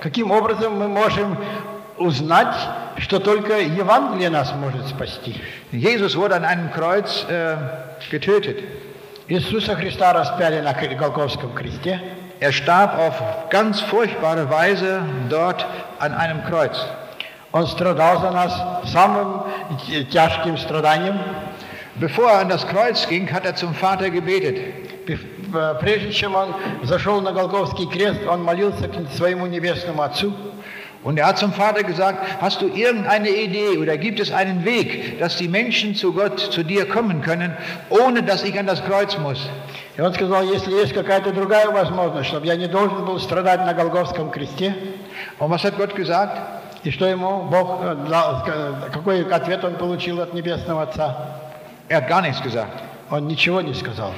Каким 0.01 0.31
образом 0.31 0.79
мы 0.79 0.87
можем 0.87 1.37
узнать, 1.97 2.55
что 2.97 3.19
только 3.19 3.59
Евангелие 3.59 4.29
нас 4.29 4.53
может 4.53 4.87
спасти? 4.87 5.35
Jesus 5.71 6.15
wurde 6.15 6.35
an 6.35 6.45
einem 6.45 6.71
Kreuz 6.71 7.25
äh, 7.29 7.57
getötet. 8.09 8.57
Иисуса 9.27 9.75
Христа 9.75 10.13
распяли 10.13 10.59
на 10.61 10.73
Голговском 10.73 11.53
кресте. 11.53 12.01
Er 12.39 12.51
starb 12.53 12.97
auf 12.97 13.21
ganz 13.49 13.81
furchtbare 13.81 14.49
Weise 14.49 15.01
dort 15.29 15.65
an 15.99 16.13
einem 16.13 16.43
Kreuz. 16.45 16.77
Он 17.51 17.67
страдал 17.67 18.21
за 18.21 18.31
нас 18.31 18.53
самым 18.91 19.43
т- 19.87 20.03
тяжким 20.05 20.57
страданием. 20.57 21.19
Bevor 21.95 22.29
er 22.31 22.39
an 22.39 22.47
das 22.49 22.65
Kreuz 22.65 23.07
ging, 23.09 23.29
hat 23.33 23.45
er 23.45 23.55
zum 23.55 23.73
Vater 23.73 24.09
gebetet. 24.09 24.55
Пе- 25.05 25.19
э, 25.53 25.75
Прежде 25.81 26.11
чем 26.13 26.35
он 26.35 26.53
зашел 26.83 27.19
на 27.21 27.33
Голговский 27.33 27.87
крест, 27.87 28.21
он 28.25 28.41
молился 28.43 28.87
к 28.87 28.93
своему 29.17 29.47
небесному 29.47 30.01
Отцу. 30.03 30.33
Und 31.03 31.17
er 31.17 31.27
hat 31.27 31.37
zum 31.37 31.53
Vater 31.53 31.83
gesagt, 31.83 32.17
hast 32.41 32.61
du 32.61 32.67
irgendeine 32.67 33.29
Idee 33.29 33.77
oder 33.77 33.97
gibt 33.97 34.19
es 34.19 34.31
einen 34.31 34.65
Weg, 34.65 35.17
dass 35.19 35.37
die 35.37 35.47
Menschen 35.47 35.95
zu 35.95 36.11
Gott, 36.13 36.39
zu 36.39 36.63
dir 36.63 36.87
kommen 36.89 37.21
können, 37.21 37.55
ohne 37.89 38.21
dass 38.23 38.43
ich 38.43 38.57
an 38.59 38.67
das 38.67 38.83
Kreuz 38.83 39.17
muss? 39.17 39.47
И 39.97 40.01
он 40.01 40.13
сказал, 40.13 40.43
если 40.43 40.71
есть 40.73 40.93
какая-то 40.93 41.31
другая 41.31 41.69
возможность, 41.69 42.29
чтобы 42.29 42.45
я 42.47 42.55
не 42.55 42.67
должен 42.67 43.05
был 43.05 43.19
страдать 43.19 43.65
на 43.65 43.73
Голговском 43.73 44.29
кресте, 44.31 44.75
Und 45.39 45.49
was 45.51 45.63
hat 45.63 45.77
Gott 45.77 45.95
gesagt? 45.95 46.37
и 46.83 46.91
что 46.91 47.05
ему 47.05 47.43
Бог 47.43 47.81
э, 47.83 47.95
дал, 48.09 48.35
ска- 48.45 48.89
какой 48.91 49.25
ответ 49.29 49.63
он 49.65 49.75
получил 49.75 50.21
от 50.21 50.33
Небесного 50.33 50.83
Отца? 50.83 51.17
Er 51.89 51.97
hat 52.01 52.07
gar 52.07 52.21
nichts 52.21 52.41
gesagt. 52.41 52.81
Он 53.09 53.27
ничего 53.27 53.59
не 53.61 53.73
сказал. 53.73 54.11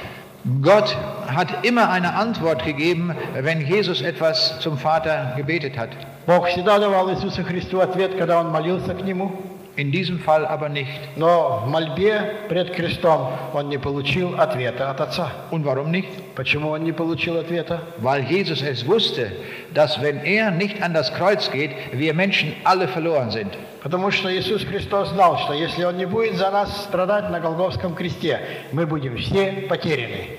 Gott 0.60 0.96
hat 1.28 1.64
immer 1.64 1.88
eine 1.90 2.14
Antwort 2.14 2.64
gegeben, 2.64 3.14
wenn 3.34 3.64
Jesus 3.64 4.02
etwas 4.02 4.58
zum 4.58 4.76
Vater 4.76 5.34
gebetet 5.36 5.78
hat. 5.78 5.90
Бог 6.26 6.46
всегда 6.48 6.78
давал 6.78 7.10
Иисусу 7.10 7.44
Христу 7.44 7.80
ответ, 7.80 8.16
когда 8.18 8.40
он 8.40 8.50
молился 8.50 8.94
к 8.94 9.02
Нему, 9.04 9.30
In 9.74 9.90
diesem 9.90 10.18
Fall 10.18 10.44
aber 10.44 10.68
nicht. 10.68 10.90
но 11.16 11.62
в 11.64 11.70
мольбе 11.70 12.34
пред 12.48 12.72
крестом 12.72 13.28
он 13.54 13.70
не 13.70 13.78
получил 13.78 14.38
ответа 14.38 14.90
от 14.90 15.00
Отца. 15.00 15.30
Und 15.50 15.64
warum 15.64 15.90
nicht? 15.90 16.08
Почему 16.34 16.70
он 16.70 16.84
не 16.84 16.92
получил 16.92 17.38
ответа? 17.38 17.80
Weil 17.98 18.24
Jesus 18.24 18.62
es 18.62 18.86
wusste, 18.86 19.32
dass 19.72 20.02
wenn 20.02 20.18
er 20.24 20.50
nicht 20.50 20.82
an 20.82 20.92
das 20.92 21.14
Kreuz 21.14 21.50
geht, 21.50 21.70
wir 21.92 22.12
Menschen 22.14 22.52
alle 22.64 22.86
verloren 22.86 23.30
sind. 23.30 23.56
Потому 23.83 24.11
что 24.11 24.35
Иисус 24.35 24.63
Христос 24.63 25.09
знал, 25.09 25.37
что 25.39 25.53
если 25.53 25.83
Он 25.83 25.97
не 25.97 26.05
будет 26.05 26.35
за 26.35 26.49
нас 26.49 26.83
страдать 26.83 27.29
на 27.29 27.39
Голговском 27.39 27.95
кресте, 27.95 28.39
мы 28.71 28.85
будем 28.85 29.17
все 29.17 29.67
потеряны. 29.69 30.29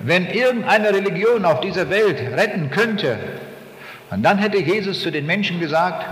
Wenn 0.00 0.26
irgendeine 0.26 0.90
Religion 0.90 1.44
auf 1.44 1.60
dieser 1.60 1.88
Welt 1.88 2.18
retten 2.36 2.70
könnte 2.70 3.18
dann 4.10 4.38
hätte 4.38 4.58
Jesus 4.58 5.00
zu 5.00 5.10
den 5.10 5.26
Menschen 5.26 5.60
gesagt, 5.60 6.06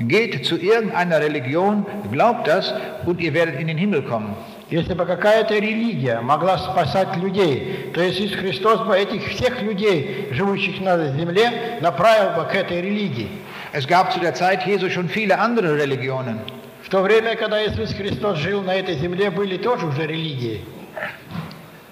geht 0.00 0.44
zu 0.44 0.56
irgendeiner 0.56 1.20
Religion, 1.20 1.86
glaubt 2.10 2.46
das 2.46 2.74
und 3.06 3.20
ihr 3.20 3.32
werdet 3.32 3.60
in 3.60 3.68
den 3.68 3.78
Himmel 3.78 4.02
kommen. 4.02 4.34
Если 4.68 4.94
бы 4.94 5.06
какая-то 5.06 5.54
религия 5.54 6.20
могла 6.20 6.58
спасать 6.58 7.16
людей, 7.16 7.92
то 7.94 8.06
Иисус 8.06 8.32
Христос 8.32 8.80
бы 8.80 8.96
этих 8.96 9.24
всех 9.28 9.62
людей, 9.62 10.28
живущих 10.32 10.80
на 10.80 11.12
земле, 11.16 11.78
направил 11.80 12.36
бы 12.36 12.48
к 12.50 12.54
этой 12.56 12.82
религии. 12.82 13.28
Es 13.75 13.87
gab 13.87 14.11
zu 14.11 14.19
der 14.19 14.33
Zeit 14.33 14.65
Jesu 14.65 14.89
schon 14.89 15.09
viele 15.09 15.39
andere 15.39 15.77
Religionen. 15.77 16.39
В 16.83 16.89
то 16.89 17.01
время, 17.01 17.35
когда 17.35 17.63
Иисус 17.65 17.93
Христос 17.93 18.39
жил 18.39 18.61
на 18.63 18.73
этой 18.75 18.95
земле, 18.95 19.29
были 19.29 19.57
тоже 19.57 19.85
уже 19.85 20.05
религии. 20.05 20.61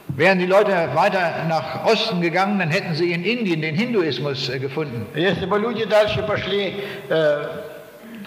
Wären 0.10 0.40
die 0.40 0.48
Leute 0.48 0.90
weiter 0.94 1.46
nach 1.48 1.86
Osten 1.86 2.20
gegangen, 2.20 2.60
dann 2.60 2.70
hätten 2.70 2.94
sie 2.94 3.14
in 3.14 3.24
Indien 3.24 3.62
den 3.62 3.76
Hinduismus 3.76 4.50
äh, 4.50 4.60
gefunden. 4.60 5.06
Если 5.16 5.46
бы 5.46 5.58
люди 5.58 5.86
дальше 5.86 6.22
пошли 6.24 6.84
э, 7.08 7.46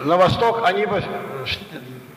на 0.03 0.16
восток, 0.16 0.62
они 0.64 0.86
бы 0.86 1.03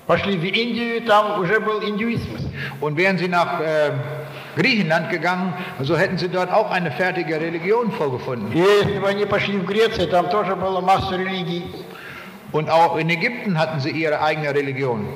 пошли 0.08 0.38
в 0.38 0.44
Индию, 0.46 0.98
и 0.98 1.00
там 1.02 1.42
уже 1.42 1.60
был 1.60 1.82
индуизм. 1.82 2.38
Und 2.80 2.96
wären 2.96 3.18
sie 3.18 3.28
nach 3.28 3.60
äh, 3.60 3.92
Griechenland 4.57 5.11
gegangen, 5.11 5.53
so 5.81 5.97
hätten 5.97 6.19
sie 6.19 6.29
dort 6.29 6.53
auch 6.53 6.71
eine 6.71 6.91
fertige 6.91 7.41
Religion 7.41 7.91
vorgefunden. 7.93 8.53
Und 12.53 12.69
auch 12.69 12.97
in 12.97 13.09
Ägypten 13.09 13.57
hatten 13.59 13.79
sie 13.79 13.91
ihre 13.91 14.21
eigene 14.21 14.53
Religion. 14.53 15.07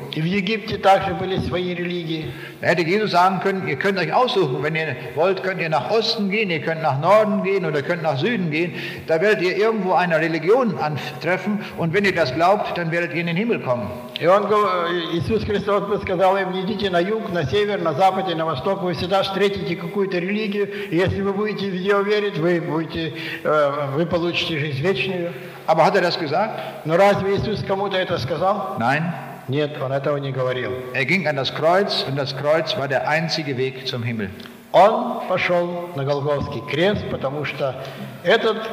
Da 2.60 2.68
hätte 2.68 2.82
Jesus 2.82 3.10
sagen 3.10 3.40
können, 3.40 3.66
ihr 3.66 3.74
könnt 3.74 3.98
euch 3.98 4.12
aussuchen, 4.12 4.62
wenn 4.62 4.76
ihr 4.76 4.94
wollt, 5.16 5.42
könnt 5.42 5.60
ihr 5.60 5.68
nach 5.68 5.90
Osten 5.90 6.30
gehen, 6.30 6.48
ihr 6.50 6.60
könnt 6.60 6.82
nach 6.82 7.00
Norden 7.00 7.42
gehen 7.42 7.64
oder 7.64 7.82
könnt 7.82 8.04
nach 8.04 8.18
Süden 8.18 8.52
gehen. 8.52 8.74
Da 9.08 9.20
werdet 9.20 9.42
ihr 9.42 9.56
irgendwo 9.56 9.94
eine 9.94 10.20
Religion 10.20 10.78
antreffen 10.78 11.58
und 11.76 11.92
wenn 11.92 12.04
ihr 12.04 12.14
das 12.14 12.32
glaubt, 12.34 12.78
dann 12.78 12.92
werdet 12.92 13.12
ihr 13.14 13.20
in 13.22 13.26
den 13.26 13.36
Himmel 13.36 13.58
kommen. 13.58 13.90
И 14.20 14.26
он, 14.26 14.46
гов- 14.46 14.90
Иисус 15.12 15.42
Христос 15.44 15.82
бы 15.84 15.98
сказал 15.98 16.36
им, 16.36 16.52
не 16.52 16.62
идите 16.62 16.88
на 16.88 17.00
юг, 17.00 17.32
на 17.32 17.44
север, 17.46 17.80
на 17.80 17.94
запад 17.94 18.28
и 18.30 18.34
на 18.34 18.44
восток, 18.46 18.82
вы 18.82 18.94
всегда 18.94 19.22
встретите 19.22 19.74
какую-то 19.74 20.18
религию, 20.18 20.70
и 20.88 20.96
если 20.96 21.20
вы 21.20 21.32
будете 21.32 21.68
в 21.68 21.74
нее 21.74 22.02
верить, 22.04 22.38
вы, 22.38 22.60
будете, 22.60 23.12
э, 23.42 23.88
вы 23.96 24.06
получите 24.06 24.58
жизнь 24.58 24.80
вечную. 24.80 25.32
Aber 25.66 25.84
hat 25.84 25.96
er 25.96 26.02
das 26.02 26.16
gesagt? 26.18 26.60
Но 26.84 26.96
разве 26.96 27.34
Иисус 27.36 27.64
кому-то 27.64 27.96
это 27.96 28.18
сказал? 28.18 28.76
Nein. 28.78 29.02
Нет, 29.48 29.76
он 29.82 29.92
этого 29.92 30.16
не 30.18 30.30
говорил. 30.32 30.70
Er 30.94 31.04
ging 31.04 31.26
an 31.26 31.36
das 31.36 31.52
Kreuz 31.54 32.04
und 32.08 32.16
das 32.16 32.34
Kreuz 32.36 32.76
war 32.78 32.86
der 32.88 33.08
einzige 33.08 33.56
Weg 33.58 33.86
zum 33.86 34.02
Himmel. 34.04 34.30
Он 34.72 35.20
пошел 35.28 35.90
на 35.96 36.04
Голгофский 36.04 36.62
крест, 36.70 37.04
потому 37.10 37.44
что 37.44 37.74
этот 38.22 38.58
э, 38.58 38.70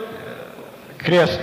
крест 1.00 1.40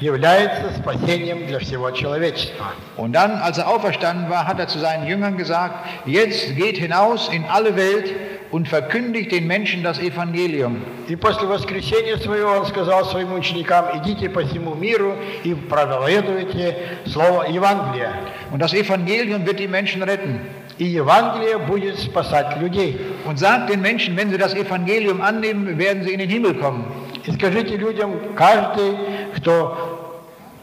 является 0.00 0.72
спасением 0.78 1.46
для 1.46 1.58
всего 1.60 1.90
человечества. 1.90 2.66
Und 2.96 3.12
dann, 3.12 3.40
als 3.40 3.58
er 3.58 3.68
auferstanden 3.68 4.28
war, 4.28 4.46
hat 4.46 4.58
er 4.58 4.68
zu 4.68 4.78
seinen 4.78 5.06
Jüngern 5.06 5.36
gesagt, 5.36 5.86
jetzt 6.04 6.56
geht 6.56 6.76
hinaus 6.76 7.28
in 7.28 7.44
alle 7.44 7.76
Welt 7.76 8.12
und 8.50 8.68
verkündigt 8.68 9.32
den 9.32 9.46
Menschen 9.46 9.82
das 9.82 9.98
Evangelium. 9.98 10.82
И 11.08 11.16
после 11.16 11.46
воскресения 11.46 12.16
своего 12.18 12.50
он 12.50 12.66
сказал 12.66 13.04
своим 13.04 13.32
ученикам, 13.32 13.86
идите 13.98 14.28
по 14.28 14.44
всему 14.44 14.74
миру 14.74 15.16
и 15.42 15.54
проповедуйте 15.54 16.76
слово 17.06 17.44
Евангелия. 17.48 18.12
Und 18.50 18.60
das 18.60 18.74
Evangelium 18.74 19.46
wird 19.46 19.58
die 19.58 19.68
Menschen 19.68 20.02
retten. 20.02 20.40
И 20.78 20.84
Евангелие 20.84 21.58
будет 21.58 21.98
спасать 22.00 22.56
людей. 22.60 22.98
Und 23.24 23.38
sagt 23.38 23.70
den 23.70 23.80
Menschen, 23.80 24.16
wenn 24.16 24.30
sie 24.30 24.38
das 24.38 24.54
Evangelium 24.54 25.20
annehmen, 25.20 25.78
werden 25.78 26.02
sie 26.02 26.12
in 26.12 26.18
den 26.18 26.28
Himmel 26.28 26.54
kommen. 26.54 26.84
И 27.28 27.32
скажите 27.32 27.76
людям, 27.76 28.14
каждый, 28.36 28.96
кто 29.36 30.20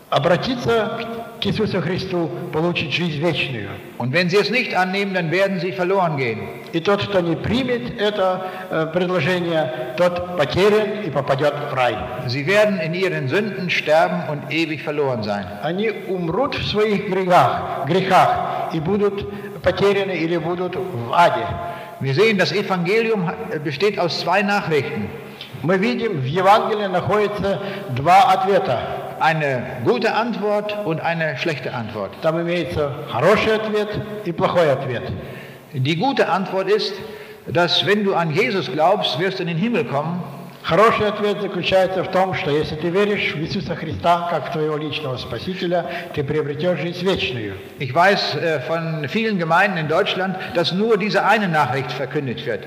обратится 0.09 0.99
к 1.41 1.45
Иисусу 1.45 1.81
Христу, 1.81 2.29
получит 2.53 2.91
жизнь 2.91 3.19
вечную. 3.19 3.69
Und 3.97 4.11
wenn 4.13 4.29
sie 4.29 4.37
es 4.37 4.51
nicht 4.51 4.75
annehmen, 4.75 5.13
dann 5.13 5.31
werden 5.31 5.59
sie 5.59 5.71
verloren 5.71 6.17
gehen. 6.17 6.39
И 6.73 6.79
тот, 6.79 7.03
кто 7.07 7.19
не 7.19 7.35
примет 7.35 7.99
это 7.99 8.47
э, 8.69 8.87
предложение, 8.93 9.93
тот 9.97 10.37
потерян 10.37 11.03
и 11.05 11.09
попадет 11.09 11.53
в 11.71 11.73
рай. 11.73 11.95
Sie 12.27 12.45
werden 12.45 12.79
in 12.79 12.93
ihren 12.93 13.27
Sünden 13.27 13.69
sterben 13.69 14.29
und 14.29 14.51
ewig 14.51 14.83
verloren 14.83 15.23
sein. 15.23 15.45
Они 15.63 15.91
умрут 16.07 16.55
в 16.55 16.67
своих 16.67 17.09
грехах, 17.09 17.87
грехах 17.87 18.73
и 18.73 18.79
будут 18.79 19.61
потеряны 19.63 20.11
или 20.11 20.37
будут 20.37 20.75
в 20.75 21.13
аде. 21.13 21.47
Wir 22.01 22.15
sehen, 22.15 22.37
das 22.37 22.51
Evangelium 22.51 23.31
besteht 23.63 23.99
aus 23.99 24.19
zwei 24.19 24.41
Nachrichten. 24.41 25.07
Мы 25.63 25.77
видим, 25.77 26.21
в 26.21 26.25
Евангелии 26.25 26.87
находится 26.87 27.59
два 27.89 28.31
ответа. 28.31 28.79
Eine 29.19 29.81
gute 29.85 30.15
Antwort 30.15 30.75
und 30.85 30.99
eine 30.99 31.37
schlechte 31.37 31.73
Antwort. 31.73 32.11
Там 32.23 32.41
имеется 32.41 32.91
хороший 33.11 33.55
ответ 33.55 33.89
и 34.25 34.31
плохой 34.31 34.71
ответ. 34.71 35.03
Die 35.73 35.95
gute 35.95 36.27
Antwort 36.27 36.67
ist, 36.67 36.93
dass 37.45 37.85
wenn 37.85 38.03
du 38.03 38.15
an 38.15 38.31
Jesus 38.31 38.71
glaubst, 38.71 39.19
wirst 39.19 39.37
du 39.37 39.43
in 39.43 39.49
den 39.49 39.57
Himmel 39.57 39.85
kommen. 39.85 40.23
Хороший 40.63 41.07
ответ 41.07 41.41
заключается 41.41 42.03
в 42.03 42.11
том, 42.11 42.35
что 42.35 42.51
если 42.51 42.75
ты 42.75 42.89
веришь 42.89 43.33
в 43.33 43.39
Иисуса 43.39 43.75
Христа 43.75 44.27
как 44.29 44.49
в 44.49 44.51
твоего 44.51 44.77
личного 44.77 45.17
Спасителя, 45.17 45.85
ты 46.13 46.23
приобретешь 46.23 46.79
жизнь 46.79 47.03
вечную. 47.03 47.55
Ich 47.79 47.93
weiß 47.93 48.35
äh, 48.35 48.59
von 48.61 49.07
vielen 49.07 49.39
Gemeinden 49.39 49.77
in 49.77 49.87
Deutschland, 49.87 50.35
dass 50.53 50.71
nur 50.71 50.97
diese 50.97 51.25
eine 51.25 51.47
Nachricht 51.47 51.91
verkündet 51.91 52.45
wird. 52.45 52.63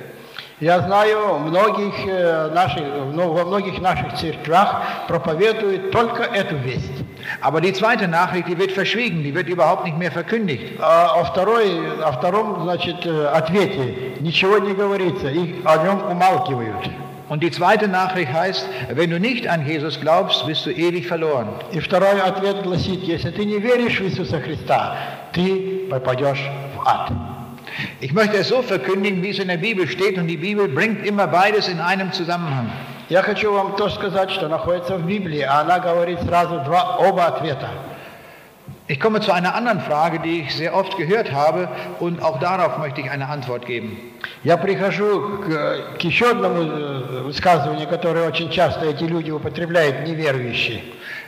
Я 0.61 0.80
знаю, 0.80 1.38
многих, 1.40 1.94
э, 2.07 2.50
наших, 2.55 2.82
ну, 3.12 3.32
во 3.32 3.44
многих 3.44 3.80
наших 3.80 4.14
церквях 4.14 4.82
проповедуют 5.09 5.90
только 5.90 6.22
эту 6.22 6.57
весть. 6.57 7.05
Aber 7.40 7.61
die 7.61 7.72
zweite 7.72 8.07
Nachricht, 8.07 8.48
die 8.48 8.59
wird 8.59 8.72
verschwiegen, 8.72 9.22
die 9.22 9.34
wird 9.34 9.48
überhaupt 9.48 9.84
nicht 9.84 9.98
mehr 9.98 10.12
verkündigt. 10.12 10.78
А 10.80 11.20
о, 11.20 11.24
второй, 11.24 12.00
о 12.02 12.12
втором 12.12 12.62
значит, 12.62 13.05
э, 13.05 13.26
ответе 13.26 14.14
ничего 14.20 14.59
не 14.59 14.74
говорится, 14.74 15.28
и 15.28 15.61
о 15.64 15.76
нем 15.78 16.11
умалкивают. 16.11 16.90
Und 17.28 17.42
die 17.42 17.50
zweite 17.50 17.88
Nachricht 17.88 18.32
heißt, 18.32 18.68
wenn 18.90 19.11
du 19.11 19.18
nicht 19.18 19.48
an 19.48 19.66
Jesus 19.66 19.98
glaubst, 19.98 20.46
bist 20.46 20.66
du 20.66 20.70
ewig 20.70 21.07
verloren. 21.07 21.48
И 21.72 21.80
второй 21.80 22.20
ответ 22.20 22.62
гласит, 22.62 23.02
если 23.02 23.30
ты 23.30 23.44
не 23.44 23.59
веришь 23.59 23.98
в 23.98 24.05
Иисуса 24.05 24.40
Христа, 24.40 24.96
ты 25.32 25.86
попадешь 25.90 26.44
в 26.76 26.86
ад. 26.86 27.11
Ich 28.00 28.12
möchte 28.12 28.36
es 28.36 28.48
so 28.48 28.62
verkündigen, 28.62 29.22
wie 29.22 29.30
es 29.30 29.38
in 29.38 29.48
der 29.48 29.57
Bibel 29.57 29.88
steht, 29.88 30.18
und 30.18 30.26
die 30.26 30.36
Bibel 30.36 30.68
bringt 30.68 31.07
immer 31.07 31.26
beides 31.26 31.68
in 31.68 31.80
einem 31.80 32.12
Zusammenhang. 32.12 32.70
Я 33.11 33.22
хочу 33.22 33.52
вам 33.52 33.76
то 33.76 33.90
сказать, 33.90 34.30
что 34.30 34.48
находится 34.48 34.96
в 34.96 35.07
Библии, 35.07 35.40
а 35.40 35.61
она 35.61 35.78
говорит 35.78 36.20
сразу 36.22 36.61
два, 36.61 36.96
оба 36.98 37.26
ответа. 37.26 37.68
Ich 38.86 39.00
komme 39.00 39.20
zu 39.20 39.32
einer 39.32 39.55
anderen 39.55 39.80
Frage, 39.80 40.20
die 40.20 40.42
ich 40.42 40.55
sehr 40.55 40.74
oft 40.74 40.96
gehört 40.98 41.32
habe, 41.32 41.68
und 42.00 42.22
auch 42.22 42.38
darauf 42.38 42.76
möchte 42.78 43.00
ich 43.00 43.11
eine 43.11 43.28
Antwort 43.28 43.64
geben. 43.66 43.96
Я 44.42 44.59
прихожу 44.59 45.38
к, 45.40 45.98
к 45.98 46.02
еще 46.02 46.30
одному 46.30 46.62
э, 46.62 47.22
высказыванию, 47.22 47.88
которое 47.88 48.26
очень 48.26 48.50
часто 48.50 48.84
эти 48.86 49.05
люди 49.05 49.30
употребляют, 49.30 50.07
неверующие. 50.07 50.82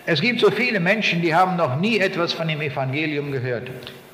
Es 0.05 0.21
gibt 0.21 0.41
so 0.41 0.51
viele 0.51 0.81
Menschen, 0.81 1.23
die 1.23 1.35
haben 1.35 1.57
noch 1.57 1.77
nie 1.77 1.99
etwas 1.99 2.33
von 2.35 2.47
dem 2.47 2.61
Evangelium 2.61 3.33
gehört. 3.33 3.69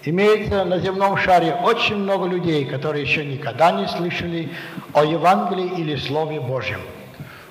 Имеется 0.06 0.64
на 0.64 0.78
земном 0.80 1.16
шаре 1.16 1.54
очень 1.62 1.96
много 1.96 2.26
людей, 2.26 2.64
которые 2.64 3.04
еще 3.04 3.24
никогда 3.24 3.70
не 3.70 3.86
слышали 3.86 4.48
о 4.94 5.04
Евангелии 5.04 5.78
или 5.78 5.94
Слове 5.96 6.40
Божьем. 6.40 6.80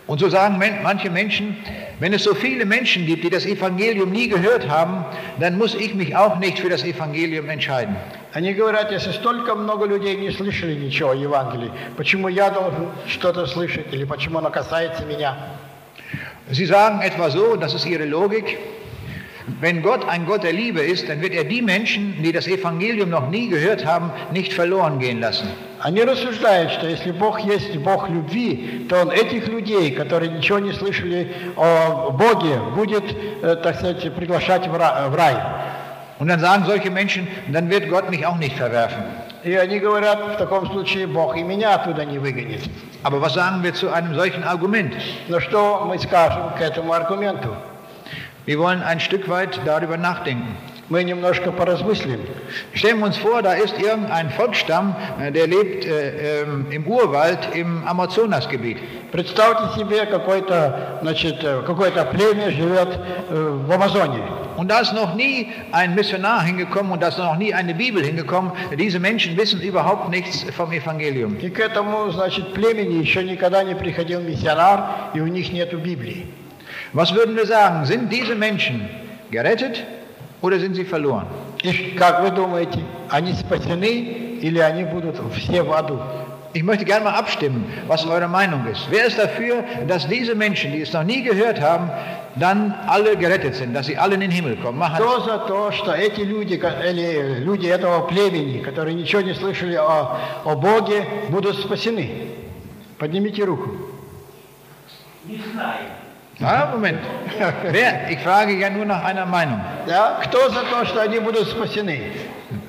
Und 0.08 0.20
so 0.20 0.28
sagen 0.30 0.58
men- 0.58 0.84
manche 0.84 1.10
Menschen, 1.10 1.56
wenn 2.00 2.12
es 2.12 2.24
so 2.24 2.34
viele 2.34 2.66
Menschen 2.66 3.06
gibt, 3.06 3.24
die 3.24 3.30
das 3.30 3.46
Evangelium 3.46 4.12
nie 4.12 4.28
gehört 4.28 4.68
haben, 4.68 5.06
dann 5.40 5.58
muss 5.58 5.74
ich 5.74 5.94
mich 5.94 6.14
auch 6.18 6.38
nicht 6.40 6.60
für 6.60 6.70
das 6.70 6.84
Evangelium 6.84 7.50
entscheiden. 7.50 7.96
Они 8.34 8.54
говорят, 8.54 8.92
если 8.92 9.12
столько 9.14 9.56
много 9.56 9.86
людей 9.86 10.18
не 10.18 10.32
слышали 10.32 10.74
ничего 10.74 11.12
о 11.12 11.16
Евангелии, 11.16 11.72
почему 11.96 12.28
я 12.28 12.50
должен 12.50 12.88
что-то 13.08 13.46
слышать 13.46 13.86
или 13.94 14.04
почему 14.04 14.40
оно 14.40 14.50
касается 14.50 15.06
меня? 15.06 15.38
Sie 16.50 16.66
sagen 16.66 17.02
etwa 17.02 17.30
so, 17.30 17.56
das 17.56 17.74
ist 17.74 17.86
ihre 17.86 18.04
Logik, 18.04 18.58
wenn 19.60 19.82
Gott 19.82 20.08
ein 20.08 20.26
Gott 20.26 20.44
der 20.44 20.54
Liebe 20.54 20.82
ist, 20.82 21.10
dann 21.10 21.22
wird 21.22 21.34
er 21.34 21.44
die 21.44 21.62
Menschen, 21.62 22.22
die 22.22 22.32
das 22.32 22.48
Evangelium 22.48 23.10
noch 23.10 23.30
nie 23.30 23.48
gehört 23.50 23.86
haben, 23.86 24.12
nicht 24.32 24.54
verloren 24.54 25.00
gehen 25.00 25.20
lassen. 25.20 25.48
Они 25.80 26.04
рассуждают, 26.04 26.72
что 26.74 26.88
если 26.88 27.12
Бог 27.12 27.40
есть 27.40 27.76
Бог 27.78 28.08
любви, 28.08 28.86
то 28.88 29.02
Он 29.02 29.10
этих 29.12 29.48
людей, 29.48 29.92
которые 29.92 30.30
ничего 30.30 30.60
не 30.60 30.74
слышали 30.74 31.34
о 31.56 32.12
Боге, 32.12 32.60
будет, 32.76 33.04
э, 33.42 33.56
так 33.56 33.76
сказать, 33.78 34.14
приглашать 34.14 34.68
в 34.68 34.76
ра- 34.76 35.10
в 35.10 35.16
рай. 35.16 35.36
Und 36.20 36.28
dann 36.28 36.40
sagen 36.40 36.66
solche 36.68 36.92
Menschen, 36.92 37.28
dann 37.52 37.68
wird 37.72 37.90
Gott 37.90 38.12
mich 38.12 38.24
auch 38.28 38.38
nicht 38.38 38.56
verwerfen. 38.56 39.04
И 39.44 39.56
они 39.56 39.80
говорят, 39.80 40.36
в 40.36 40.38
таком 40.38 40.68
случае 40.68 41.08
Бог 41.08 41.36
и 41.36 41.42
меня 41.42 41.74
оттуда 41.74 42.06
не 42.06 42.20
выгонит. 42.20 42.62
Aber 43.02 43.20
was 43.20 43.34
sagen 43.34 43.64
wir 43.64 43.74
zu 43.74 43.90
einem 43.92 44.14
solchen 44.14 44.44
Argument? 44.44 44.94
Но 45.30 45.40
что 45.40 45.84
мы 45.88 45.98
скажем 45.98 46.52
к 46.56 46.62
этому 46.62 46.94
аргументу? 46.94 47.56
Wir 48.46 48.58
wollen 48.60 48.82
ein 48.82 49.00
Stück 49.00 49.30
weit 49.30 49.60
darüber 49.66 49.98
nachdenken. 49.98 50.58
Мы 50.92 51.06
немножко 51.06 51.54
поразмыслим. 51.54 52.20
Stellen 52.74 53.00
wir 53.00 53.06
uns 53.06 53.16
vor, 53.16 53.42
da 53.42 53.54
ist 53.54 53.80
irgendein 53.80 54.30
Volksstamm, 54.30 54.94
äh, 55.22 55.32
der 55.32 55.48
lebt 55.48 55.86
äh, 55.86 56.42
ähm, 56.42 56.66
im 56.70 56.86
Urwald 56.86 57.40
im 57.54 57.88
Amazonasgebiet. 57.88 58.78
Представьте 59.10 59.80
себе, 59.80 60.06
какое-то 60.06 61.00
значит, 61.02 61.42
э, 61.44 61.62
какое-то 61.66 62.04
племя 62.04 62.52
живет 62.52 62.90
э, 63.30 63.60
в 63.66 63.72
Амазоне. 63.72 64.22
Und 64.58 64.70
da 64.70 64.82
ist 64.82 64.92
noch 64.94 65.16
nie 65.16 65.48
ein 65.72 65.96
Missionar 65.96 66.44
hingekommen 66.44 66.92
und 66.92 67.02
da 67.02 67.08
ist 67.08 67.18
noch 67.18 67.38
nie 67.38 67.54
eine 67.54 67.74
Bibel 67.74 68.04
hingekommen. 68.04 68.52
Diese 68.78 69.00
Menschen 69.00 69.38
wissen 69.38 69.62
überhaupt 69.62 70.10
nichts 70.10 70.46
vom 70.58 70.74
Evangelium. 70.74 71.38
И 71.40 71.50
к 71.50 71.60
этому, 71.60 72.12
значит, 72.12 72.54
племени 72.54 72.96
еще 72.96 73.24
никогда 73.24 73.64
не 73.64 73.76
приходил 73.76 74.20
миссионар, 74.20 75.12
и 75.14 75.22
у 75.22 75.28
них 75.28 75.54
нету 75.54 75.78
Библии. 75.78 76.28
Was 76.96 77.14
würden 77.14 77.36
wir 77.36 77.46
sagen? 77.46 77.86
Sind 77.86 78.12
diese 78.12 78.36
Menschen 78.36 78.90
gerettet 79.32 79.84
oder 80.42 80.60
sind 80.60 80.76
sie 80.76 80.86
verloren? 80.86 81.26
И 81.64 81.96
как 81.98 82.22
вы 82.24 82.32
думаете, 82.32 82.80
они 83.10 83.34
спасены 83.34 84.40
или 84.42 84.60
они 84.60 84.84
будут 84.84 85.16
все 85.36 85.62
в 85.64 85.72
аду? 85.72 86.00
Ich 86.54 86.64
möchte 86.64 86.84
gerne 86.84 87.06
mal 87.06 87.14
abstimmen, 87.16 87.64
was 87.88 88.06
eure 88.06 88.28
Meinung 88.28 88.66
ist. 88.68 88.86
Wer 88.90 89.06
ist 89.06 89.18
dafür, 89.18 89.64
dass 89.88 90.06
diese 90.10 90.36
Menschen, 90.36 90.74
die 90.74 90.82
es 90.82 90.92
noch 90.92 91.04
nie 91.06 91.24
gehört 91.24 91.62
haben, 91.62 91.90
dann 92.36 92.74
alle 92.88 93.16
gerettet 93.16 93.56
sind, 93.56 93.74
dass 93.74 93.86
sie 93.86 93.98
alle 93.98 94.16
in 94.16 94.20
den 94.20 94.32
Himmel 94.32 94.58
kommen? 94.58 94.78
Mach 94.78 94.96
Кто 95.00 95.22
за 95.22 95.38
то, 95.48 95.72
что 95.72 95.94
эти 95.94 96.22
люди, 96.22 96.58
ко- 96.58 96.76
или 96.84 97.40
люди 97.40 97.68
этого 97.68 98.06
племени, 98.08 98.60
которые 98.62 98.96
ничего 98.96 99.22
не 99.22 99.34
слышали 99.34 99.76
о, 99.76 100.18
о 100.44 100.56
Боге, 100.56 101.06
будут 101.30 101.56
спасены? 101.58 102.10
Поднимите 103.00 103.46
руку. 103.46 103.70
Ja, 106.40 106.70
Moment. 106.74 107.00
Wer, 107.72 108.10
ich 108.10 108.20
frage 108.20 108.54
ja 108.58 108.70
nur 108.70 108.86
nach 108.86 109.04
einer 109.04 109.26
Meinung. 109.28 109.62
Да? 109.86 110.20
Кто 110.24 110.50
за 110.50 110.64
то, 110.64 110.86
что 110.86 111.02
они 111.02 111.20
будут 111.20 111.48
спасены? 111.48 112.02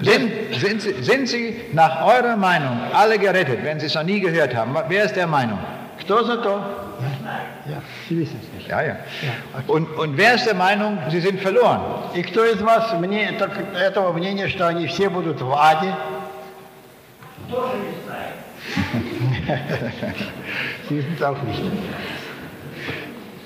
Sind, 0.00 0.30
sind, 0.54 0.82
sie, 0.82 1.02
sind 1.02 1.28
sie 1.28 1.56
nach 1.72 2.04
eurer 2.04 2.36
Meinung 2.36 2.78
alle 2.92 3.18
gerettet, 3.18 3.64
wenn 3.64 3.80
sie 3.80 3.86
es 3.86 3.94
noch 3.94 4.02
nie 4.04 4.20
gehört 4.20 4.54
haben? 4.54 4.76
Wer 4.88 5.04
ist 5.04 5.16
der 5.16 5.26
Meinung? 5.26 5.58
Кто 6.00 6.22
за 6.22 6.36
то? 6.36 6.60
Ja, 7.66 7.80
Sie 8.08 8.18
wissen 8.18 8.38
es 8.42 8.52
nicht. 8.58 8.68
Ja, 8.68 8.82
ja. 8.82 8.96
Und, 9.68 9.86
und 9.96 10.16
wer 10.16 10.34
ist 10.34 10.46
der 10.46 10.54
Meinung, 10.54 10.98
sie 11.10 11.20
sind 11.20 11.40
verloren? 11.40 11.80
И 12.14 12.22
кто 12.22 12.44
из 12.44 12.60
вас 12.60 12.92
мне, 13.00 13.32
так- 13.38 13.56
этого 13.74 14.12
мнения, 14.12 14.48
что 14.48 14.66
они 14.68 14.86
все 14.86 15.08
будут 15.08 15.40
в 15.40 15.52
аде? 15.52 15.94
Sie 20.88 20.96
wissen 20.96 21.14
es 21.16 21.22
auch 21.22 21.40
nicht. 21.42 21.62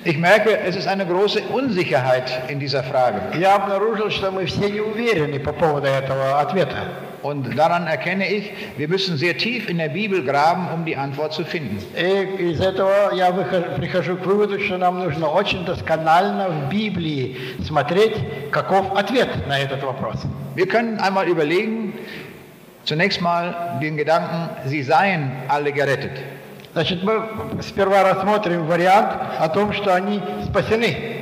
Ich 0.05 0.19
merke, 0.19 0.57
es 0.61 0.77
ist 0.77 0.87
eine 0.87 1.05
große 1.05 1.41
Unsicherheit 1.53 2.31
in 2.49 2.61
dieser 2.61 2.85
Frage. 2.85 3.21
Я 3.41 3.57
обнаружил, 3.57 4.09
что 4.11 4.31
мы 4.31 4.47
все 4.47 4.71
не 4.71 4.81
уверены 4.81 5.41
по 5.41 5.53
поводу 5.53 5.89
этого 5.89 6.39
ответа. 6.41 6.77
Und 7.23 7.57
daran 7.59 7.89
erkenne 7.89 8.29
ich, 8.31 8.53
wir 8.77 8.87
müssen 8.87 9.17
sehr 9.17 9.37
tief 9.37 9.69
in 9.69 9.79
der 9.79 9.89
Bibel 9.89 10.23
graben, 10.23 10.69
um 10.73 10.85
die 10.85 10.97
Antwort 10.97 11.33
zu 11.33 11.45
finden. 11.45 11.79
И 11.97 12.53
из 12.53 12.61
этого 12.61 13.13
я 13.15 13.31
выхожу- 13.33 13.75
прихожу 13.77 14.17
к 14.17 14.25
выводу, 14.25 14.61
что 14.61 14.79
нам 14.79 15.01
нужно 15.01 15.27
очень 15.29 15.65
досконально 15.65 16.51
в 16.51 16.69
Библии 16.69 17.37
смотреть, 17.67 18.15
каков 18.53 18.97
ответ 18.97 19.29
на 19.49 19.59
этот 19.59 19.83
вопрос. 19.83 20.19
Wir 20.55 20.69
können 20.69 21.01
einmal 21.01 21.27
überlegen, 21.27 21.95
zunächst 22.85 23.21
mal 23.21 23.79
den 23.83 23.97
Gedanken, 23.97 24.51
sie 24.67 24.85
seien 24.85 25.33
alle 25.49 25.73
gerettet. 25.73 26.13
Значит, 26.74 27.04
мы 27.04 27.24
сперва 27.62 28.04
рассмотрим 28.04 28.66
вариант 28.66 29.12
о 29.40 29.50
том, 29.50 29.74
что 29.74 29.94
они 29.94 30.22
спасены. 30.46 31.22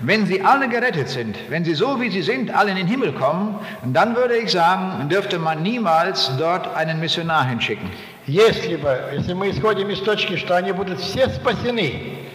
Wenn 0.00 0.26
sie 0.26 0.40
alle 0.40 0.68
gerettet 0.68 1.08
sind, 1.08 1.36
wenn 1.48 1.64
sie 1.64 1.74
so 1.74 2.00
wie 2.00 2.10
sie 2.10 2.22
sind, 2.22 2.54
alle 2.54 2.70
in 2.70 2.76
den 2.76 2.86
Himmel 2.86 3.12
kommen, 3.12 3.58
dann 3.82 4.14
würde 4.14 4.36
ich 4.36 4.52
sagen, 4.52 5.08
dürfte 5.08 5.38
man 5.38 5.62
niemals 5.62 6.30
dort 6.38 6.72
einen 6.76 7.00
Missionar 7.00 7.48
hinschicken. 7.48 7.90
Если 8.26 8.76
бы, 8.76 8.98
если 9.12 9.32
мы 9.32 9.50
исходим 9.50 9.88
из 9.88 10.00
точки, 10.00 10.36
что 10.36 10.56
они 10.56 10.72
будут 10.72 11.00
все 11.00 11.28
спасены, 11.28 12.26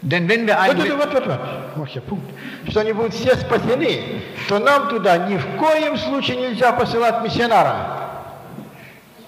Denn 0.00 0.28
wenn 0.28 0.46
wir 0.46 0.60
einen, 0.60 0.78
вот, 0.96 1.12
вот, 1.12 1.26
вот, 1.26 1.40
вот, 1.74 1.94
вот 1.94 2.04
пункт, 2.04 2.30
что 2.68 2.80
они 2.80 2.92
будут 2.92 3.14
все 3.14 3.34
спасены, 3.34 4.22
то 4.48 4.60
нам 4.60 4.88
туда 4.88 5.18
ни 5.18 5.36
в 5.36 5.44
коем 5.56 5.96
случае 5.96 6.36
нельзя 6.36 6.70
посылать 6.72 7.20
миссионара. 7.24 8.07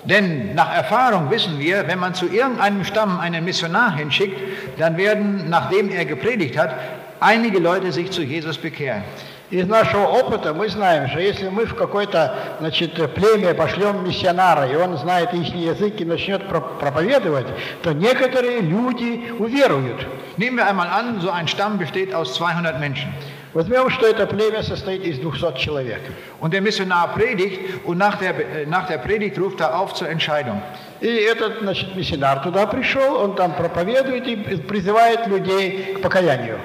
Denn 0.03 0.53
nach 0.53 0.71
Erfahrung 0.75 1.31
wissen 1.31 1.57
wir, 1.57 1.87
wenn 1.87 1.97
man 1.99 2.13
zu 2.13 2.27
irgendeinem 2.27 2.83
Stamm 2.83 3.19
einen 3.19 3.43
Missionar 3.43 3.95
hinschickt, 3.95 4.39
dann 4.77 4.97
werden, 4.97 5.49
nachdem 5.49 5.89
er 5.89 6.05
gepredigt 6.05 6.57
hat, 6.57 6.75
einige 7.19 7.59
Leute 7.59 7.91
sich 7.91 8.11
zu 8.11 8.21
Jesus 8.21 8.57
bekehren. 8.57 9.03
Из 9.51 9.67
нашего 9.67 10.07
опыта 10.07 10.53
мы 10.55 10.67
знаем, 10.69 11.07
что 11.07 11.19
если 11.19 11.49
мы 11.49 11.65
в 11.67 11.75
какое-то 11.75 12.35
значит, 12.59 12.93
племя 13.13 13.53
пошлем 13.53 14.03
миссионара, 14.03 14.67
и 14.67 14.75
он 14.75 14.97
знает 14.97 15.33
их 15.33 15.53
язык 15.53 16.01
и 16.01 16.05
начнет 16.05 16.47
про- 16.47 16.61
проповедовать, 16.61 17.45
то 17.83 17.93
некоторые 17.93 18.61
люди 18.61 19.31
уверуют. 19.37 20.05
Nehmen 20.37 20.57
wir 20.57 20.67
einmal 20.67 20.87
an, 20.87 21.21
so 21.21 21.29
ein 21.29 21.47
Stamm 21.47 21.77
besteht 21.77 22.13
aus 22.13 22.33
200 22.33 22.79
Menschen. 22.79 23.13
Возьмем, 23.52 23.90
что 23.90 24.06
это 24.06 24.26
племя 24.26 24.62
состоит 24.62 25.04
из 25.04 25.18
200 25.18 25.58
человек. 25.58 26.00
Und 26.40 26.52
der 26.52 26.60
Missionar 26.60 27.14
predigt 27.14 27.84
und 27.84 27.98
nach 27.98 28.18
der, 28.18 28.66
nach 28.66 28.86
der 28.86 28.98
Predigt 28.98 29.38
ruft 29.38 29.60
er 29.60 29.76
auf 29.76 29.92
zur 29.94 30.08
Entscheidung. 30.08 30.62
И 31.00 31.06
этот 31.06 31.60
значит, 31.60 31.96
миссионар 31.96 32.42
туда 32.42 32.66
пришел, 32.66 33.16
он 33.16 33.34
там 33.34 33.54
проповедует 33.54 34.26
и 34.28 34.36
призывает 34.36 35.26
людей 35.26 35.94
к 35.94 36.02
покаянию. 36.02 36.60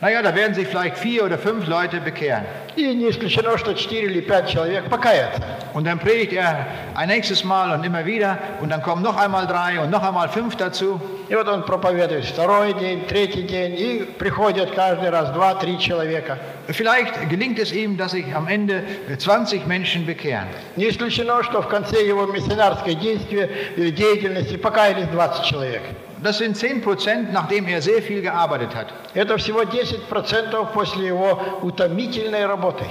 Naja, 0.00 0.22
da 0.22 0.34
werden 0.34 0.54
sich 0.54 0.66
vielleicht 0.68 0.98
vier 0.98 1.24
oder 1.24 1.38
fünf 1.38 1.66
Leute 1.66 2.00
bekehren. 2.00 2.44
И 2.76 2.94
не 2.94 3.08
исключено, 3.08 3.56
что 3.56 3.74
4 3.74 4.02
или 4.02 4.20
5 4.20 4.46
человек 4.46 4.84
покаятся. 4.90 5.40
Und 5.74 5.86
dann 5.86 5.98
predigt 5.98 6.32
er 6.32 6.66
ein 6.94 7.08
nächstes 7.08 7.44
Mal 7.44 7.72
und 7.72 7.84
immer 7.84 8.04
wieder 8.04 8.38
und 8.60 8.70
dann 8.70 8.82
kommen 8.82 9.02
noch 9.02 9.16
einmal 9.16 9.46
drei 9.46 9.80
und 9.80 9.90
noch 9.90 10.02
einmal 10.02 10.28
fünf 10.28 10.56
dazu. 10.56 11.00
И 11.28 11.34
вот 11.34 11.48
он 11.48 11.64
проповедует 11.64 12.24
второй 12.24 12.74
день, 12.74 13.06
третий 13.06 13.42
день, 13.42 13.74
и 13.78 14.04
приходят 14.18 14.72
каждый 14.72 15.10
раз 15.10 15.30
2-3 15.30 15.78
человека. 15.78 16.38
Vielleicht 16.68 17.28
gelingt 17.28 17.58
es 17.58 17.72
ihm, 17.72 17.96
dass 17.96 18.12
sich 18.12 18.26
am 18.34 18.46
Ende 18.48 18.82
20 19.18 19.66
Menschen 19.66 20.04
bekehren. 20.04 20.46
Не 20.76 20.88
исключено, 20.90 21.42
что 21.42 21.62
в 21.62 21.68
конце 21.68 22.06
его 22.06 22.26
миссионарской 22.26 22.94
действия, 22.94 23.48
э, 23.76 23.90
деятельности 23.90 24.56
покаялись 24.56 25.06
20 25.12 25.44
человек. 25.44 25.82
Das 26.22 26.38
sind 26.38 26.56
10 26.56 26.80
Prozent, 26.80 27.32
nachdem 27.32 27.66
er 27.66 27.82
sehr 27.82 28.00
viel 28.00 28.22
gearbeitet 28.22 28.74
hat. 28.74 28.86
Это 29.14 29.36
всего 29.36 29.62
10% 29.62 30.72
после 30.72 31.08
его 31.08 31.38
утомительной 31.62 32.46
работы. 32.46 32.84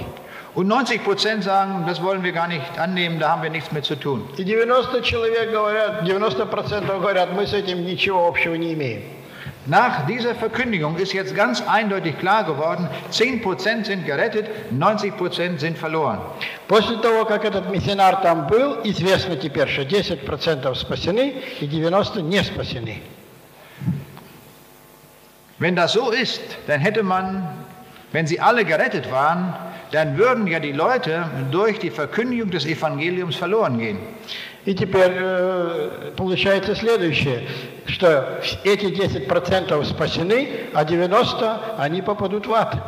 Und 0.54 0.68
90 0.68 1.02
Prozent 1.02 1.42
sagen, 1.42 1.84
das 1.84 2.00
wollen 2.00 2.22
wir 2.22 2.30
gar 2.30 2.46
nicht 2.46 2.78
annehmen, 2.78 3.18
da 3.18 3.30
haben 3.30 3.42
wir 3.42 3.50
nichts 3.50 3.72
mit 3.72 3.84
zu 3.84 3.96
tun. 3.96 4.28
И 4.36 4.44
90 4.44 5.02
человек 5.02 5.50
говорят, 5.50 6.04
90% 6.04 6.86
говорят, 6.86 7.32
мы 7.32 7.44
с 7.44 7.52
этим 7.52 7.84
ничего 7.84 8.28
общего 8.28 8.54
не 8.54 8.72
имеем. 8.74 9.02
Nach 9.66 10.06
dieser 10.06 10.34
Verkündigung 10.34 10.96
ist 10.96 11.14
jetzt 11.14 11.34
ganz 11.34 11.62
eindeutig 11.66 12.18
klar 12.18 12.44
geworden, 12.44 12.86
10 13.10 13.42
Prozent 13.42 13.86
sind 13.86 14.04
gerettet, 14.04 14.46
90 14.70 15.16
Prozent 15.16 15.58
sind 15.58 15.78
verloren. 15.78 16.20
После 16.68 16.98
того, 16.98 17.24
как 17.24 17.44
этот 17.44 17.70
миссионар 17.70 18.16
там 18.16 18.46
был, 18.46 18.76
известно 18.84 19.36
теперь, 19.36 19.68
что 19.68 19.82
10% 19.82 20.74
спасены 20.74 21.34
и 21.60 21.66
90% 21.66 22.22
не 22.22 22.44
спасены. 22.44 23.02
Wenn 25.58 25.76
das 25.76 25.92
so 25.92 26.10
ist, 26.10 26.40
dann 26.66 26.80
hätte 26.80 27.02
man, 27.02 27.48
wenn 28.12 28.26
sie 28.26 28.40
alle 28.40 28.64
gerettet 28.64 29.10
waren, 29.10 29.54
dann 29.92 30.18
würden 30.18 30.46
ja 30.46 30.58
die 30.58 30.72
Leute 30.72 31.24
durch 31.52 31.78
die 31.78 31.90
Verkündigung 31.90 32.50
des 32.50 32.66
Evangeliums 32.66 33.36
verloren 33.36 33.78
gehen. 33.78 33.98
И 34.66 34.74
теперь 34.74 35.12
э, 35.14 36.12
получается 36.16 36.74
следующее, 36.74 37.46
что 37.86 38.40
эти 38.64 38.86
10% 38.86 39.84
спасены, 39.84 40.48
а 40.72 40.84
90% 40.84 41.76
они 41.76 42.00
попадут 42.00 42.46
в 42.46 42.54
ад. 42.54 42.78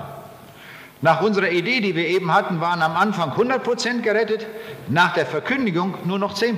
Nach 1.02 1.20
unserer 1.20 1.50
Idee, 1.50 1.80
die 1.80 1.94
wir 1.94 2.08
eben 2.08 2.32
hatten, 2.32 2.60
waren 2.62 2.80
am 2.80 2.96
Anfang 2.96 3.32
100 3.32 3.62
Prozent 3.62 4.02
gerettet, 4.02 4.46
nach 4.88 5.12
der 5.12 5.26
Verkündigung 5.26 5.94
nur 6.06 6.18
noch 6.18 6.32
10 6.32 6.56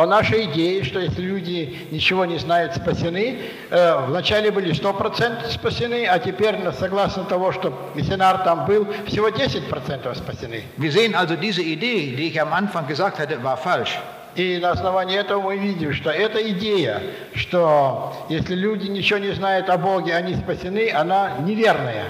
А 0.00 0.06
наша 0.06 0.42
идея, 0.46 0.82
что 0.82 0.98
если 0.98 1.20
люди 1.20 1.76
ничего 1.90 2.24
не 2.24 2.38
знают, 2.38 2.74
спасены, 2.74 3.38
э, 3.68 4.06
вначале 4.06 4.50
были 4.50 4.72
100% 4.72 5.50
спасены, 5.50 6.06
а 6.06 6.18
теперь, 6.18 6.56
ну, 6.56 6.72
согласно 6.72 7.24
того, 7.24 7.52
что 7.52 7.70
миссионар 7.94 8.38
там 8.38 8.64
был, 8.64 8.88
всего 9.06 9.28
10% 9.28 10.16
спасены. 10.16 10.62
Wir 10.78 10.90
sehen 10.90 11.14
also, 11.14 11.36
diese 11.36 11.60
Idee, 11.60 12.16
die 12.16 12.28
ich 12.28 12.40
am 12.40 12.54
Anfang 12.54 12.86
gesagt 12.86 13.18
hatte, 13.18 13.44
war 13.44 13.58
falsch. 13.58 13.98
И 14.36 14.58
на 14.58 14.70
основании 14.70 15.18
этого 15.18 15.42
мы 15.42 15.58
видим, 15.58 15.92
что 15.92 16.08
эта 16.08 16.48
идея, 16.50 17.02
что 17.34 18.14
если 18.30 18.54
люди 18.54 18.86
ничего 18.86 19.18
не 19.18 19.32
знают 19.32 19.68
о 19.68 19.76
Боге, 19.76 20.14
они 20.14 20.34
спасены, 20.34 20.90
она 20.92 21.32
неверная. 21.40 22.06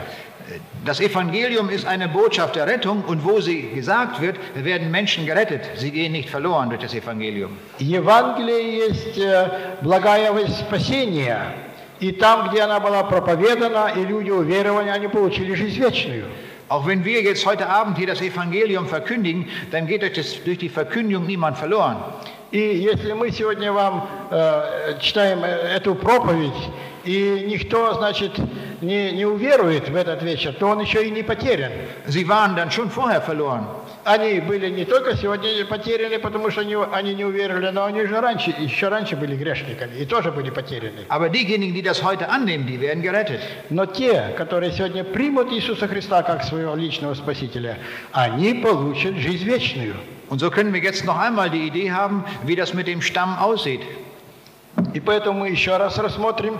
Das 0.86 1.00
Evangelium 1.00 1.70
ist 1.70 1.86
eine 1.88 2.08
Botschaft 2.08 2.56
der 2.56 2.68
Rettung 2.68 3.04
und 3.08 3.24
wo 3.24 3.42
sie 3.42 3.70
gesagt 3.74 4.22
wird, 4.22 4.38
werden 4.54 4.92
Menschen 4.92 5.26
gerettet. 5.26 5.62
Sie 5.76 5.90
gehen 5.90 6.12
nicht 6.12 6.30
verloren 6.30 6.70
durch 6.70 6.82
das 6.82 6.94
Evangelium. 6.94 7.58
Евангелие 7.80 8.78
есть 8.78 9.18
э, 9.18 9.50
благая 9.82 10.32
весть 10.34 10.60
спасения, 10.60 11.54
И 12.00 12.12
там, 12.12 12.50
где 12.50 12.62
она 12.62 12.80
была 12.80 13.04
проповедана, 13.04 13.94
и 13.96 14.06
люди 14.06 14.30
уверовали, 14.30 14.90
они 14.90 15.08
получили 15.08 15.54
жизнь 15.56 15.80
вечную. 15.80 16.26
Auch 16.68 16.86
wenn 16.88 17.06
wir 17.06 17.22
jetzt 17.22 17.46
heute 17.46 17.70
Abend 17.70 17.98
hier 17.98 18.08
das 18.08 18.22
Evangelium 18.22 18.88
verkündigen, 18.88 19.48
dann 19.72 19.88
geht 19.88 20.02
durch, 20.02 20.14
das, 20.14 20.44
durch 20.44 20.58
die 20.58 20.70
Verkündigung 20.70 21.26
niemand 21.26 21.58
verloren. 21.58 21.98
И 22.52 22.60
если 22.60 23.14
мы 23.14 23.32
сегодня 23.32 23.72
вам 23.72 24.08
э, 24.32 24.98
читаем 25.00 25.44
э, 25.44 25.76
эту 25.76 25.96
проповедь, 25.96 26.54
и 27.04 27.46
никто, 27.48 27.94
значит, 27.94 28.32
не, 28.83 29.13
не 29.13 29.25
уверует 29.25 29.89
в 29.89 29.97
этот 29.97 30.23
вечер, 30.23 30.53
то 30.53 30.69
он 30.69 30.81
еще 30.81 31.07
и 31.07 31.11
не 31.11 31.23
потерян. 31.23 31.73
Sie 32.07 32.27
waren 32.27 32.57
dann 32.57 32.71
schon 32.71 32.91
vorher 32.91 33.21
verloren. 33.21 33.67
Они 34.05 34.41
были 34.41 34.71
не 34.71 34.87
только 34.87 35.15
сегодня 35.15 35.65
потеряны, 35.67 36.19
потому 36.19 36.51
что 36.51 36.63
они, 36.63 36.75
они 36.93 37.15
не 37.15 37.25
уверовали, 37.25 37.69
но 37.71 37.85
они 37.85 38.07
же 38.07 38.19
раньше, 38.19 38.55
еще 38.59 38.89
раньше 38.89 39.15
были 39.15 39.37
грешниками 39.37 39.95
и 39.99 40.07
тоже 40.07 40.33
были 40.33 40.49
потеряны. 40.51 41.05
Aber 41.09 41.29
diejenigen, 41.29 41.75
die 41.75 41.83
das 41.83 42.03
heute 42.03 42.31
annehmen, 42.31 42.67
die 42.67 42.81
werden 42.81 43.03
gerettet. 43.03 43.41
Но 43.69 43.85
те, 43.85 44.35
которые 44.39 44.73
сегодня 44.73 45.05
примут 45.05 45.53
Иисуса 45.53 45.87
Христа 45.87 46.23
как 46.23 46.45
своего 46.45 46.75
личного 46.75 47.15
Спасителя, 47.15 47.79
они 48.13 48.55
получат 48.55 49.17
жизнь 49.17 49.45
вечную. 49.45 49.95
Und 50.31 50.39
so 50.39 50.51
können 50.51 50.73
wir 50.73 50.81
jetzt 50.81 51.05
noch 51.05 51.19
einmal 51.19 51.51
die 51.51 51.67
Idee 51.67 51.91
haben, 51.91 52.25
wie 52.45 52.57
das 52.57 52.73
mit 52.73 52.87
dem 52.87 53.03
Stamm 53.03 53.37
aussieht. 53.39 53.83
И 54.95 55.01
поэтому 55.01 55.41
мы 55.41 55.51
еще 55.51 55.77
раз 55.77 55.99
рассмотрим, 55.99 56.57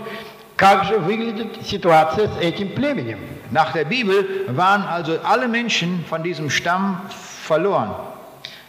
как 0.61 0.85
же 0.85 0.99
выглядит 0.99 1.65
ситуация 1.65 2.27
с 2.27 2.37
этим 2.39 2.69
племенем. 2.69 3.17
Nach 3.49 3.73
der 3.73 3.83
Bibel 3.83 4.45
waren 4.49 4.83
also 4.83 5.19
alle 5.23 5.47
Menschen 5.47 6.05
von 6.07 6.21
diesem 6.21 6.51
Stamm 6.51 7.01
verloren. 7.47 7.89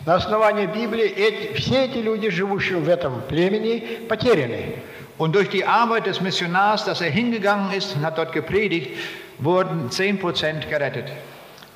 На 0.06 0.14
основании 0.14 0.64
Библии 0.64 1.04
эти, 1.04 1.52
все 1.60 1.84
эти 1.84 1.98
люди, 1.98 2.30
живущие 2.30 2.78
в 2.78 2.88
этом 2.88 3.20
племени, 3.28 4.00
потеряны. 4.08 4.76
Und 5.18 5.34
durch 5.34 5.50
die 5.50 5.66
Arbeit 5.66 6.06
des 6.06 6.22
Missionars, 6.22 6.86
dass 6.86 7.02
er 7.02 7.10
hingegangen 7.10 7.70
ist 7.74 7.94
und 7.94 8.06
hat 8.06 8.16
dort 8.16 8.32
gepredigt, 8.32 8.96
wurden 9.38 9.90
10% 9.90 10.66
gerettet. 10.70 11.12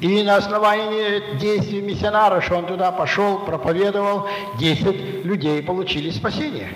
И 0.00 0.22
на 0.22 0.36
основании 0.36 1.38
действий 1.38 1.82
миссионара, 1.82 2.40
что 2.40 2.56
он 2.56 2.66
туда 2.66 2.90
пошел, 2.90 3.40
проповедовал, 3.40 4.26
10 4.58 5.26
людей 5.26 5.62
получили 5.62 6.08
спасение. 6.08 6.70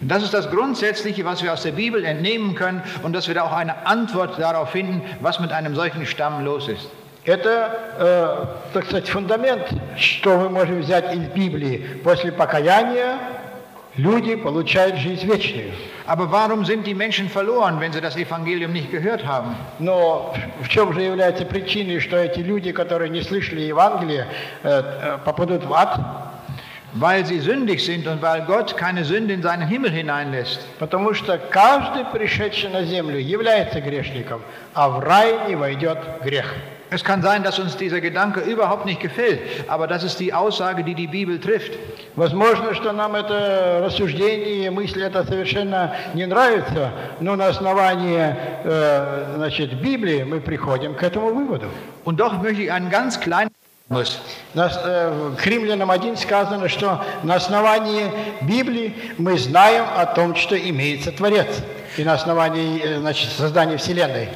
Das 0.00 0.22
ist 0.22 0.32
das 0.32 0.50
Grundsätzliche, 0.50 1.24
was 1.24 1.42
wir 1.42 1.52
aus 1.52 1.62
der 1.62 1.72
Bibel 1.72 2.04
entnehmen 2.04 2.54
können 2.54 2.82
und 3.02 3.12
dass 3.12 3.28
wir 3.28 3.34
da 3.34 3.42
auch 3.42 3.52
eine 3.52 3.86
Antwort 3.86 4.38
darauf 4.38 4.70
finden, 4.70 5.02
was 5.20 5.40
mit 5.40 5.52
einem 5.52 5.74
solchen 5.74 6.06
Stamm 6.06 6.44
los 6.44 6.68
ist. 6.68 6.88
Это, 7.26 7.76
э, 7.98 8.72
так 8.72 8.86
сказать, 8.86 9.08
фундамент, 9.10 9.68
что 9.98 10.38
мы 10.38 10.48
можем 10.48 10.80
взять 10.80 11.14
из 11.14 11.28
Библии. 11.28 12.00
После 12.02 12.32
покаяния 12.32 13.18
люди 13.96 14.36
получают 14.36 14.96
жизнь 14.96 15.26
вечную. 15.26 15.72
Aber 16.06 16.32
warum 16.32 16.64
sind 16.64 16.86
die 16.86 16.94
Menschen 16.94 17.28
verloren, 17.28 17.78
wenn 17.78 17.92
sie 17.92 18.00
das 18.00 18.16
Evangelium 18.16 18.72
nicht 18.72 18.90
gehört 18.90 19.26
haben? 19.26 19.54
Но 19.78 20.34
в 20.62 20.68
чем 20.68 20.94
же 20.94 21.02
является 21.02 21.44
причиной, 21.44 22.00
что 22.00 22.16
эти 22.16 22.40
люди, 22.40 22.72
которые 22.72 23.10
не 23.10 23.20
слышали 23.20 23.60
Евангелие, 23.60 24.26
э, 24.62 24.68
э, 24.68 25.18
попадут 25.24 25.64
в 25.64 25.74
ад? 25.74 26.00
Weil 26.94 27.24
sie 27.24 27.40
sündig 27.40 27.84
sind 27.84 28.06
und 28.06 28.20
weil 28.20 28.42
Gott 28.42 28.76
keine 28.76 29.04
Sünde 29.04 29.32
in 29.32 29.42
seinen 29.42 29.68
Himmel 29.68 29.90
hineinlässt. 29.90 30.60
Потому 30.78 31.14
что 31.14 31.38
каждый, 31.38 32.04
пришедший 32.04 32.70
на 32.70 32.84
землю, 32.84 33.18
является 33.18 33.80
грешником, 33.80 34.42
а 34.74 34.88
в 34.88 34.98
рай 34.98 35.48
не 35.48 35.54
войдет 35.54 35.98
грех. 36.24 36.52
Es 36.92 37.04
kann 37.04 37.22
sein, 37.22 37.44
dass 37.44 37.60
uns 37.60 37.76
dieser 37.76 38.00
Gedanke 38.00 38.40
überhaupt 38.40 38.84
nicht 38.84 39.00
gefällt, 39.00 39.40
aber 39.68 39.86
das 39.86 40.02
ist 40.02 40.18
die 40.18 40.34
Aussage, 40.34 40.82
die 40.82 40.96
die 40.96 41.06
Bibel 41.06 41.38
trifft. 41.38 41.78
Возможно, 42.16 42.74
что 42.74 42.90
нам 42.90 43.14
это 43.14 43.80
рассуждение, 43.84 44.72
мысль 44.72 45.04
это 45.04 45.24
совершенно 45.24 45.94
не 46.14 46.26
нравится, 46.26 46.90
но 47.20 47.36
на 47.36 47.46
основании 47.46 48.34
э, 48.64 49.34
значит, 49.36 49.80
Библии 49.80 50.24
мы 50.24 50.40
приходим 50.40 50.94
к 50.96 51.02
этому 51.04 51.32
выводу. 51.32 51.68
Und 52.04 52.18
doch 52.18 52.42
möchte 52.42 52.62
ich 52.62 52.72
einen 52.72 52.90
ganz 52.90 53.20
kleinen 53.20 53.50
muss. 53.50 53.53
Нас, 53.87 54.19
э, 54.83 55.35
к 55.37 55.45
Римлянам 55.45 55.91
1 55.91 56.17
сказано, 56.17 56.67
что 56.69 57.05
на 57.21 57.35
основании 57.35 58.11
Библии 58.41 58.95
мы 59.19 59.37
знаем 59.37 59.85
о 59.95 60.07
том, 60.07 60.35
что 60.35 60.57
имеется 60.57 61.11
Творец, 61.11 61.45
и 61.95 62.03
на 62.03 62.13
основании 62.13 62.81
э, 62.81 62.99
значит, 62.99 63.29
создания 63.29 63.77
Вселенной. 63.77 64.29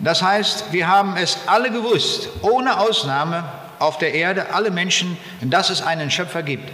Das 0.00 0.22
heißt, 0.22 0.70
wir 0.72 0.86
haben 0.86 1.16
es 1.16 1.38
alle 1.46 1.70
gewusst, 1.70 2.28
ohne 2.42 2.78
Ausnahme 2.78 3.44
auf 3.78 3.96
der 3.96 4.12
Erde, 4.12 4.52
alle 4.52 4.70
Menschen, 4.70 5.16
dass 5.40 5.70
es 5.70 5.80
einen 5.80 6.10
Schöpfer 6.10 6.42
gibt. 6.42 6.70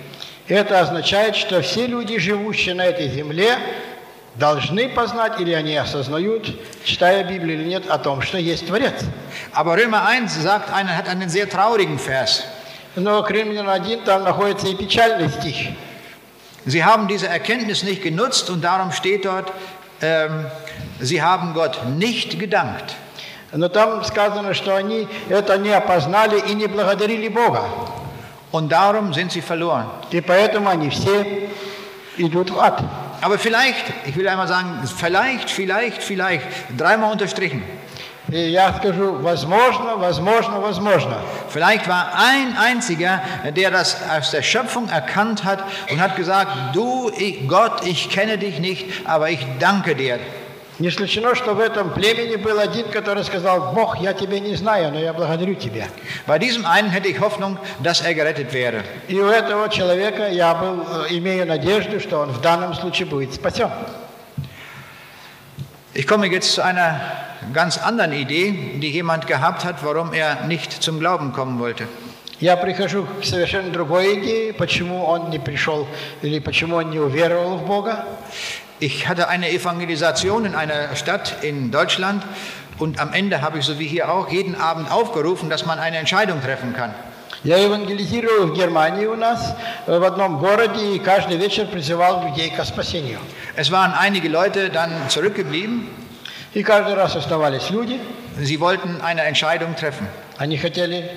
Это 0.48 0.80
означает, 0.80 1.36
что 1.36 1.62
все 1.62 1.86
люди, 1.86 2.18
живущие 2.18 2.74
на 2.74 2.86
этой 2.86 3.08
земле, 3.08 3.56
должны 4.35 4.89
познать, 4.89 5.39
или 5.39 5.51
они 5.53 5.75
осознают, 5.75 6.47
читая 6.83 7.23
Библию 7.23 7.59
или 7.59 7.67
нет, 7.67 7.89
о 7.89 7.97
том, 7.97 8.21
что 8.21 8.37
есть 8.37 8.67
Творец. 8.67 9.03
Aber 9.53 9.75
Römer 9.75 10.05
1 10.05 10.29
sagt 10.29 10.73
einen, 10.73 10.95
hat 10.95 11.07
einen 11.09 11.29
sehr 11.29 11.49
traurigen 11.49 11.99
Vers. 11.99 12.43
Но 12.95 13.23
к 13.23 13.31
Римлянам 13.31 13.69
1 13.69 14.03
там 14.03 14.23
находится 14.23 14.67
и 14.67 14.75
печальный 14.75 15.29
стих. 15.29 15.73
Sie 16.65 16.83
haben 16.83 17.07
diese 17.07 17.27
Erkenntnis 17.27 17.83
nicht 17.83 18.03
genutzt 18.03 18.49
und 18.49 18.63
darum 18.63 18.91
steht 18.91 19.25
dort, 19.25 19.51
ähm, 20.01 20.45
sie 20.99 21.21
haben 21.21 21.53
Gott 21.53 21.85
nicht 21.85 22.39
gedankt. 22.39 22.95
Но 23.53 23.67
там 23.67 24.03
сказано, 24.03 24.53
что 24.53 24.75
они 24.75 25.07
это 25.27 25.57
не 25.57 25.71
опознали 25.71 26.39
и 26.39 26.53
не 26.53 26.67
благодарили 26.67 27.27
Бога. 27.27 27.63
Und 28.51 28.69
darum 28.69 29.13
sind 29.13 29.31
sie 29.31 29.41
verloren. 29.41 29.85
И 30.11 30.21
поэтому 30.21 30.69
они 30.69 30.89
все 30.89 31.49
идут 32.17 32.51
в 32.51 32.59
ад. 32.59 32.81
Aber 33.21 33.37
vielleicht, 33.37 33.85
ich 34.05 34.15
will 34.15 34.27
einmal 34.27 34.47
sagen, 34.47 34.81
vielleicht, 34.97 35.49
vielleicht, 35.49 36.01
vielleicht, 36.01 36.45
dreimal 36.77 37.11
unterstrichen. 37.11 37.63
И 38.31 38.51
я 38.51 38.71
скажу, 38.73 39.17
возможно, 39.19 39.97
возможно, 39.97 40.61
возможно. 40.61 41.17
Vielleicht 41.49 41.89
war 41.89 42.13
ein 42.15 42.55
einziger, 42.55 43.21
der 43.57 43.71
das 43.71 43.97
aus 44.09 44.31
der 44.31 44.41
Schöpfung 44.41 44.87
erkannt 44.87 45.43
hat 45.43 45.63
und 45.89 45.99
hat 45.99 46.15
gesagt, 46.15 46.51
du, 46.73 47.11
ich, 47.17 47.45
Gott, 47.47 47.85
ich 47.85 48.09
kenne 48.09 48.37
dich 48.37 48.59
nicht, 48.59 48.85
aber 49.05 49.29
ich 49.31 49.45
danke 49.59 49.95
dir. 49.95 50.19
Не 50.78 50.88
исключено, 50.88 51.34
что 51.34 51.54
в 51.54 51.60
этом 51.60 51.90
племени 51.90 52.36
был 52.36 52.58
один, 52.58 52.88
который 52.90 53.24
сказал, 53.24 53.72
Бог, 53.72 53.98
я 53.98 54.12
тебя 54.12 54.38
не 54.38 54.54
знаю, 54.56 54.92
но 54.92 54.98
я 55.00 55.14
благодарю 55.14 55.54
тебя. 55.54 55.88
Bei 56.26 56.38
diesem 56.38 56.66
einen 56.66 56.90
hätte 56.90 57.08
ich 57.08 57.18
Hoffnung, 57.18 57.56
dass 57.82 58.02
er 58.02 58.14
gerettet 58.14 58.52
wäre. 58.52 58.82
И 59.08 59.18
у 59.18 59.26
этого 59.26 59.70
человека 59.70 60.28
я 60.28 60.54
был, 60.54 60.82
э, 60.82 61.16
имею 61.16 61.46
надежду, 61.46 61.98
что 61.98 62.18
он 62.18 62.30
в 62.30 62.42
данном 62.42 62.74
случае 62.74 63.06
будет 63.06 63.32
спасен. 63.32 63.70
Ich 65.94 66.06
komme 66.06 66.26
jetzt 66.26 66.52
zu 66.52 66.62
einer 66.62 67.00
ganz 67.54 67.78
anderen 67.78 68.12
Idee, 68.12 68.78
die 68.78 68.90
jemand 68.90 69.26
gehabt 69.26 69.64
hat, 69.64 69.82
warum 69.82 70.12
er 70.12 70.44
nicht 70.46 70.82
zum 70.82 71.00
Glauben 71.00 71.32
kommen 71.32 71.58
wollte. 71.58 71.88
Я 72.38 72.54
прихожу 72.58 73.06
к 73.18 73.24
совершенно 73.24 73.70
другой 73.70 74.20
идее, 74.20 74.52
почему 74.52 75.06
он 75.06 75.30
не 75.30 75.38
пришел 75.38 75.88
или 76.20 76.38
почему 76.38 76.76
он 76.76 76.90
не 76.90 76.98
уверовал 76.98 77.56
в 77.56 77.66
Бога. 77.66 78.04
Ich 78.79 79.07
hatte 79.07 79.27
eine 79.27 79.51
Evangelisation 79.51 80.45
in 80.45 80.55
einer 80.55 80.95
Stadt 80.95 81.43
in 81.43 81.71
Deutschland 81.71 82.23
und 82.79 82.99
am 82.99 83.13
Ende 83.13 83.41
habe 83.41 83.59
ich, 83.59 83.65
so 83.65 83.77
wie 83.77 83.87
hier 83.87 84.11
auch, 84.11 84.29
jeden 84.29 84.55
Abend 84.55 84.91
aufgerufen, 84.91 85.49
dass 85.49 85.65
man 85.65 85.77
eine 85.79 85.97
Entscheidung 85.97 86.41
treffen 86.41 86.73
kann. 86.73 86.93
Я 87.43 87.57
евангелизировал 87.57 88.47
в 88.47 88.53
Германии 88.53 89.07
у 89.07 89.15
нас, 89.15 89.55
э, 89.87 89.97
в 89.97 90.03
одном 90.03 90.37
городе, 90.37 90.95
и 90.95 90.99
каждый 90.99 91.37
вечер 91.37 91.65
призывал 91.65 92.23
людей 92.27 92.51
к 92.51 92.63
спасению. 92.63 93.19
Es 93.55 93.71
waren 93.71 93.93
einige 93.93 94.29
Leute 94.29 94.69
dann 94.69 94.91
zurückgeblieben. 95.09 95.87
И 96.53 96.63
каждый 96.63 96.93
раз 96.93 97.15
оставались 97.15 97.69
люди, 97.71 97.99
Sie 98.37 98.59
wollten 98.59 99.01
eine 99.01 99.23
Entscheidung 99.23 99.75
treffen. 99.75 100.07
они 100.37 100.57
хотели 100.57 101.09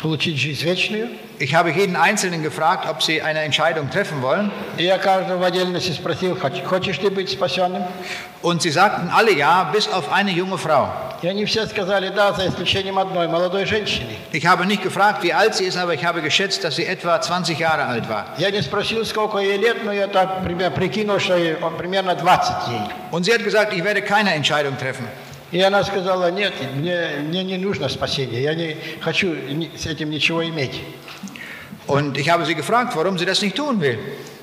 получить 0.00 0.36
жизнь 0.38 0.64
вечную. 0.64 1.08
Ich 1.40 1.54
habe 1.54 1.70
jeden 1.70 1.96
Einzelnen 1.96 2.42
gefragt, 2.42 2.86
ob 2.88 3.02
sie 3.02 3.20
eine 3.22 3.40
Entscheidung 3.40 3.90
treffen 3.90 4.22
wollen. 4.22 4.50
И 4.76 4.84
я 4.84 4.98
каждого 4.98 5.38
в 5.38 5.42
отдельности 5.42 5.92
спросил, 5.92 6.36
«Хоч- 6.36 6.62
хочешь 6.64 6.98
ты 6.98 7.10
быть 7.10 7.28
спасенным? 7.30 7.82
Und 8.42 8.60
sie 8.62 8.70
sagten 8.70 9.08
alle 9.10 9.32
ja, 9.32 9.64
bis 9.72 9.88
auf 9.88 10.12
eine 10.12 10.30
junge 10.30 10.58
Frau. 10.58 10.88
И 11.22 11.26
они 11.26 11.46
все 11.46 11.66
сказали 11.66 12.10
да, 12.10 12.32
за 12.34 12.46
исключением 12.48 12.98
одной 12.98 13.28
молодой 13.28 13.64
женщины. 13.64 14.10
Ich 14.32 14.44
habe 14.46 14.66
nicht 14.66 14.82
gefragt, 14.82 15.22
wie 15.22 15.32
alt 15.32 15.54
sie 15.54 15.64
ist, 15.64 15.78
aber 15.78 15.94
ich 15.94 16.04
habe 16.04 16.20
geschätzt, 16.20 16.62
dass 16.64 16.76
sie 16.76 16.84
etwa 16.84 17.18
20 17.20 17.58
Jahre 17.58 17.86
alt 17.86 18.06
war. 18.10 18.26
Я 18.36 18.50
не 18.50 18.60
спросил, 18.60 19.04
сколько 19.06 19.38
ей 19.38 19.56
лет, 19.56 19.84
но 19.84 19.92
я 19.92 20.06
так 20.06 20.44
примерно 20.44 20.76
прикинул, 20.76 21.18
что 21.18 21.36
ей 21.36 21.54
о, 21.54 21.70
примерно 21.70 22.14
20 22.14 22.68
ей. 22.68 22.80
Und 23.10 23.24
sie 23.24 23.32
hat 23.32 23.42
gesagt, 23.42 23.72
ich 23.72 23.82
werde 23.82 24.02
keine 24.02 24.34
Entscheidung 24.34 24.76
treffen. 24.76 25.06
И 25.52 25.60
она 25.60 25.84
сказала, 25.84 26.30
нет, 26.30 26.52
мне, 26.74 27.10
мне 27.22 27.44
не 27.44 27.58
нужно 27.58 27.88
спасение, 27.88 28.42
я 28.42 28.54
не 28.54 28.76
хочу 29.00 29.28
ни- 29.34 29.70
с 29.76 29.86
этим 29.86 30.10
ничего 30.10 30.44
иметь. 30.48 30.80
Und 31.86 32.16
ich 32.16 32.28
habe 32.30 32.44
sie 32.46 32.54
gefragt, 32.54 32.96
warum 32.96 33.18
sie 33.18 33.26
das 33.26 33.42
nicht 33.42 33.56
tun 33.56 33.80
will. 33.80 33.98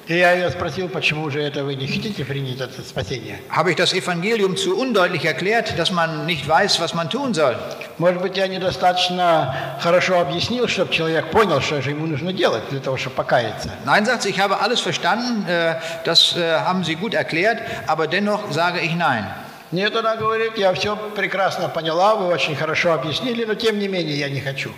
И 0.07 0.17
я 0.17 0.31
ее 0.33 0.49
спросил, 0.49 0.89
почему 0.89 1.29
же 1.29 1.41
это 1.41 1.63
вы 1.63 1.75
не 1.75 1.87
хотите 1.87 2.25
принять 2.25 2.59
это 2.59 2.81
спасение? 2.81 3.39
Habe 3.49 3.71
ich 3.71 3.77
das 3.77 3.93
Evangelium 3.93 4.57
zu 4.57 4.77
undeutlich 4.77 5.23
erklärt, 5.25 5.77
dass 5.77 5.91
man 5.91 6.25
nicht 6.25 6.47
weiß, 6.47 6.79
was 6.79 6.93
man 6.93 7.09
tun 7.09 7.33
soll? 7.33 7.55
Может 7.97 8.21
быть, 8.21 8.35
я 8.35 8.47
недостаточно 8.47 9.55
хорошо 9.79 10.19
объяснил, 10.19 10.67
чтобы 10.67 10.91
человек 10.91 11.29
понял, 11.31 11.61
что 11.61 11.81
же 11.81 11.91
ему 11.91 12.07
нужно 12.07 12.33
делать 12.33 12.63
для 12.71 12.79
того, 12.79 12.97
чтобы 12.97 13.15
покаяться. 13.15 13.69
Nein, 13.85 14.05
sagt 14.05 14.23
sie, 14.23 14.29
ich 14.29 14.39
habe 14.39 14.59
alles 14.59 14.79
verstanden, 14.81 15.45
äh, 15.47 15.75
das 16.03 16.35
äh, 16.35 16.59
haben 16.59 16.83
Sie 16.83 16.95
gut 16.95 17.13
erklärt, 17.13 17.59
aber 17.87 18.07
dennoch 18.07 18.51
sage 18.51 18.79
ich 18.81 18.95
nein. 18.95 19.25
Нет, 19.72 19.96
она 19.96 20.16
говорит, 20.16 20.56
я 20.56 20.72
все 20.74 20.96
прекрасно 21.16 21.68
поняла, 21.68 22.14
вы 22.14 22.26
очень 22.26 22.54
хорошо 22.54 22.92
объяснили, 22.92 23.44
но 23.44 23.54
тем 23.54 23.78
не 23.78 23.88
менее 23.88 24.16
я 24.16 24.28
не 24.28 24.40
хочу. 24.40 24.70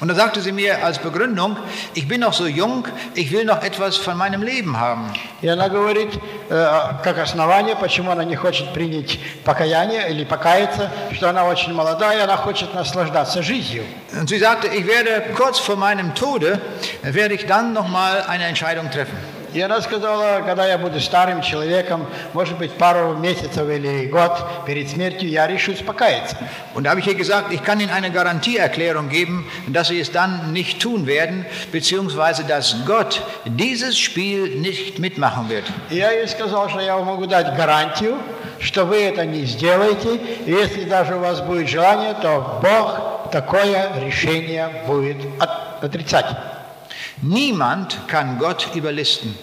Und 0.00 0.08
da 0.08 0.16
sagte 0.16 0.40
sie 0.40 0.50
mir 0.50 0.82
als 0.84 0.98
Begründung, 0.98 1.56
ich 1.94 2.08
bin 2.08 2.20
noch 2.20 2.32
so 2.32 2.46
jung, 2.46 2.88
ich 3.14 3.30
will 3.30 3.44
noch 3.44 3.62
etwas 3.62 3.96
von 3.96 4.16
meinem 4.16 4.42
Leben 4.42 4.78
haben. 4.78 5.12
И 5.42 5.48
она 5.48 5.68
говорит, 5.68 6.10
э, 6.50 6.70
как 7.04 7.18
основание, 7.18 7.76
почему 7.76 8.10
она 8.10 8.24
не 8.24 8.34
хочет 8.34 8.72
принять 8.72 9.18
покаяние 9.44 10.10
или 10.10 10.24
покаяться, 10.24 10.90
что 11.12 11.30
она 11.30 11.44
очень 11.44 11.72
молодая, 11.72 12.24
она 12.24 12.36
хочет 12.36 12.74
наслаждаться 12.74 13.42
жизнью. 13.42 13.84
Und 14.12 14.28
sie 14.28 14.38
sagte, 14.38 14.66
ich 14.66 14.86
werde 14.86 15.32
kurz 15.36 15.60
vor 15.60 15.76
meinem 15.76 16.14
Tode, 16.14 16.60
werde 17.02 17.34
ich 17.34 17.46
dann 17.46 17.72
noch 17.72 17.88
mal 17.88 18.22
eine 18.26 18.46
Entscheidung 18.46 18.90
treffen. 18.90 19.16
И 19.55 19.59
она 19.59 19.81
сказала, 19.81 20.41
когда 20.45 20.65
я 20.65 20.77
буду 20.77 21.01
старым 21.01 21.41
человеком, 21.41 22.05
может 22.31 22.57
быть, 22.57 22.71
пару 22.71 23.15
месяцев 23.17 23.67
или 23.69 24.05
год 24.05 24.31
перед 24.65 24.89
смертью, 24.89 25.29
я 25.29 25.45
решусь 25.45 25.79
покаяться. 25.81 26.37
Und 26.73 26.85
da 26.85 26.91
habe 26.91 27.01
ich 27.01 27.07
ihr 27.07 27.15
gesagt, 27.15 27.51
ich 27.51 27.61
kann 27.61 27.81
Ihnen 27.81 27.89
eine 27.91 28.11
Garantieerklärung 28.11 29.09
geben, 29.09 29.45
dass 29.67 29.89
Sie 29.89 29.99
es 29.99 30.09
dann 30.09 30.53
nicht 30.53 30.79
tun 30.79 31.05
werden, 31.05 31.45
beziehungsweise 31.69 32.45
dass 32.45 32.77
Gott 32.85 33.21
dieses 33.43 33.99
Spiel 33.99 34.55
nicht 34.61 34.99
mitmachen 34.99 35.49
wird. 35.49 35.65
И 35.89 35.97
я 35.97 36.11
ей 36.11 36.29
сказал, 36.29 36.69
что 36.69 36.79
я 36.79 36.95
вам 36.95 37.07
могу 37.07 37.25
дать 37.25 37.53
гарантию, 37.57 38.15
что 38.61 38.85
вы 38.85 39.01
это 39.03 39.25
не 39.25 39.43
сделаете, 39.43 40.15
и 40.45 40.51
если 40.51 40.85
даже 40.85 41.15
у 41.15 41.19
вас 41.19 41.41
будет 41.41 41.67
желание, 41.67 42.13
то 42.21 42.61
Бог 42.61 43.29
такое 43.33 43.91
решение 44.01 44.69
будет 44.87 45.17
от- 45.41 45.83
отрицать. 45.83 46.27
Niemand 47.23 48.07
kann 48.07 48.39
Gott 48.39 48.69
überlisten, 48.73 49.37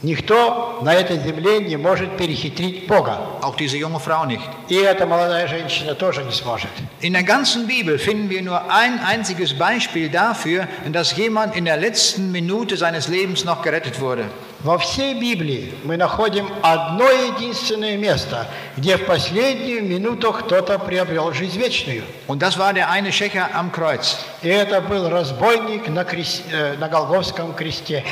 Никто 0.00 0.78
на 0.82 0.94
этой 0.94 1.18
земле 1.18 1.58
не 1.58 1.76
может 1.76 2.16
перехитрить 2.16 2.86
Бога. 2.86 3.18
auch 3.42 3.56
diese 3.56 3.76
junge 3.76 3.98
Frau 3.98 4.24
nicht. 4.26 4.40
И 4.68 4.76
эта 4.76 5.06
молодая 5.06 5.48
женщина 5.48 5.94
тоже 5.96 6.22
не 6.22 6.30
сможет. 6.30 6.68
In 7.00 7.14
der 7.14 7.24
ganzen 7.24 7.66
Bibel 7.66 7.98
finden 7.98 8.30
wir 8.30 8.40
nur 8.42 8.70
ein 8.70 9.00
einziges 9.00 9.58
Beispiel 9.58 10.08
dafür, 10.08 10.68
dass 10.86 11.16
jemand 11.16 11.56
in 11.56 11.64
der 11.64 11.76
letzten 11.78 12.30
Minute 12.30 12.76
seines 12.76 13.08
Lebens 13.08 13.44
noch 13.44 13.60
gerettet 13.62 14.00
wurde. 14.00 14.26
Во 14.60 14.78
всей 14.78 15.14
Библии 15.18 15.72
мы 15.82 15.96
находим 15.96 16.48
одно 16.62 17.08
единственное 17.10 17.96
место, 17.96 18.46
где 18.76 18.96
в 18.98 19.04
последнюю 19.04 19.82
минуту 19.84 20.32
кто-то 20.32 20.78
приобрел 20.78 21.32
жизнь 21.32 21.58
вечную. 21.58 22.04
Und 22.28 22.40
das 22.40 22.56
war 22.56 22.72
der 22.72 22.88
eine 22.88 23.10
Schächer 23.10 23.48
am 23.52 23.72
Kreuz. 23.72 24.16
И 24.42 24.48
это 24.48 24.80
был 24.80 25.08
разбойник 25.08 25.88
на, 25.88 26.04
крес- 26.04 26.42
э, 26.52 26.76
на 26.78 26.88
Голговском 26.88 27.52
кресте. 27.54 28.04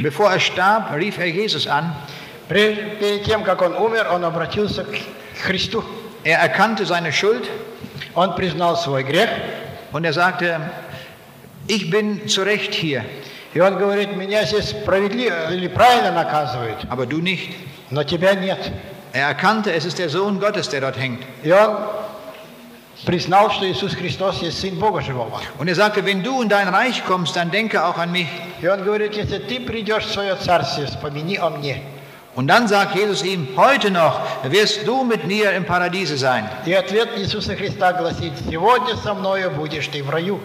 Bevor 0.00 0.30
er 0.30 0.40
starb, 0.40 0.94
rief 0.94 1.18
er 1.18 1.26
Jesus 1.26 1.66
an. 1.66 1.94
Прежде, 2.48 2.82
перед 3.00 3.24
тем, 3.24 3.42
как 3.42 3.62
он 3.62 3.74
умер, 3.74 4.08
он 4.12 4.24
обратился 4.24 4.84
к 4.84 4.94
Христу. 5.42 5.84
Er 6.24 6.38
erkannte 6.40 6.86
seine 6.86 7.12
Schuld 7.12 7.48
Он 8.14 8.34
признал 8.34 8.76
свой 8.78 9.04
грех, 9.04 9.28
und 9.92 10.04
er 10.04 10.12
sagte, 10.12 10.60
ich 11.66 11.90
bin 11.90 12.28
zu 12.28 12.42
Recht 12.42 12.72
hier, 12.74 13.04
и 13.52 13.60
он 13.60 13.76
говорит, 13.78 14.16
меня 14.16 14.44
здесь 14.44 14.70
справедливо 14.70 15.52
или 15.52 15.68
правильно 15.68 16.12
наказывают, 16.12 16.78
aber 16.88 17.06
du 17.06 17.20
nicht. 17.20 17.54
но 17.90 18.04
тебя 18.04 18.34
нет. 18.34 18.58
Er 19.12 19.28
erkannte, 19.28 19.72
es 19.72 19.84
ist 19.84 19.98
der 19.98 20.08
Sohn 20.08 20.40
Gottes, 20.40 20.68
der 20.68 20.80
dort 20.80 20.98
hängt. 20.98 21.22
И 21.42 21.50
он 21.52 21.76
признал, 23.04 23.50
что 23.50 23.70
Иисус 23.70 23.94
Христос 23.94 24.42
есть 24.42 24.60
Сын 24.60 24.78
Бога 24.78 25.02
Живого. 25.02 25.40
Und 25.58 25.68
er 25.68 25.74
sagte, 25.74 26.04
wenn 26.04 26.22
du 26.22 26.42
in 26.42 26.48
dein 26.48 26.68
Reich 26.68 27.04
kommst, 27.04 27.36
dann 27.36 27.50
denke 27.50 27.84
auch 27.84 27.98
an 27.98 28.12
mich. 28.12 28.28
И 28.60 28.68
он 28.68 28.84
говорит, 28.84 29.14
если 29.14 29.38
ты 29.38 29.60
придешь 29.60 30.04
в 30.04 30.12
свое 30.12 30.36
царствие, 30.36 30.86
вспомини 30.86 31.36
о 31.36 31.50
мне. 31.50 31.82
Und 32.34 32.48
dann 32.48 32.68
sagt 32.68 32.94
Jesus 32.94 33.22
ihm, 33.22 33.48
heute 33.56 33.90
noch 33.90 34.20
wirst 34.44 34.86
du 34.86 35.04
mit 35.04 35.26
mir 35.26 35.52
im 35.52 35.64
Paradiese 35.64 36.16
sein. 36.18 36.48
И 36.66 36.72
ответ 36.72 37.08
Иисуса 37.16 37.56
Христа 37.56 37.92
гласит, 37.92 38.32
сегодня 38.48 38.96
со 38.96 39.14
мною 39.14 39.50
будешь 39.50 39.88
ты 39.88 40.02
в 40.02 40.10
раю. 40.10 40.40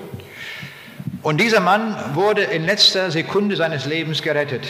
Und 1.24 1.39
dieser 1.39 1.60
Mann 1.60 1.96
wurde 2.14 2.44
in 2.44 2.66
letzter 2.66 3.12
Sekunde 3.12 3.56
seines 3.56 3.86
Lebens 3.86 4.22
gerettet. 4.22 4.64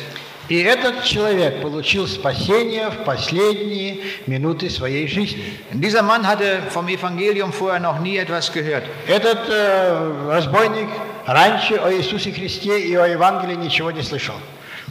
И 0.49 0.61
этот 0.61 1.03
человек 1.03 1.61
получил 1.61 2.07
спасение 2.07 2.91
в 2.91 3.05
последние 3.05 3.99
минуты 4.27 4.71
своей 4.71 5.09
жизни. 5.09 5.59
Dieser 5.73 6.03
Mann 6.03 6.25
hatte 6.27 6.63
vom 6.71 6.89
Evangelium 6.89 7.53
vorher 7.53 7.81
noch 7.81 7.99
nie 7.99 8.17
etwas 8.17 8.53
gehört. 8.53 8.85
Этот 9.09 9.41
э, 9.49 10.29
разбойник 10.31 10.89
раньше 11.27 11.75
о 11.75 11.93
Иисусе 11.93 12.33
Христе 12.33 12.79
и 12.79 12.95
о 12.95 13.07
Евангелии 13.07 13.57
ничего 13.57 13.91
не 13.91 14.03
слышал. 14.03 14.37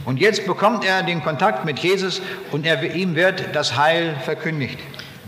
Und 0.04 0.20
jetzt 0.20 0.46
bekommt 0.46 0.84
er 0.84 1.02
den 1.02 1.22
Kontakt 1.24 1.64
mit 1.64 1.78
Jesus 1.78 2.20
und 2.52 2.66
er, 2.66 2.82
ihm 2.94 3.14
wird 3.14 3.54
das 3.54 3.76
Heil 3.76 4.14
verkündigt. 4.24 4.78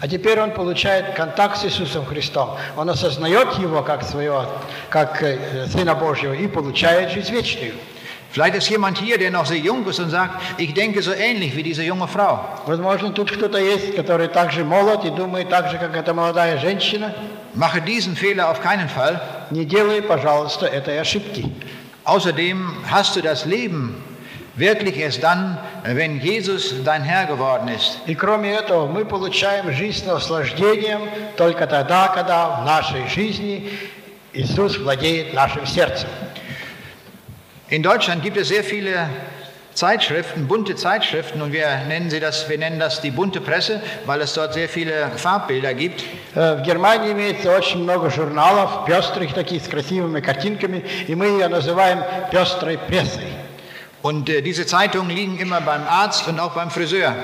А 0.01 0.07
теперь 0.07 0.41
он 0.41 0.53
получает 0.53 1.15
контакт 1.15 1.57
с 1.57 1.65
Иисусом 1.65 2.07
Христом. 2.07 2.51
Он 2.77 2.89
осознает 2.89 3.55
его 3.59 3.83
как 3.83 4.05
своего, 4.05 4.47
как 4.91 5.23
э, 5.23 5.67
Сына 5.67 5.95
Божьего 5.95 6.35
и 6.35 6.47
получает 6.47 7.11
жизнь 7.11 7.33
вечную. 7.33 7.73
Vielleicht 8.32 8.56
ist 8.56 8.70
jemand 8.70 8.98
hier, 8.98 9.18
der 9.18 9.30
noch 9.30 9.46
sehr 9.46 9.58
jung 9.58 9.86
ist 9.86 10.00
und 10.00 10.10
sagt, 10.10 10.42
ich 10.58 10.74
denke 10.74 11.02
so 11.02 11.14
ähnlich 11.14 11.56
wie 11.56 11.64
diese 11.64 11.84
junge 11.84 12.08
Frau. 12.08 12.44
Возможно, 12.66 13.12
тут 13.12 13.32
кто-то 13.32 13.60
есть, 13.60 13.96
который 13.96 14.28
также 14.28 14.64
молод 14.64 15.06
и 15.06 15.10
думает 15.10 15.50
так 15.50 15.70
же, 15.70 15.78
как 15.78 15.96
эта 15.96 16.14
молодая 16.14 16.58
женщина. 16.58 17.14
Mache 17.56 17.82
diesen 17.82 18.16
Fehler 18.16 18.50
auf 18.50 18.62
keinen 18.62 18.90
Fall. 18.90 19.22
Не 19.52 19.66
делай, 19.66 20.02
пожалуйста, 20.02 20.66
этой 20.66 21.00
ошибки. 21.00 21.46
Außerdem 22.06 22.86
hast 22.90 23.16
du 23.16 23.22
das 23.22 23.46
Leben 23.46 24.04
wirklich 24.56 24.98
erst 24.98 25.24
dann, 25.24 25.58
wenn 25.84 26.20
Jesus 26.20 26.74
dein 26.84 27.04
Herr 27.04 27.26
geworden 27.26 27.68
ist. 27.68 28.00
И 28.08 28.16
кроме 28.16 28.54
этого, 28.54 28.88
мы 28.88 29.06
получаем 29.06 29.72
жизнь 29.72 30.04
с 30.04 30.06
наслаждением 30.06 31.02
только 31.38 31.68
тогда, 31.68 32.08
когда 32.08 32.62
в 32.62 32.66
нашей 32.66 33.08
жизни 33.08 33.72
Иисус 34.34 34.78
владеет 34.78 35.34
нашим 35.34 35.66
сердцем. 35.66 36.10
In 37.70 37.82
Deutschland 37.82 38.22
gibt 38.24 38.38
es 38.38 38.50
sehr 38.50 38.64
viele 38.64 39.10
Zeitschriften, 39.74 40.48
bunte 40.48 40.76
Zeitschriften 40.76 41.42
und 41.42 41.52
wir 41.52 41.68
nennen, 41.88 42.10
sie 42.10 42.20
das, 42.20 42.48
wir 42.48 42.58
nennen 42.58 42.80
das 42.80 43.02
die 43.02 43.10
bunte 43.10 43.42
Presse, 43.42 43.82
weil 44.06 44.22
es 44.22 44.34
dort 44.34 44.54
sehr 44.54 44.70
viele 44.70 45.10
Farbbilder 45.16 45.74
gibt. 45.74 46.04
Э, 46.36 46.58
В 46.58 46.62
Германии 46.64 47.12
имеется 47.12 47.56
очень 47.56 47.82
много 47.82 48.12
журналов, 48.12 48.86
пестрых 48.86 49.34
таких, 49.34 49.64
с 49.64 49.68
красивыми 49.68 50.20
картинками, 50.20 50.84
и 51.08 51.16
мы 51.16 51.26
ее 51.26 51.48
называем 51.48 52.04
пестрой 52.32 52.78
прессой. 52.78 53.26
Und 54.04 54.30
äh, 54.30 54.42
diese 54.42 54.66
Zeitungen 54.68 55.10
liegen 55.10 55.40
immer 55.40 55.62
beim 55.62 55.88
Arzt 55.88 56.28
und 56.28 56.40
auch 56.40 56.52
beim 56.54 56.70
Friseur. 56.70 57.16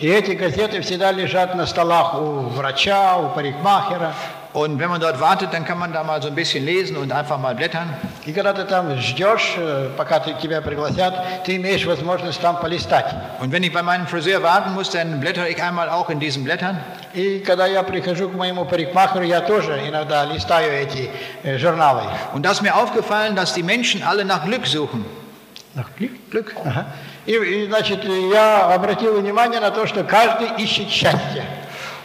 И 0.00 0.08
эти 0.08 0.32
газеты 0.32 0.80
всегда 0.80 1.12
лежат 1.12 1.54
на 1.54 1.66
столах 1.66 2.14
у 2.14 2.48
врача, 2.48 3.18
у 3.18 3.28
парикмахера. 3.28 4.12
Und 4.52 4.78
wenn 4.78 4.90
man 4.90 5.00
dort 5.00 5.20
wartet, 5.20 5.52
dann 5.54 5.64
kann 5.64 5.78
man 5.78 5.92
da 5.92 6.02
mal 6.02 6.20
so 6.20 6.28
ein 6.28 6.34
bisschen 6.34 6.64
lesen 6.66 6.96
und 6.96 7.12
einfach 7.12 7.38
mal 7.38 7.54
blättern. 7.54 7.88
И 8.26 8.32
когда 8.32 8.52
ты 8.52 8.64
там 8.64 8.96
ждешь, 9.00 9.54
э, 9.56 9.90
пока 9.96 10.20
ты- 10.20 10.34
тебя 10.34 10.60
пригласят, 10.60 11.44
ты 11.44 11.56
имеешь 11.56 11.84
возможность 11.84 12.40
там 12.40 12.56
полистать. 12.60 13.06
Und 13.40 13.50
wenn 13.50 13.62
ich 13.62 13.72
bei 13.72 13.82
meinem 13.82 14.06
Friseur 14.06 14.42
warten 14.42 14.74
muss, 14.74 14.90
dann 14.90 15.20
blättere 15.20 15.48
ich 15.48 15.60
einmal 15.62 15.88
auch 15.88 16.08
in 16.10 16.20
diesen 16.20 16.44
Blättern. 16.44 16.78
И 17.14 17.40
когда 17.40 17.66
я 17.66 17.82
прихожу 17.82 18.28
к 18.28 18.34
моему 18.34 18.64
парикмахеру, 18.64 19.24
я 19.24 19.40
тоже 19.40 19.80
иногда 19.88 20.24
листаю 20.24 20.72
эти 20.72 21.10
э, 21.42 21.58
журналы. 21.58 22.02
Und 22.32 22.42
da 22.42 22.52
ist 22.52 22.62
mir 22.62 22.74
aufgefallen, 22.76 23.34
dass 23.34 23.54
die 23.54 23.62
Menschen 23.62 24.02
alle 24.02 24.24
nach 24.24 24.44
Glück 24.44 24.66
suchen. 24.66 25.04
Glück. 26.30 26.54
Ага. 26.64 26.86
И, 27.26 27.32
и, 27.32 27.66
значит, 27.66 28.04
я 28.04 28.74
обратил 28.74 29.20
внимание 29.20 29.60
на 29.60 29.70
то, 29.70 29.86
что 29.86 30.04
каждый 30.04 30.48
ищет 30.62 30.88
счастье. 30.88 31.44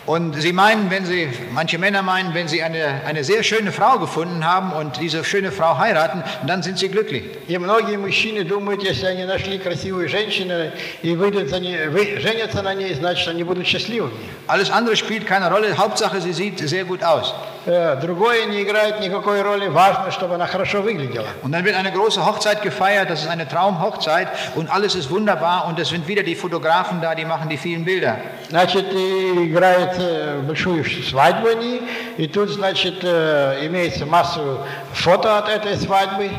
Und 0.06 0.42
sie 0.42 0.54
meinen, 0.54 0.90
wenn 0.90 1.06
sie, 1.06 1.28
manche 1.52 1.78
Männer 1.78 2.02
meinen, 2.02 2.34
wenn 2.34 2.48
sie 2.48 2.64
eine, 2.64 3.02
eine 3.06 3.26
sehr 3.26 3.44
schöne 3.44 3.74
Frau 3.74 4.00
gefunden 4.00 4.46
haben 4.46 4.72
und 4.72 5.00
diese 5.02 5.24
schöne 5.26 5.52
Frau 5.52 5.78
heiraten, 5.78 6.24
dann 6.46 6.64
sind 6.64 6.80
sie 6.80 6.88
glücklich. 6.88 7.24
И 7.48 7.58
многие 7.58 7.98
мужчины 7.98 8.44
думают, 8.46 8.84
если 8.84 9.06
они 9.06 9.26
нашли 9.26 9.58
красивую 9.58 10.08
женщину 10.08 10.72
и 11.02 11.16
выйдут 11.16 11.50
за 11.50 11.60
ней, 11.60 11.88
вы, 11.88 12.20
женятся 12.22 12.62
на 12.62 12.74
ней, 12.74 12.94
значит, 12.94 13.28
они 13.28 13.44
будут 13.44 13.68
счастливыми. 13.68 14.14
Alles 14.48 14.70
andere 14.70 14.96
spielt 14.96 15.26
keine 15.26 15.52
Rolle. 15.52 15.78
Hauptsache, 15.78 16.22
sie 16.22 16.32
sieht 16.32 16.60
sehr 16.60 16.86
gut 16.86 17.04
aus. 17.04 17.34
Э, 17.66 17.98
Другое 18.02 18.46
не 18.46 18.64
играет 18.64 19.02
никакой 19.02 19.42
роли. 19.42 19.68
Важно, 19.68 20.12
чтобы 20.12 20.36
она 20.36 20.48
хорошо 20.48 20.82
выглядела. 20.82 21.28
Und 21.44 21.52
dann 21.52 21.66
wird 21.66 21.76
eine 21.76 21.92
große 21.92 22.26
Hochzeit 22.26 22.62
gefeiert. 22.62 23.10
Das 23.10 23.22
ist 23.24 23.30
eine 23.30 23.48
Traumhochzeit 23.48 24.30
und 24.56 24.70
alles 24.70 24.96
ist 24.96 25.10
wunderbar. 25.10 25.68
Und 25.68 25.78
es 25.80 25.90
sind 25.90 26.08
wieder 26.08 26.24
die 26.24 26.36
Fotografen 26.36 27.02
da, 27.02 27.14
die 27.14 27.26
machen 27.26 27.50
die 27.50 27.58
vielen 27.58 27.84
Bilder. 27.84 28.18
Значит, 28.50 28.86
и 28.94 29.50
играет 29.50 30.00
э, 30.00 30.40
большую 30.42 30.86
свадьбу 30.86 31.48
они, 31.48 31.82
и 32.18 32.28
тут, 32.28 32.50
значит, 32.50 33.04
э, 33.04 33.66
имеется 33.66 34.06
массу 34.06 34.60
фото 34.94 35.38
от 35.38 35.50
этой 35.50 35.76
свадьбы. 35.78 36.30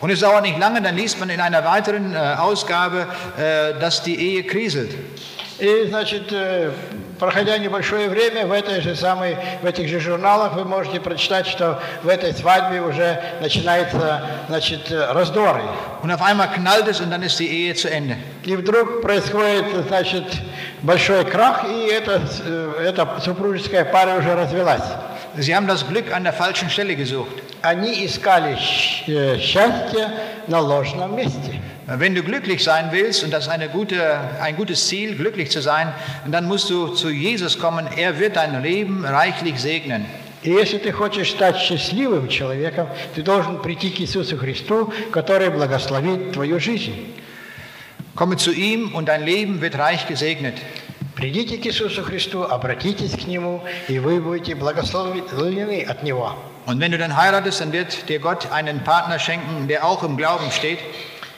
Und 0.00 0.10
es 0.10 0.20
dauert 0.20 0.42
nicht 0.42 0.58
lange, 0.58 0.82
dann 0.82 0.96
liest 0.96 1.18
man 1.18 1.30
in 1.30 1.40
einer 1.40 1.64
weiteren 1.64 2.14
äh, 2.14 2.18
Ausgabe, 2.38 3.06
äh, 3.38 3.80
dass 3.80 4.02
die 4.02 4.14
Ehe 4.14 4.44
kriselt. 4.44 4.90
И, 5.59 5.87
значит, 5.89 6.31
э, 6.31 6.71
проходя 7.19 7.57
небольшое 7.57 8.07
время, 8.07 8.45
в, 8.45 8.51
этой 8.51 8.79
же 8.81 8.95
самой, 8.95 9.37
в 9.61 9.65
этих 9.65 9.89
же 9.89 9.99
журналах 9.99 10.53
вы 10.53 10.63
можете 10.63 11.01
прочитать, 11.01 11.47
что 11.47 11.81
в 12.01 12.07
этой 12.07 12.33
свадьбе 12.33 12.81
уже 12.81 13.21
начинаются 13.41 14.21
значит, 14.47 14.89
раздоры. 14.89 15.61
Und 16.01 16.11
auf 16.11 16.21
einmal 16.21 16.47
knallt 16.53 16.87
es 16.87 17.01
und 17.01 17.11
dann 17.11 17.23
ist 17.23 17.37
die 17.39 17.47
Ehe 17.47 17.75
zu 17.75 17.89
Ende. 17.89 18.17
И 18.45 18.55
вдруг 18.55 19.01
происходит, 19.01 19.65
значит, 19.87 20.23
большой 20.81 21.25
крах, 21.25 21.65
и 21.65 21.87
эта, 21.87 22.21
э, 22.45 22.85
эта 22.87 23.19
супружеская 23.19 23.83
пара 23.83 24.17
уже 24.17 24.33
развелась. 24.35 24.83
Sie 25.37 25.55
haben 25.55 25.67
das 25.67 25.87
Glück 25.87 26.11
an 26.13 26.23
der 26.23 26.33
falschen 26.33 26.69
Stelle 26.69 26.95
gesucht. 26.95 27.43
Они 27.61 28.05
искали 28.05 28.57
э, 29.07 29.37
счастье 29.39 30.09
на 30.47 30.61
ложном 30.61 31.15
месте. 31.15 31.61
Wenn 31.88 32.14
du 32.14 32.22
glücklich 32.22 32.64
sein 32.64 32.88
willst, 32.92 33.24
und 33.24 33.30
das 33.30 33.44
ist 33.44 33.50
eine 33.50 33.68
gute, 33.68 34.18
ein 34.40 34.56
gutes 34.56 34.88
Ziel, 34.88 35.16
glücklich 35.16 35.50
zu 35.50 35.60
sein, 35.60 35.92
dann 36.26 36.46
musst 36.46 36.70
du 36.70 36.88
zu 36.88 37.10
Jesus 37.10 37.58
kommen. 37.58 37.86
Er 37.96 38.18
wird 38.18 38.36
dein 38.36 38.62
Leben 38.62 39.04
reichlich 39.04 39.60
segnen. 39.60 40.06
И 40.42 40.50
если 40.50 40.76
ты 40.76 40.92
хочешь 40.92 41.30
стать 41.30 41.56
счастливым 41.56 42.28
человеком, 42.28 42.86
ты 43.14 43.22
должен 43.22 43.62
прийти 43.62 43.90
к 43.90 44.00
Иисусу 44.00 44.36
Христу, 44.36 44.92
который 45.10 45.48
благословит 45.48 46.32
твою 46.32 46.60
жизнь. 46.60 47.14
Komme 48.14 48.36
zu 48.36 48.52
ihm 48.52 48.94
und 48.94 49.08
dein 49.08 49.24
Leben 49.24 49.62
wird 49.62 49.76
reich 49.78 50.06
gesegnet. 50.06 50.54
Придите 51.16 51.58
к 51.58 51.66
Иисусу 51.66 52.02
Христу, 52.02 52.42
обратитесь 52.42 53.12
к 53.12 53.26
Нему, 53.26 53.62
и 53.88 53.98
вы 53.98 54.20
будете 54.20 54.54
благословлены 54.54 55.82
от 55.82 56.02
Него. 56.02 56.34
Und 56.66 56.80
wenn 56.80 56.92
du 56.92 56.98
dann 56.98 57.16
heiratest, 57.16 57.60
dann 57.60 57.72
wird 57.72 58.08
dir 58.08 58.18
Gott 58.18 58.50
einen 58.50 58.84
Partner 58.84 59.18
schenken, 59.18 59.68
der 59.68 59.84
auch 59.84 60.02
im 60.02 60.16
Glauben 60.16 60.50
steht. 60.50 60.78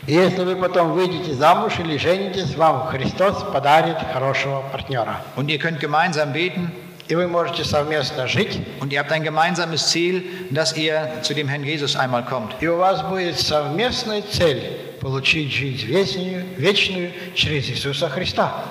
И 0.08 0.14
если 0.14 0.44
вы 0.44 0.56
потом 0.56 0.94
выйдете 0.94 1.34
замуж 1.34 1.74
или 1.80 1.98
женитесь, 1.98 2.56
вам 2.56 2.88
Христос 2.88 3.44
подарит 3.44 3.98
хорошего 4.14 4.64
партнера. 4.72 5.22
Und 5.36 5.50
ihr 5.50 5.60
könnt 5.60 5.80
gemeinsam 5.80 6.34
beten 6.34 6.72
И 7.12 7.16
вы 7.16 7.28
можете 7.28 7.66
совместно 7.66 8.26
жить, 8.26 8.58
und 8.80 8.94
ihr 8.94 9.00
habt 9.00 9.12
ein 9.12 9.22
gemeinsames 9.22 9.90
Ziel, 9.90 10.24
dass 10.50 10.78
ihr 10.78 11.22
zu 11.24 11.34
dem 11.34 11.50
Herrn 11.50 11.66
Jesus 11.66 11.98
einmal 11.98 12.24
kommt. 12.24 12.56
и 12.62 12.68
у 12.68 12.78
вас 12.78 13.02
будет 13.02 13.38
совместная 13.38 14.22
цель 14.22 14.62
получить 15.02 15.52
жизнь 15.52 15.88
вечную, 15.88 16.46
вечную 16.56 17.12
через 17.36 17.68
Иисуса 17.70 18.08
Христа. 18.08 18.64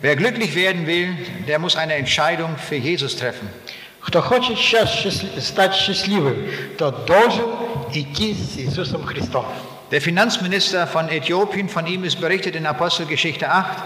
Wer 0.00 0.14
glücklich 0.14 0.54
werden 0.54 0.86
will, 0.86 1.08
der 1.48 1.58
muss 1.58 1.74
eine 1.74 1.94
Entscheidung 1.94 2.56
für 2.56 2.76
Jesus 2.76 3.16
treffen. 3.16 3.48
Кто 4.00 4.22
хочет 4.22 4.56
сейчас 4.56 5.04
стать 5.40 5.74
счастливым, 5.74 6.36
тот 6.78 7.04
должен 7.06 7.46
идти 7.95 8.33
с 8.33 8.57
Иисусом 8.57 9.05
Христом. 9.05 9.45
Der 9.91 10.01
Finanzminister 10.01 10.87
von 10.87 11.09
Äthiopien, 11.09 11.67
von 11.67 11.85
ihm 11.85 12.05
ist 12.05 12.21
berichtet 12.21 12.55
in 12.55 12.65
Apostelgeschichte 12.65 13.51
8, 13.51 13.77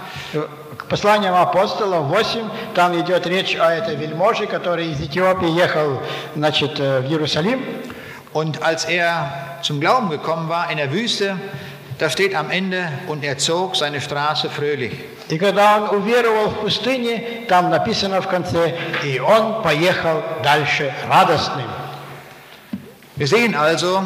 К 0.77 0.85
посланиям 0.87 1.33
апостолов 1.33 2.11
8, 2.11 2.43
там 2.75 2.99
идет 2.99 3.25
речь 3.25 3.55
о 3.55 3.71
этой 3.71 3.95
вельможе, 3.95 4.45
который 4.45 4.91
из 4.91 5.01
Эфиопии 5.01 5.49
ехал 5.49 6.01
значит, 6.35 6.79
э, 6.79 6.99
в 7.01 7.09
Иерусалим. 7.09 7.59
Und 8.33 8.61
als 8.61 8.85
er 8.85 9.57
zum 9.61 9.79
Glauben 9.79 10.09
gekommen 10.09 10.49
war 10.49 10.69
in 10.69 10.77
der 10.77 10.91
Wüste, 10.91 11.37
da 11.97 12.09
steht 12.09 12.35
am 12.35 12.51
Ende, 12.51 12.89
und 13.07 13.23
er 13.23 13.37
zog 13.37 13.75
seine 13.75 14.01
Straße 14.01 14.49
fröhlich. 14.49 14.93
И 15.29 15.39
когда 15.39 15.77
он 15.77 16.01
уверовал 16.01 16.49
в 16.49 16.59
пустыне, 16.59 17.45
там 17.47 17.69
написано 17.69 18.21
в 18.21 18.27
конце, 18.27 18.75
и 19.03 19.19
он 19.19 19.63
поехал 19.63 20.21
дальше 20.43 20.93
радостным. 21.09 21.65
Wir 23.19 23.27
sehen 23.27 23.55
also, 23.55 24.03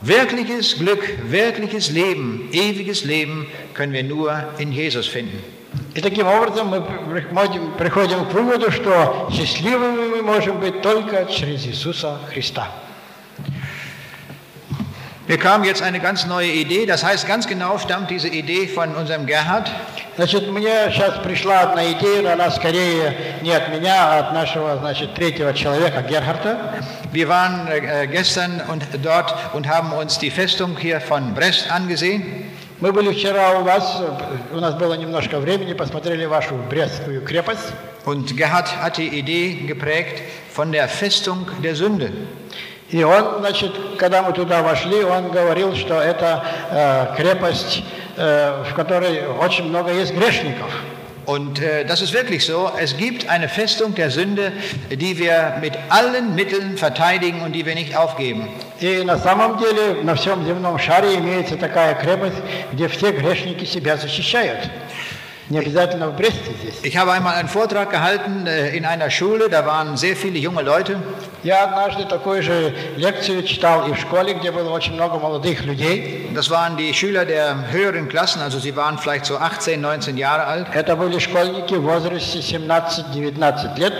wirkliches 0.00 0.78
Glück, 0.78 1.02
wirkliches 1.30 1.90
Leben, 1.90 2.48
ewiges 2.52 3.04
Leben 3.04 3.46
können 3.74 3.92
wir 3.92 4.04
nur 4.04 4.32
in 4.58 4.72
Jesus 4.72 5.06
finden. 5.06 5.42
И 5.94 6.00
таким 6.00 6.26
образом 6.26 6.68
мы 6.68 6.82
приходим, 6.82 7.72
приходим 7.72 8.26
к 8.26 8.32
выводу, 8.32 8.70
что 8.70 9.28
счастливыми 9.32 10.08
мы 10.08 10.22
можем 10.22 10.60
быть 10.60 10.82
только 10.82 11.24
через 11.26 11.66
Иисуса 11.66 12.18
Христа. 12.30 12.68
Mir 15.28 15.38
kam 15.38 15.64
jetzt 15.64 15.82
eine 15.82 15.98
ganz 15.98 16.24
neue 16.26 16.52
Idee, 16.52 16.86
das 16.86 17.02
heißt 17.02 17.26
ganz 17.26 17.48
genau 17.48 17.78
stammt 17.78 18.10
diese 18.10 18.28
Idee 18.28 18.68
von 18.68 18.94
unserem 18.94 19.26
Gerhard. 19.26 19.68
Значит, 20.16 20.50
мне 20.50 20.90
сейчас 20.92 21.18
пришла 21.18 21.60
одна 21.60 21.92
идея, 21.92 22.22
но 22.22 22.32
она 22.32 22.50
скорее 22.50 23.38
не 23.42 23.50
от 23.50 23.68
меня, 23.70 23.96
а 23.96 24.18
от 24.20 24.32
нашего, 24.32 24.76
значит, 24.78 25.14
третьего 25.14 25.52
человека, 25.52 26.02
Герхарда. 26.08 26.74
Wir 27.12 27.28
waren 27.28 27.68
äh, 27.68 28.06
gestern 28.06 28.62
und 28.68 28.84
dort 29.02 29.34
und 29.54 29.68
haben 29.68 29.92
uns 29.92 30.18
die 30.18 30.30
Festung 30.30 30.76
hier 30.76 31.00
von 31.00 31.34
Brest 31.34 31.70
angesehen. 31.70 32.46
Мы 32.78 32.92
были 32.92 33.10
вчера 33.10 33.58
у 33.58 33.64
вас, 33.64 34.02
у 34.52 34.60
нас 34.60 34.74
было 34.74 34.94
немножко 34.94 35.38
времени, 35.40 35.72
посмотрели 35.72 36.26
вашу 36.26 36.56
Брестскую 36.68 37.22
крепость. 37.22 37.72
Und 38.04 38.36
Gerhard 38.36 38.68
hat 38.82 38.98
die 38.98 39.08
Idee 39.18 39.66
geprägt 39.66 40.22
von 40.52 40.72
der 40.72 40.86
Festung 40.86 41.46
der 41.62 41.74
Sünde. 41.74 42.12
И 42.90 43.02
он, 43.02 43.40
значит, 43.40 43.72
когда 43.98 44.22
мы 44.22 44.32
туда 44.32 44.62
вошли, 44.62 45.02
он 45.02 45.30
говорил, 45.30 45.74
что 45.74 46.00
это 46.00 46.44
э, 46.70 47.16
крепость, 47.16 47.82
э, 48.16 48.64
в 48.70 48.74
которой 48.74 49.26
очень 49.26 49.64
много 49.64 49.92
есть 49.92 50.14
грешников. 50.14 50.70
Und 51.26 51.60
äh, 51.60 51.84
das 51.84 52.02
ist 52.02 52.12
wirklich 52.12 52.46
so. 52.46 52.70
Es 52.78 52.96
gibt 52.96 53.28
eine 53.28 53.48
Festung 53.48 53.96
der 53.96 54.10
Sünde, 54.10 54.52
die 54.90 55.18
wir 55.18 55.56
mit 55.60 55.72
allen 55.88 56.36
Mitteln 56.36 56.78
verteidigen 56.78 57.42
und 57.42 57.52
die 57.52 57.66
wir 57.66 57.74
nicht 57.74 57.96
aufgeben. 57.96 58.48
И 58.80 59.02
на 59.02 59.18
самом 59.18 59.58
деле 59.58 60.02
на 60.04 60.14
всем 60.14 60.44
земном 60.46 60.78
шаре 60.78 61.16
имеется 61.16 61.56
такая 61.56 61.94
крепость, 61.94 62.36
где 62.72 62.88
все 62.88 63.10
грешники 63.10 63.64
себя 63.64 63.96
защищают. 63.96 64.70
Не 65.48 65.60
обязательно 65.60 66.08
в 66.08 66.16
Бресте 66.16 66.50
здесь. 66.60 66.74
Ich 66.82 66.96
habe 66.96 67.12
einmal 67.12 67.36
einen 67.36 67.48
Vortrag 67.48 67.90
gehalten 67.90 68.48
äh, 68.48 68.76
in 68.76 68.84
einer 68.84 69.10
Schule, 69.10 69.48
da 69.48 69.64
waren 69.64 69.96
sehr 69.96 70.16
viele 70.16 70.38
junge 70.38 70.62
Leute. 70.62 70.98
Я 71.44 71.62
однажды 71.62 72.04
такую 72.04 72.42
же 72.42 72.74
лекцию 72.96 73.44
читал 73.44 73.86
и 73.86 73.92
в 73.92 73.96
школе, 73.96 74.34
где 74.34 74.50
было 74.50 74.70
очень 74.70 74.94
много 74.94 75.18
молодых 75.18 75.64
людей. 75.64 76.28
Das 76.34 76.50
waren 76.50 76.76
die 76.76 76.92
Schüler 76.92 77.24
der 77.24 77.70
höheren 77.70 78.08
Klassen, 78.08 78.42
also 78.42 78.58
sie 78.58 78.74
waren 78.74 78.98
vielleicht 78.98 79.26
so 79.26 79.36
18, 79.36 79.80
19 79.80 80.16
Jahre 80.16 80.46
alt. 80.46 80.66
Это 80.74 80.96
были 80.96 81.20
школьники 81.20 81.74
в 81.74 81.82
возрасте 81.82 82.40
17-19 82.40 83.78
лет. 83.78 83.94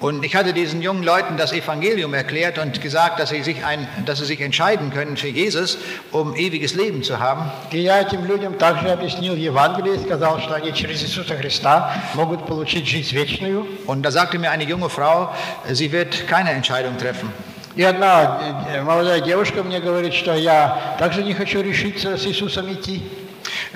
Und 0.00 0.24
ich 0.24 0.34
hatte 0.34 0.52
diesen 0.52 0.82
jungen 0.82 1.04
Leuten 1.04 1.36
das 1.36 1.52
Evangelium 1.52 2.12
erklärt 2.12 2.58
und 2.58 2.80
gesagt, 2.80 3.20
dass 3.20 3.30
sie 3.30 3.42
sich, 3.42 3.64
ein, 3.64 3.86
dass 4.04 4.18
sie 4.18 4.24
sich 4.24 4.40
entscheiden 4.40 4.90
können 4.90 5.16
für 5.16 5.28
Jesus, 5.28 5.78
um 6.10 6.34
ewiges 6.34 6.74
Leben 6.74 7.02
zu 7.02 7.20
haben. 7.20 7.50
И 7.70 7.78
я 7.78 8.00
этим 8.00 8.24
людям 8.24 8.58
также 8.58 8.90
объяснил 8.90 9.36
Евангелие 9.36 9.94
и 9.94 9.98
сказал, 9.98 10.40
что 10.40 10.54
они 10.54 10.72
через 10.72 11.02
Иисуса 11.02 11.36
Христа 11.36 11.94
могут 12.14 12.46
получить 12.46 12.88
жизнь 12.88 13.14
вечную. 13.14 13.66
Und 13.86 14.02
da 14.02 14.10
sagte 14.10 14.38
mir 14.38 14.50
eine 14.50 14.64
junge 14.64 14.88
Frau, 14.88 15.32
sie 15.70 15.92
wird 15.92 16.26
keine 16.26 16.50
Entscheidung 16.50 16.96
treffen. 16.98 17.30
И 17.74 17.82
одна 17.82 18.66
э, 18.68 18.82
молодая 18.82 19.20
девушка 19.20 19.62
мне 19.62 19.80
говорит, 19.80 20.12
что 20.12 20.34
я 20.34 20.96
также 20.98 21.22
не 21.22 21.32
хочу 21.32 21.62
решиться 21.62 22.18
с 22.18 22.26
Иисусом 22.26 22.70
идти. 22.72 23.02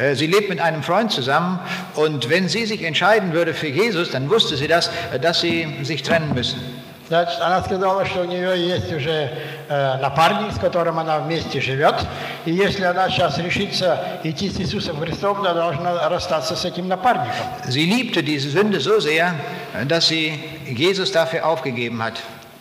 Äh, 0.01 0.15
Sie 0.15 0.27
lebt 0.27 0.49
mit 0.49 0.61
einem 0.61 0.83
Freund 0.83 1.11
zusammen 1.13 1.59
und 1.95 2.29
wenn 2.29 2.49
sie 2.49 2.67
sich 2.67 2.83
entscheiden 2.83 3.33
würde 3.33 3.55
für 3.55 3.69
Jesus, 3.69 4.11
dann 4.11 4.31
wusste 4.31 4.57
sie 4.57 4.69
das, 4.69 4.91
äh, 5.13 5.19
dass 5.19 5.41
sie 5.41 5.67
sich 5.83 6.03
trennen 6.03 6.35
müssen. 6.35 6.61
Значит, 7.09 7.41
она 7.41 7.63
сказала, 7.63 8.05
что 8.05 8.23
у 8.23 8.25
нее 8.25 8.59
есть 8.59 8.93
уже 8.93 9.31
э, 9.69 9.99
напарник, 9.99 10.53
с 10.53 10.59
которым 10.59 10.99
она 10.99 11.21
вместе 11.21 11.61
живет. 11.61 11.95
И 12.45 12.51
если 12.51 12.83
она 12.83 13.09
сейчас 13.09 13.39
решится 13.39 14.01
идти 14.25 14.51
с 14.51 14.59
Иисусом 14.59 14.99
Христом, 14.99 15.45
то 15.45 15.55
должна 15.55 16.09
расстаться 16.09 16.57
с 16.57 16.65
этим 16.65 16.89
напарником. 16.89 17.47
Sie 17.69 17.85
liebte 17.85 18.25
diese 18.25 18.51
Sünde 18.51 18.81
so 18.81 18.99
sehr, 18.99 19.37
äh, 19.73 19.87
dass 19.87 20.09
sie 20.09 20.33
Jesus 20.67 21.13
dafür 21.13 21.47
aufgegeben 21.47 22.03
hat. 22.03 22.15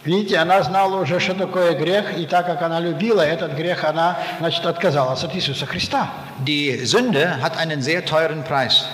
Видите, 0.06 0.38
она 0.38 0.62
знала 0.62 1.02
уже, 1.02 1.20
что 1.20 1.34
такое 1.34 1.74
грех, 1.74 2.16
и 2.16 2.28
так 2.28 2.46
как 2.46 2.62
она 2.62 2.80
любила 2.80 3.22
этот 3.22 3.54
грех, 3.54 3.84
она, 3.84 4.20
значит, 4.38 4.64
отказалась 4.66 5.24
от 5.24 5.34
Иисуса 5.34 5.66
Христа. 5.66 6.12
Die 6.46 6.86
Sünde 6.86 7.42
hat 7.42 7.58
einen 7.58 7.82
sehr 7.82 8.06
teuren 8.06 8.44
Preis. 8.44 8.86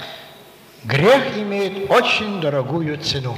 Грех 0.85 1.37
имеет 1.37 1.91
очень 1.91 2.39
дорогую 2.39 2.97
цену. 2.97 3.37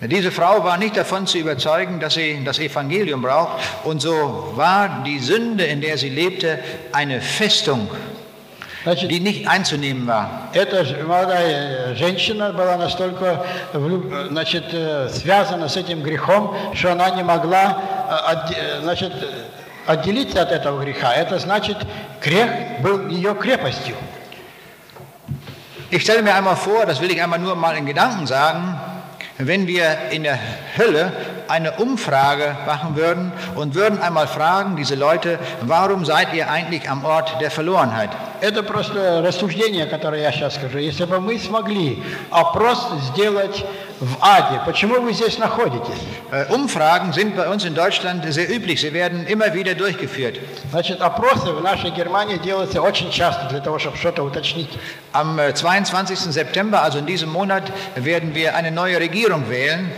Diese 0.00 0.30
Frau 0.30 0.62
war 0.62 0.78
nicht 0.78 0.96
davon 0.96 1.26
zu 1.26 1.38
überzeugen, 1.38 1.98
dass 1.98 2.14
sie 2.14 2.40
das 2.44 2.60
Evangelium 2.60 3.20
braucht. 3.20 3.58
Und 3.82 4.00
so 4.00 4.52
war 4.54 5.02
die 5.04 5.18
Sünde, 5.18 5.64
in 5.64 5.80
der 5.80 5.98
sie 5.98 6.10
lebte, 6.10 6.60
eine 6.92 7.20
Festung, 7.20 7.88
Значит, 8.84 9.10
die 9.10 9.20
nicht 9.20 9.48
einzunehmen 9.48 10.06
war. 10.06 10.48
эта 10.54 10.84
ж- 10.84 11.02
молодая 11.04 11.90
э, 11.90 11.94
женщина 11.96 12.52
была 12.52 12.76
настолько 12.76 13.44
влюб- 13.72 14.10
э, 14.12 14.28
значит, 14.28 14.64
э, 14.72 15.08
связана 15.10 15.68
с 15.68 15.76
этим 15.76 16.02
грехом, 16.02 16.54
что 16.74 16.92
она 16.92 17.10
не 17.10 17.22
могла 17.22 17.78
э, 18.08 18.32
отде- 18.32 18.56
э, 18.56 18.80
значит, 18.82 19.12
э, 19.12 19.26
отделиться 19.92 20.42
от 20.42 20.52
этого 20.52 20.80
греха. 20.82 21.12
Это 21.12 21.38
значит, 21.38 21.76
грех 22.22 22.50
был 22.80 23.08
ее 23.08 23.34
крепостью. 23.34 23.96
Ich 25.90 26.02
stelle 26.02 26.22
mir 26.22 26.34
einmal 26.34 26.56
vor, 26.56 26.84
das 26.86 27.00
will 27.00 27.10
ich 27.10 27.22
einmal 27.22 27.38
nur 27.38 27.54
mal 27.56 27.76
in 27.76 27.86
Gedanken 27.86 28.26
sagen, 28.26 28.78
wenn 29.38 29.66
wir 29.66 30.10
in 30.10 30.22
der 30.24 30.38
Hölle 30.76 31.12
eine 31.48 31.72
Umfrage 31.72 32.56
machen 32.66 32.94
würden 32.96 33.32
und 33.54 33.74
würden 33.74 34.00
einmal 34.02 34.26
fragen, 34.26 34.76
diese 34.76 34.96
Leute, 34.96 35.38
warum 35.62 36.04
seid 36.04 36.34
ihr 36.34 36.50
eigentlich 36.50 36.90
am 36.90 37.04
Ort 37.06 37.40
der 37.40 37.50
Verlorenheit? 37.50 38.10
Это 38.43 38.61
просто 38.61 39.21
рассуждение, 39.25 39.85
которое 39.85 40.21
я 40.21 40.29
сейчас 40.33 40.55
скажу. 40.55 40.77
Если 40.77 41.05
бы 41.05 41.21
мы 41.21 41.39
смогли 41.39 42.03
опрос 42.29 42.89
сделать 43.07 43.63
в 44.01 44.17
аде, 44.19 44.59
почему 44.65 44.99
вы 44.99 45.13
здесь 45.13 45.37
находитесь? 45.37 46.01
Äh, 46.29 46.47
Umfragen 46.53 47.13
sind 47.13 47.37
bei 47.37 47.47
uns 47.47 47.63
in 47.63 47.73
Deutschland 47.73 48.25
sehr 48.33 48.49
üblich. 48.49 48.81
Sie 48.81 48.91
werden 48.91 49.25
immer 49.27 49.53
wieder 49.53 49.75
durchgeführt. 49.75 50.39
Значит, 50.71 50.99
опросы 51.01 51.53
в 51.53 51.61
нашей 51.63 51.91
Германии 51.91 52.35
делаются 52.37 52.81
очень 52.81 53.09
часто 53.11 53.47
для 53.47 53.61
того, 53.61 53.79
чтобы 53.79 53.95
что-то 53.95 54.23
уточнить. 54.23 54.67
Am 55.13 55.39
äh, 55.39 55.53
22. 55.53 56.33
September, 56.33 56.81
also 56.83 56.97
in 56.97 57.05
diesem 57.05 57.31
Monat, 57.31 57.63
werden 57.95 58.35
wir 58.35 58.55
eine 58.57 58.71
neue 58.71 58.99
Regierung 58.99 59.49
wählen. 59.49 59.89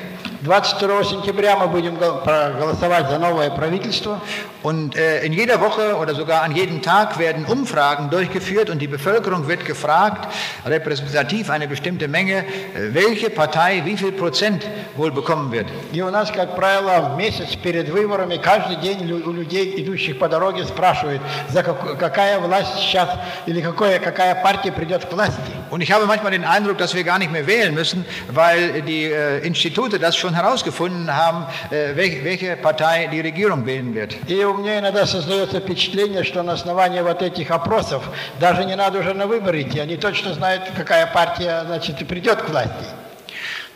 22 0.44 1.04
сентября 1.08 1.56
мы 1.56 1.68
будем 1.68 1.96
гол- 1.96 2.20
проголосовать 2.20 3.10
за 3.10 3.18
новое 3.18 3.50
правительство. 3.50 4.20
Und 4.65 4.95
äh, 4.97 5.23
in 5.25 5.33
jeder 5.33 5.61
Woche 5.61 5.97
oder 5.97 6.15
sogar 6.15 6.43
an 6.43 6.55
jedem 6.55 6.83
Tag 6.83 7.19
werden 7.19 7.47
Umfragen 7.47 8.11
durchgeführt 8.11 8.69
und 8.69 8.79
die 8.81 8.89
Bevölkerung 8.89 9.49
wird 9.49 9.65
gefragt, 9.65 10.29
repräsentativ 10.67 11.49
eine 11.51 11.67
bestimmte 11.67 12.09
Menge, 12.09 12.39
äh, 12.39 12.45
welche 12.93 13.31
Partei 13.31 13.83
wie 13.85 13.97
viel 13.97 14.13
Prozent 14.13 14.67
wohl 14.97 15.11
bekommen 15.13 15.51
wird. 15.53 15.67
И 15.93 16.03
у 16.03 16.11
нас, 16.11 16.31
как 16.31 16.57
правило, 16.57 17.15
месяц 17.17 17.57
перед 17.57 17.89
выборами 17.89 18.37
каждый 18.37 18.77
день 18.77 19.01
лю- 19.09 19.27
у 19.27 19.33
людей, 19.33 19.75
идущих 19.83 20.19
по 20.19 20.29
дороге, 20.29 20.65
спрашивают, 20.67 21.23
за 21.51 21.63
каку- 21.63 21.97
какая 21.97 22.39
власть 22.39 22.75
сейчас 22.81 23.09
или 23.47 23.61
какое, 23.61 23.99
какая 23.99 24.35
партия 24.43 24.73
придет 24.73 25.05
к 25.07 25.13
власти. 25.13 25.41
Und 25.71 25.81
ich 25.83 25.93
habe 25.93 26.05
manchmal 26.07 26.33
den 26.33 26.45
Eindruck, 26.45 26.79
dass 26.79 26.95
wir 26.95 27.05
gar 27.05 27.19
nicht 27.19 27.31
mehr 27.33 27.47
wählen 27.47 27.73
müssen, 27.75 28.05
weil 28.31 28.83
die 28.83 29.05
äh, 29.05 29.39
Institute 29.47 29.99
das 29.99 30.17
schon 30.17 30.35
herausgefunden 30.35 31.15
haben, 31.17 31.47
äh, 31.71 31.95
welche, 31.97 32.25
welche 32.25 32.57
Partei 32.57 33.09
die 33.13 33.21
Regierung 33.21 33.65
wählen 33.67 33.95
wird. 33.95 34.17
И 34.29 34.45
у 34.55 34.55
меня 34.55 34.79
иногда 34.79 35.07
создается 35.07 35.61
впечатление, 35.61 36.25
что 36.25 36.43
на 36.43 36.53
основании 36.53 37.01
вот 37.01 37.23
этих 37.23 37.51
опросов 37.51 38.03
даже 38.39 38.65
не 38.65 38.77
надо 38.77 39.01
уже 39.01 39.15
на 39.15 39.27
выборы 39.27 39.63
идти, 39.63 39.81
они 39.81 39.97
точно 39.97 40.35
знают, 40.35 40.65
какая 40.77 41.07
партия 41.07 41.65
значит, 41.67 42.01
и 42.01 42.05
придет 42.05 42.43
к 42.43 42.49
власти. 42.49 42.87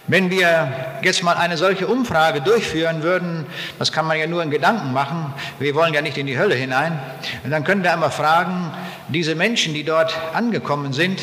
Wenn 0.07 0.29
wir 0.29 0.69
jetzt 1.01 1.23
mal 1.23 1.39
eine 1.39 1.57
solche 1.57 1.87
Umfrage 1.87 2.43
durchführen 2.43 3.03
würden, 3.03 3.47
das 3.79 3.91
kann 3.91 4.07
man 4.07 4.19
ja 4.19 4.27
nur 4.27 4.43
in 4.43 4.51
Gedanken 4.51 4.93
machen, 4.93 5.33
wir 5.59 5.75
wollen 5.75 5.95
ja 5.95 6.03
nicht 6.03 6.19
in 6.19 6.27
die 6.27 6.39
Hölle 6.39 6.55
hinein, 6.55 7.01
dann 7.43 7.65
können 7.65 7.83
wir 7.83 7.91
einmal 7.91 8.11
fragen, 8.11 8.71
diese 9.09 9.35
Menschen, 9.35 9.73
die 9.73 9.83
dort 9.83 10.15
angekommen 10.35 10.93
sind, 10.93 11.21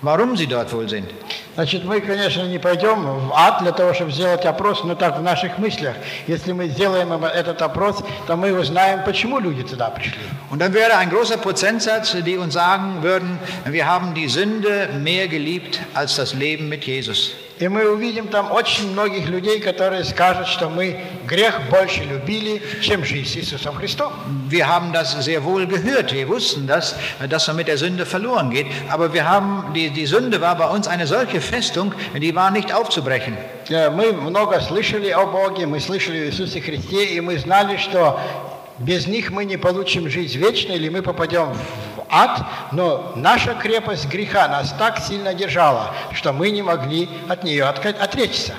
warum 0.00 0.38
sie 0.38 0.46
dort 0.46 0.72
wohl 0.72 0.88
sind. 0.88 1.10
Значит, 1.59 1.83
мы, 1.83 1.99
конечно, 1.99 2.43
не 2.43 2.57
пойдем 2.57 3.03
в 3.03 3.33
ад 3.33 3.61
для 3.61 3.73
того, 3.73 3.93
чтобы 3.93 4.13
сделать 4.13 4.45
опрос, 4.45 4.85
но 4.85 4.95
так 4.95 5.17
в 5.17 5.21
наших 5.21 5.57
мыслях. 5.57 5.93
Если 6.25 6.53
мы 6.53 6.69
сделаем 6.69 7.11
этот 7.25 7.61
опрос, 7.61 8.01
то 8.27 8.37
мы 8.37 8.57
узнаем, 8.57 9.03
почему 9.03 9.39
люди 9.39 9.63
туда 9.63 9.89
пришли. 9.89 10.21
Und 10.51 10.59
dann 10.59 10.73
wäre 10.73 10.95
ein 10.95 11.09
großer 11.09 11.35
Prozentsatz, 11.35 12.15
die 12.25 12.37
uns 12.37 12.53
sagen 12.53 13.03
würden, 13.03 13.37
wir 13.65 13.85
haben 13.85 14.13
die 14.13 14.29
Sünde 14.29 14.87
mehr 14.99 15.27
geliebt 15.27 15.81
als 15.93 16.15
das 16.15 16.33
Leben 16.33 16.69
mit 16.69 16.85
Jesus. 16.85 17.33
И 17.59 17.67
мы 17.67 17.89
увидим 17.91 18.29
там 18.29 18.53
очень 18.53 18.93
многих 18.93 19.27
людей, 19.27 19.59
которые 19.59 20.05
скажут, 20.05 20.47
что 20.47 20.69
мы 20.69 20.97
грех 21.27 21.59
больше 21.69 22.05
любили, 22.05 22.61
чем 22.81 23.03
жизнь 23.03 23.29
с 23.29 23.35
Иисусом 23.35 23.75
Христом. 23.75 24.13
Wir 24.49 24.65
haben 24.65 24.93
das 24.93 25.11
sehr 25.25 25.43
wohl 25.43 25.67
gehört, 25.67 26.13
wir 26.13 26.29
wussten 26.29 26.67
das, 26.67 26.95
dass 27.29 27.47
man 27.47 27.57
mit 27.57 27.67
der 27.67 27.77
Sünde 27.77 28.05
verloren 28.05 28.49
geht, 28.49 28.67
aber 28.89 29.11
wir 29.11 29.27
haben, 29.27 29.73
die, 29.75 29.89
die 29.89 30.05
Sünde 30.05 30.39
war 30.39 30.55
bei 30.55 30.69
uns 30.69 30.87
eine 30.87 31.05
solche 31.05 31.41
Festung, 31.41 31.93
die 32.15 32.33
war 32.33 32.49
nicht 32.49 32.73
aufzubrechen. 32.73 33.35
Э, 33.69 33.89
Мы 33.89 34.13
много 34.13 34.61
слышали 34.61 35.09
о 35.09 35.25
Боге, 35.25 35.65
мы 35.65 35.81
слышали 35.81 36.19
о 36.19 36.25
Иисусе 36.27 36.61
Христе, 36.61 37.03
и 37.07 37.19
мы 37.19 37.37
знали, 37.37 37.75
что 37.75 38.17
без 38.79 39.07
них 39.07 39.31
мы 39.31 39.45
не 39.45 39.57
получим 39.57 40.09
жизнь 40.09 40.37
вечную, 40.37 40.79
или 40.79 40.89
мы 40.89 41.01
попадем 41.01 41.53
в 41.95 42.05
ад, 42.09 42.41
но 42.71 43.13
наша 43.15 43.53
крепость 43.53 44.07
греха 44.07 44.47
нас 44.47 44.73
так 44.77 44.99
сильно 44.99 45.33
держала, 45.33 45.93
что 46.13 46.33
мы 46.33 46.49
не 46.49 46.61
могли 46.61 47.09
от 47.27 47.43
нее 47.43 47.65
отречься. 47.65 48.53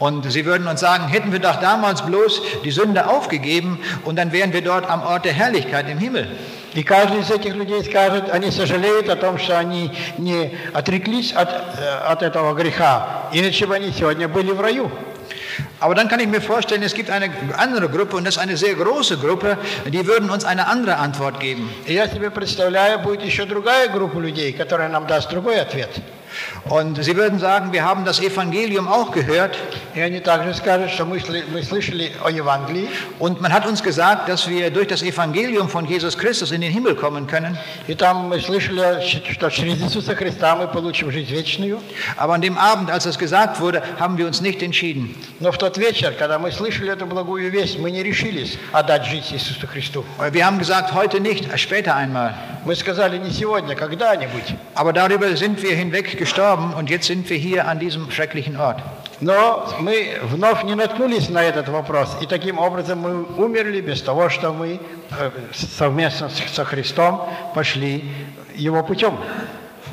Und 0.00 0.28
sie 0.30 0.44
würden 0.44 0.66
uns 0.66 0.80
sagen, 0.80 1.06
hätten 1.06 1.30
wir 1.30 1.38
doch 1.38 1.60
damals 1.60 2.02
bloß 2.02 2.42
die 2.64 2.72
Sünde 2.72 3.06
aufgegeben 3.06 3.78
und 4.04 4.16
dann 4.16 4.32
wären 4.32 4.52
wir 4.52 4.60
dort 4.60 4.90
am 4.90 5.02
Ort 5.02 5.24
der 5.24 5.32
Herrlichkeit 5.32 5.88
im 5.88 5.98
Himmel. 5.98 6.26
И 6.74 6.82
каждый 6.82 7.20
из 7.20 7.30
этих 7.30 7.54
людей 7.54 7.84
скажет, 7.84 8.28
они 8.30 8.50
сожалеют 8.50 9.08
о 9.08 9.14
том, 9.14 9.38
что 9.38 9.56
они 9.56 9.92
не 10.18 10.58
отреклись 10.72 11.32
от, 11.32 11.48
э, 11.48 11.98
от 12.08 12.22
этого 12.22 12.52
греха, 12.54 13.28
иначе 13.32 13.66
бы 13.66 13.76
они 13.76 13.92
сегодня 13.92 14.26
были 14.26 14.50
в 14.50 14.60
раю. 14.60 14.90
Aber 15.79 15.95
dann 15.95 16.07
kann 16.07 16.19
ich 16.19 16.27
mir 16.27 16.41
vorstellen, 16.41 16.83
es 16.83 16.93
gibt 16.93 17.09
eine 17.09 17.31
andere 17.57 17.89
Gruppe 17.89 18.17
und 18.17 18.25
das 18.25 18.35
ist 18.35 18.41
eine 18.41 18.57
sehr 18.57 18.75
große 18.75 19.17
Gruppe, 19.17 19.57
die 19.87 20.05
würden 20.05 20.29
uns 20.29 20.43
eine 20.45 20.67
andere 20.67 20.97
Antwort 20.97 21.39
geben. 21.39 21.69
И 21.85 21.93
я 21.93 22.07
себе 22.07 22.31
представляю, 22.31 22.99
будет 22.99 23.23
еще 23.23 23.45
другая 23.45 23.87
группа 23.87 24.17
людей, 24.19 24.53
которая 24.53 24.89
нам 24.89 25.07
даст 25.07 25.29
другой 25.29 25.59
ответ. 25.59 25.89
Und 26.68 27.02
Sie 27.02 27.16
würden 27.16 27.38
sagen, 27.38 27.72
wir 27.72 27.84
haben 27.84 28.04
das 28.04 28.20
Evangelium 28.20 28.88
auch 28.88 29.12
gehört. 29.12 29.56
Und 33.18 33.40
man 33.40 33.52
hat 33.52 33.66
uns 33.66 33.82
gesagt, 33.82 34.28
dass 34.28 34.48
wir 34.48 34.70
durch 34.70 34.88
das 34.88 35.02
Evangelium 35.02 35.68
von 35.68 35.86
Jesus 35.86 36.16
Christus 36.18 36.50
in 36.50 36.60
den 36.60 36.72
Himmel 36.72 36.94
kommen 36.94 37.26
können. 37.26 37.58
Aber 42.16 42.34
an 42.34 42.40
dem 42.40 42.58
Abend, 42.58 42.90
als 42.90 43.04
das 43.04 43.18
gesagt 43.18 43.60
wurde, 43.60 43.82
haben 43.98 44.18
wir 44.18 44.26
uns 44.26 44.40
nicht 44.40 44.62
entschieden. 44.62 45.14
Äh, 50.20 50.32
wir 50.32 50.46
haben 50.46 50.58
gesagt, 50.58 50.94
heute 50.94 51.20
nicht, 51.20 51.52
äh, 51.52 51.58
später 51.58 51.94
einmal. 51.94 52.34
Aber 54.74 54.92
darüber 54.92 55.36
sind 55.36 55.62
wir 55.62 55.76
hinweggegangen 55.76 56.23
gestorben 56.23 56.73
und 56.73 56.89
jetzt 56.89 57.07
sind 57.07 57.29
wir 57.29 57.37
hier 57.37 57.67
an 57.67 57.79
diesem 57.79 58.09
schrecklichen 58.11 58.57
Ort. 58.57 58.79
Но 59.21 59.67
мы 59.81 60.17
вновь 60.23 60.63
не 60.63 60.75
наткнулись 60.75 61.29
на 61.29 61.43
этот 61.43 61.67
вопрос, 61.67 62.15
и 62.21 62.25
таким 62.25 62.57
образом 62.57 62.99
мы 62.99 63.23
умерли 63.37 63.81
без 63.81 64.01
того, 64.01 64.29
что 64.29 64.53
мы 64.53 64.79
э, 65.19 65.29
совместно 65.53 66.29
с- 66.29 66.53
со 66.55 66.63
Христом 66.63 67.21
пошли 67.53 68.03
Его 68.55 68.81
путем. 68.83 69.17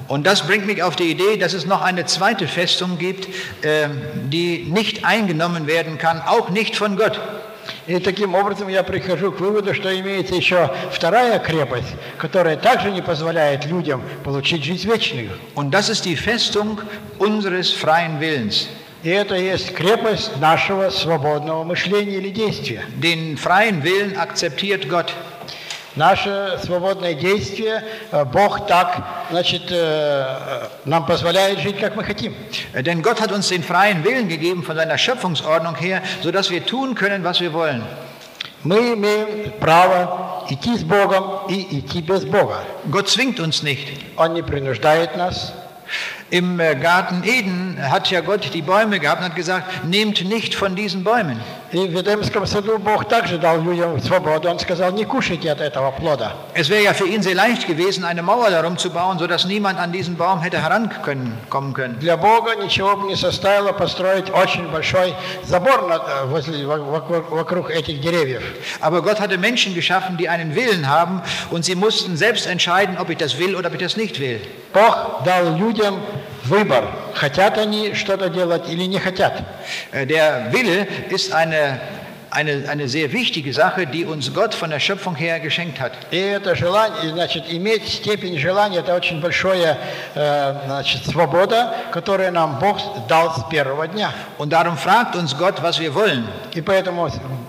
Und 0.09 0.25
das 0.25 0.47
bringt 0.47 0.67
mich 0.69 0.81
auf 0.85 0.95
die 0.95 1.11
Idee, 1.11 1.37
dass 1.37 1.53
es 1.55 1.67
noch 1.67 1.83
eine 1.83 2.07
zweite 2.07 2.47
Festung 2.47 2.99
gibt, 2.99 3.27
äh, 3.65 3.89
die 4.31 4.67
nicht 4.71 5.05
eingenommen 5.05 5.67
werden 5.67 5.99
kann, 5.99 6.23
auch 6.25 6.49
nicht 6.51 6.77
von 6.77 6.97
Gott. 6.97 7.19
И 7.88 8.00
таким 8.00 8.36
образом 8.36 8.68
я 8.68 8.84
прихожу 8.84 9.32
к 9.32 9.40
выводу, 9.40 9.74
что 9.74 9.94
имеется 10.00 10.36
еще 10.36 10.72
вторая 10.92 11.40
крепость, 11.40 11.94
которая 12.18 12.58
также 12.58 12.92
не 12.92 13.02
позволяет 13.02 13.66
людям 13.66 14.02
получить 14.24 14.64
жизнь 14.64 14.88
вечную. 14.88 15.32
Und 15.56 15.72
das 15.72 15.90
ist 15.90 16.06
die 16.06 16.16
Festung 16.16 16.80
unseres 17.20 17.72
freien 17.72 18.20
Willens. 18.20 18.68
И 19.04 19.10
это 19.10 19.36
есть 19.36 19.74
крепость 19.74 20.38
нашего 20.38 20.92
свободного 20.92 21.64
мышления 21.64 22.18
или 22.18 22.30
действия. 22.30 22.86
Den 23.02 23.36
freien 23.36 23.84
Willen 23.84 24.16
akzeptiert 24.16 24.88
Gott. 24.88 25.12
Наше 25.96 26.58
свободное 26.64 27.14
действие, 27.14 27.84
э, 28.12 28.24
Бог 28.24 28.66
так, 28.66 29.04
значит, 29.30 29.64
э, 29.70 29.76
э, 29.76 30.68
нам 30.86 31.06
позволяет 31.06 31.60
жить, 31.60 31.80
как 31.80 31.98
мы 31.98 32.06
хотим. 32.06 32.34
Äh, 32.74 32.82
Denn 32.82 33.02
Gott 33.02 33.20
hat 33.20 33.32
uns 33.34 33.50
den 33.50 33.62
freien 33.62 34.04
Willen 34.06 34.30
gegeben 34.30 34.64
von 34.64 34.78
seiner 34.78 34.98
Schöpfungsordnung 34.98 35.76
her, 35.76 36.02
sodass 36.24 36.50
wir 36.50 36.66
tun 36.66 36.96
können, 36.96 37.26
was 37.26 37.42
wir 37.42 37.52
wollen. 37.52 37.84
Мы 38.64 38.94
имеем 38.94 39.52
право 39.60 40.46
идти 40.50 40.78
с 40.78 40.84
Богом 40.84 41.48
и 41.50 41.80
идти 41.80 42.02
без 42.02 42.24
Бога. 42.24 42.64
Gott 42.90 43.10
zwingt 43.10 43.40
uns 43.40 43.64
nicht. 43.64 43.88
Он 44.16 44.34
не 44.34 44.44
принуждает 44.44 45.18
нас. 45.18 45.52
Im 46.31 46.59
äh, 46.59 46.75
Garten 46.75 47.23
Eden 47.25 47.79
hat 47.81 48.11
ja 48.11 48.21
Gott 48.21 48.53
die 48.53 48.63
Bäume 48.63 48.99
gehabt 48.99 49.21
und 49.21 49.29
hat 49.29 49.37
gesagt, 49.37 49.85
nehmt 49.87 50.25
nicht 50.25 50.55
von 50.55 50.75
diesen 50.75 51.05
Bäumen. 51.05 51.41
И 51.73 51.79
в 51.89 51.97
Эдемском 52.01 52.47
саду 52.47 52.79
Бог 52.79 53.09
также 53.09 53.39
дал 53.39 53.61
людям 53.61 54.01
свободу. 54.01 54.49
Он 54.49 54.59
сказал, 54.61 54.93
не 54.93 55.05
кушайте 55.05 55.51
от 55.51 55.61
этого 55.61 55.91
плода. 55.91 56.33
Es 56.55 56.69
wäre 56.69 56.83
ja 56.85 56.95
für 56.95 57.07
ihn 57.09 57.23
sehr 57.23 57.35
leicht 57.35 57.67
gewesen, 57.67 58.05
eine 58.05 58.23
Mauer 58.23 58.51
darum 58.51 58.79
zu 58.79 58.89
bauen, 58.91 59.19
sodass 59.19 59.45
niemand 59.47 59.79
an 59.79 59.91
diesen 59.93 60.17
Baum 60.17 60.41
hätte 60.41 60.63
herankommen 60.63 61.75
können. 61.75 61.99
Для 62.01 62.17
Бога 62.17 62.55
ничего 62.63 62.97
бы 62.97 63.09
не 63.09 63.17
составило 63.17 63.73
построить 63.73 64.33
очень 64.33 64.69
большой 64.69 65.15
забор 65.45 65.89
над- 65.89 66.03
э, 66.09 66.27
возле, 66.27 66.67
во- 66.67 66.79
вокруг, 66.79 67.31
вокруг 67.31 67.71
этих 67.71 68.01
деревьев. 68.01 68.43
Aber 68.81 69.03
Gott 69.03 69.21
hatte 69.21 69.37
Menschen 69.37 69.75
geschaffen, 69.75 70.17
die 70.17 70.29
einen 70.29 70.55
Willen 70.55 70.89
haben 70.89 71.21
und 71.51 71.65
sie 71.65 71.75
mussten 71.75 72.17
selbst 72.17 72.47
entscheiden, 72.47 72.97
ob 72.99 73.11
ich 73.11 73.19
das 73.19 73.39
will 73.39 73.57
oder 73.57 73.69
ob 73.69 73.75
ich 73.75 73.81
das 73.83 73.97
nicht 73.97 74.21
will. 74.21 74.41
Бог 74.73 75.25
дал 75.25 75.57
людям 75.59 75.99
выбор, 76.46 76.86
хотят 77.14 77.58
они 77.58 77.94
что-то 77.94 78.30
делать 78.30 78.70
или 78.70 78.84
не 78.84 79.00
хотят. 79.00 79.42
Äh, 79.92 80.06
Der 80.06 80.52
Wille 80.52 80.88
ist 81.10 81.34
eine 81.34 81.80
eine, 82.31 82.69
eine 82.69 82.89
sehr 82.89 83.13
wichtige 83.13 83.53
Sache, 83.55 83.87
die 83.87 84.05
uns 84.05 84.33
Gott 84.35 84.53
von 84.55 84.69
der 84.71 84.79
Schöpfung 84.81 85.15
her 85.15 85.41
geschenkt 85.41 85.81
hat. 85.81 85.93
И 86.11 86.17
это 86.19 86.55
желание, 86.55 87.11
значит, 87.13 87.45
иметь 87.49 87.87
степень 87.89 88.39
желания, 88.39 88.81
это 88.81 88.95
очень 88.95 89.21
большая 89.21 89.79
э, 90.15 90.55
значит, 90.67 91.05
свобода, 91.07 91.73
которую 91.93 92.33
нам 92.33 92.59
Бог 92.59 92.79
дал 93.09 93.35
с 93.35 93.49
первого 93.49 93.87
дня. 93.89 94.13
Und 94.39 94.51
darum 94.53 94.77
fragt 94.77 95.17
uns 95.17 95.35
Gott, 95.39 95.63
was 95.63 95.79
wir 95.79 95.95
wollen. 95.95 96.27
И 96.55 96.61
поэтому 96.61 97.09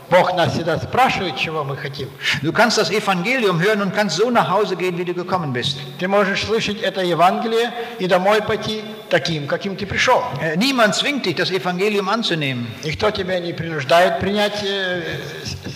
Бог 0.09 0.33
нас 0.35 0.53
всегда 0.53 0.77
спрашивает, 0.79 1.35
чего 1.35 1.63
мы 1.65 1.75
хотим. 1.75 2.09
Du 2.41 2.53
kannst 2.53 2.77
das 2.77 2.89
Evangelium 2.91 3.59
hören 3.61 3.81
und 3.81 3.93
kannst 3.93 4.15
so 4.17 4.29
nach 4.29 4.49
Hause 4.49 4.77
gehen, 4.77 4.97
wie 4.97 5.03
du 5.03 5.13
gekommen 5.13 5.51
bist. 5.51 5.77
Ты 5.99 6.07
можешь 6.07 6.45
слышать 6.45 6.81
это 6.81 7.01
Евангелие 7.01 7.71
и 7.99 8.07
домой 8.07 8.41
пойти 8.41 8.83
таким, 9.09 9.47
каким 9.47 9.75
ты 9.75 9.85
пришел. 9.85 10.23
Äh, 10.41 10.55
Niemand 10.55 10.95
zwingt 10.95 11.25
dich, 11.25 11.35
das 11.35 11.51
Evangelium 11.51 12.07
anzunehmen. 12.09 12.67
Никто 12.83 13.11
тебя 13.11 13.39
не 13.39 13.51
принуждает 13.53 14.19
принять 14.19 14.63
э, 14.63 14.67
с- 14.67 14.70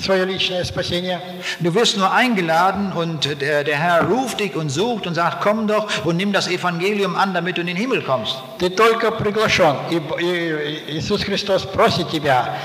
свое 0.04 0.26
личное 0.26 0.64
спасение. 0.64 1.20
Du 1.60 1.74
wirst 1.74 1.98
nur 1.98 2.12
eingeladen 2.12 2.92
und 2.94 3.40
der, 3.42 3.64
der 3.64 3.78
Herr 3.78 4.04
ruft 4.08 4.40
dich 4.40 4.56
und 4.56 4.70
sucht 4.70 5.08
und 5.08 5.16
sagt, 5.16 5.42
komm 5.42 5.68
doch 5.68 5.88
und 6.06 6.18
nimm 6.18 6.32
das 6.34 6.48
Evangelium 6.48 7.16
an, 7.16 7.34
damit 7.34 7.58
du 7.58 7.62
in 7.62 7.68
den 7.68 7.76
Himmel 7.78 8.02
kommst. 8.02 8.36
Ты 8.60 8.70
только 8.70 9.12
приглашен. 9.12 9.76
И, 9.90 10.00
Б- 10.00 10.22
и- 10.22 10.92
и 10.94 10.98
Иисус 11.00 11.24
Христос 11.24 11.64
просит 11.64 12.10
тебя 12.10 12.58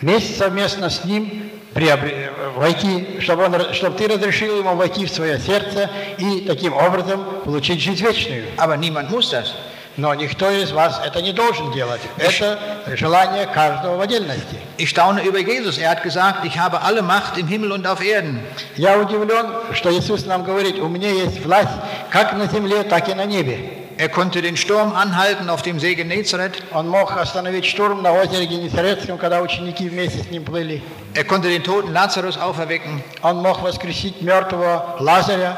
вместе 0.00 0.34
совместно 0.34 0.90
с 0.90 1.04
Ним 1.04 1.50
приобре- 1.74 2.30
войти, 2.56 3.18
чтобы, 3.20 3.44
он, 3.44 3.54
ра- 3.54 3.72
чтобы 3.74 3.96
ты 3.96 4.08
разрешил 4.08 4.58
Ему 4.58 4.74
войти 4.74 5.06
в 5.06 5.10
свое 5.10 5.38
сердце 5.38 5.90
и 6.18 6.40
таким 6.46 6.72
образом 6.72 7.24
получить 7.44 7.80
жизнь 7.80 8.04
вечную. 8.04 8.44
Aber 8.56 8.76
niemand 8.76 9.10
muss 9.10 9.30
das. 9.30 9.52
Но 9.96 10.14
никто 10.14 10.48
из 10.50 10.70
вас 10.70 11.00
это 11.04 11.20
не 11.20 11.32
должен 11.32 11.72
делать. 11.72 12.00
Это 12.18 12.58
желание 12.96 13.46
каждого 13.46 13.96
в 13.96 14.00
отдельности. 14.00 14.56
Ich 14.78 14.90
staune 14.90 15.22
über 15.22 15.40
Jesus. 15.40 15.76
Er 15.78 15.90
hat 15.90 16.04
gesagt, 16.04 16.44
ich 16.44 16.56
habe 16.58 16.82
alle 16.82 17.02
Macht 17.02 17.36
im 17.36 17.48
Himmel 17.48 17.72
und 17.72 17.86
auf 17.86 18.00
Erden. 18.00 18.40
Я 18.76 18.96
удивлен, 18.96 19.46
что 19.74 19.90
Иисус 19.90 20.24
нам 20.24 20.44
говорит, 20.44 20.78
у 20.78 20.88
меня 20.88 21.10
есть 21.10 21.44
власть 21.44 21.68
как 22.10 22.32
на 22.34 22.46
земле, 22.46 22.84
так 22.84 23.08
и 23.08 23.14
на 23.14 23.24
небе. 23.24 23.58
Er 23.98 24.08
konnte 24.08 24.40
den 24.40 24.56
Sturm 24.56 24.94
anhalten 24.94 25.50
auf 25.50 25.62
dem 25.62 25.80
See 25.80 25.96
Genezareth. 25.96 26.62
Он 26.72 26.88
мог 26.88 27.16
остановить 27.16 27.64
штурм 27.64 28.00
на 28.00 28.12
озере 28.12 28.46
Генесарецком, 28.46 29.18
когда 29.18 29.40
ученики 29.40 29.88
вместе 29.88 30.22
с 30.22 30.30
ним 30.30 30.44
плыли. 30.44 30.80
Er 31.14 31.24
konnte 31.24 31.48
den 31.48 31.64
toten 31.64 31.92
Lazarus 31.92 32.38
auferwecken. 32.38 33.02
Он 33.22 33.38
мог 33.38 33.60
воскресить 33.60 34.22
мертвого 34.22 34.94
Лазаря. 35.00 35.56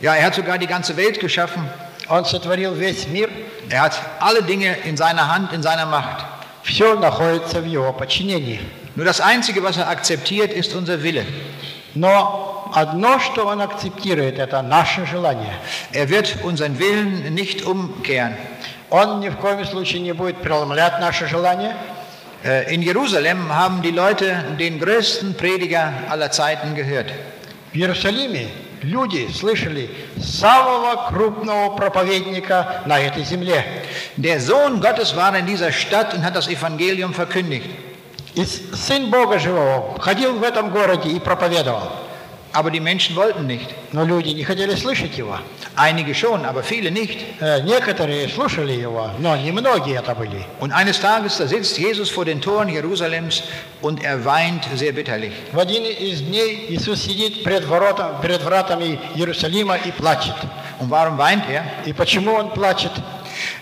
Ja, 0.00 0.16
er 0.16 0.26
hat 0.26 0.34
sogar 0.34 0.58
die 0.58 0.66
ganze 0.66 0.96
Welt 0.96 1.20
geschaffen. 1.20 1.70
Он 2.08 2.24
сотворил 2.24 2.74
весь 2.74 3.06
мир. 3.06 3.30
Er 3.70 3.82
hat 3.82 3.94
alle 4.20 4.42
Dinge 4.42 4.76
in 4.84 4.96
seiner 4.96 5.28
Hand, 5.28 5.52
in 5.52 5.62
seiner 5.62 5.86
Macht. 5.86 6.24
Все 6.62 6.94
находится 6.94 7.60
в 7.60 7.66
его 7.66 7.92
подчинении. 7.92 8.60
Nur 8.94 9.06
das 9.06 9.20
Einzige, 9.20 9.62
was 9.62 9.78
er 9.78 9.88
akzeptiert, 9.88 10.52
ist 10.52 10.74
unser 10.74 11.02
Wille. 11.02 11.24
Но 11.94 12.70
одно, 12.74 13.18
что 13.18 13.46
он 13.46 13.60
акцептирует, 13.60 14.38
это 14.38 14.62
наше 14.62 15.06
желание. 15.06 15.54
Er 15.92 16.08
wird 16.08 16.42
unseren 16.42 16.78
Willen 16.78 17.34
nicht 17.34 17.62
umkehren. 17.64 18.34
Он 18.90 19.20
ни 19.20 19.30
в 19.30 19.36
коем 19.36 19.64
случае 19.64 20.02
не 20.02 20.12
будет 20.12 20.36
преломлять 20.42 21.00
наше 21.00 21.26
желание. 21.26 21.74
Äh, 22.44 22.74
In 22.74 22.82
Jerusalem 22.82 23.48
haben 23.54 23.80
die 23.82 23.90
Leute 23.90 24.36
den 24.58 24.78
größten 24.78 25.34
Prediger 25.34 25.92
aller 26.10 26.30
Zeiten 26.30 26.74
gehört. 26.74 27.10
В 27.72 27.76
Иерусалиме 27.76 28.48
люди 28.83 29.29
слышали 29.33 29.89
самого 30.19 31.09
крупного 31.09 31.75
проповедника 31.75 32.83
на 32.85 32.99
этой 32.99 33.23
земле. 33.23 33.65
Der 34.17 34.39
Sohn 34.39 34.81
Gottes 34.81 35.15
war 35.15 35.35
in 35.37 35.45
dieser 35.45 35.71
Stadt 35.71 36.13
und 36.13 36.23
hat 36.23 36.35
das 36.35 36.47
Evangelium 36.47 37.13
verkündigt. 37.13 37.69
И 38.35 38.45
Сын 38.45 39.09
Бога 39.09 39.39
Живого 39.39 39.99
ходил 39.99 40.37
в 40.37 40.43
этом 40.43 40.69
городе 40.69 41.09
и 41.09 41.19
проповедовал. 41.19 42.06
Aber 42.56 42.70
die 42.70 42.80
Menschen 42.80 43.16
wollten 43.16 43.46
nicht. 43.46 43.66
Но 43.92 44.04
люди 44.04 44.28
не 44.28 44.44
хотели 44.44 44.74
слышать 44.74 45.16
его. 45.16 45.38
Einige 45.74 46.14
schon, 46.14 46.44
aber 46.44 46.62
viele 46.62 46.90
nicht. 46.90 47.18
Э, 47.40 47.62
Некоторые 47.62 48.28
слушали 48.28 48.72
его, 48.72 49.10
но 49.18 49.34
немногие 49.36 49.96
это 49.96 50.14
были. 50.14 50.44
Und 50.60 50.70
eines 50.72 51.00
Tages, 51.00 51.38
da 51.38 51.46
sitzt 51.48 51.78
Jesus 51.78 52.10
vor 52.10 52.26
den 52.26 52.42
Toren 52.42 52.68
Jerusalems 52.68 53.42
und 53.80 54.04
er 54.04 54.22
weint 54.26 54.64
sehr 54.74 54.92
bitterlich. 54.92 55.32
В 55.52 55.58
один 55.58 55.84
из 55.84 56.20
дней 56.20 56.66
Иисус 56.68 57.00
сидит 57.02 57.42
пред, 57.42 57.64
воротом, 57.64 58.20
перед 58.20 58.42
вратами 58.42 58.98
Иерусалима 59.14 59.76
и 59.76 59.90
плачет. 59.90 60.36
Und 60.78 60.90
warum 60.90 61.16
weint 61.16 61.48
er? 61.48 61.64
И 61.86 61.94
почему 61.94 62.34
он 62.34 62.50
плачет? 62.50 62.92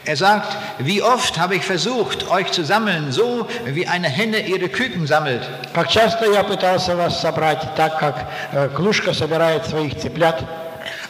Er 0.05 0.17
sagt, 0.17 0.57
wie 0.79 1.03
oft 1.03 1.39
habe 1.39 1.57
ich 1.57 1.63
versucht, 1.65 2.31
euch 2.31 2.51
zu 2.53 2.65
sammeln, 2.65 3.13
so 3.13 3.47
wie 3.67 3.87
eine 3.87 4.09
Henne 4.09 4.41
ihre 4.41 4.69
Küken 4.69 5.07
sammelt. 5.07 5.43
Как 5.75 5.89
часто 5.89 6.27
я 6.31 6.43
пытался 6.43 6.97
вас 6.97 7.21
собрать, 7.21 7.75
так 7.77 7.99
как 7.99 8.27
э, 8.53 8.69
клушка 8.75 9.13
собирает 9.13 9.67
своих 9.67 9.97
цыплят, 9.99 10.45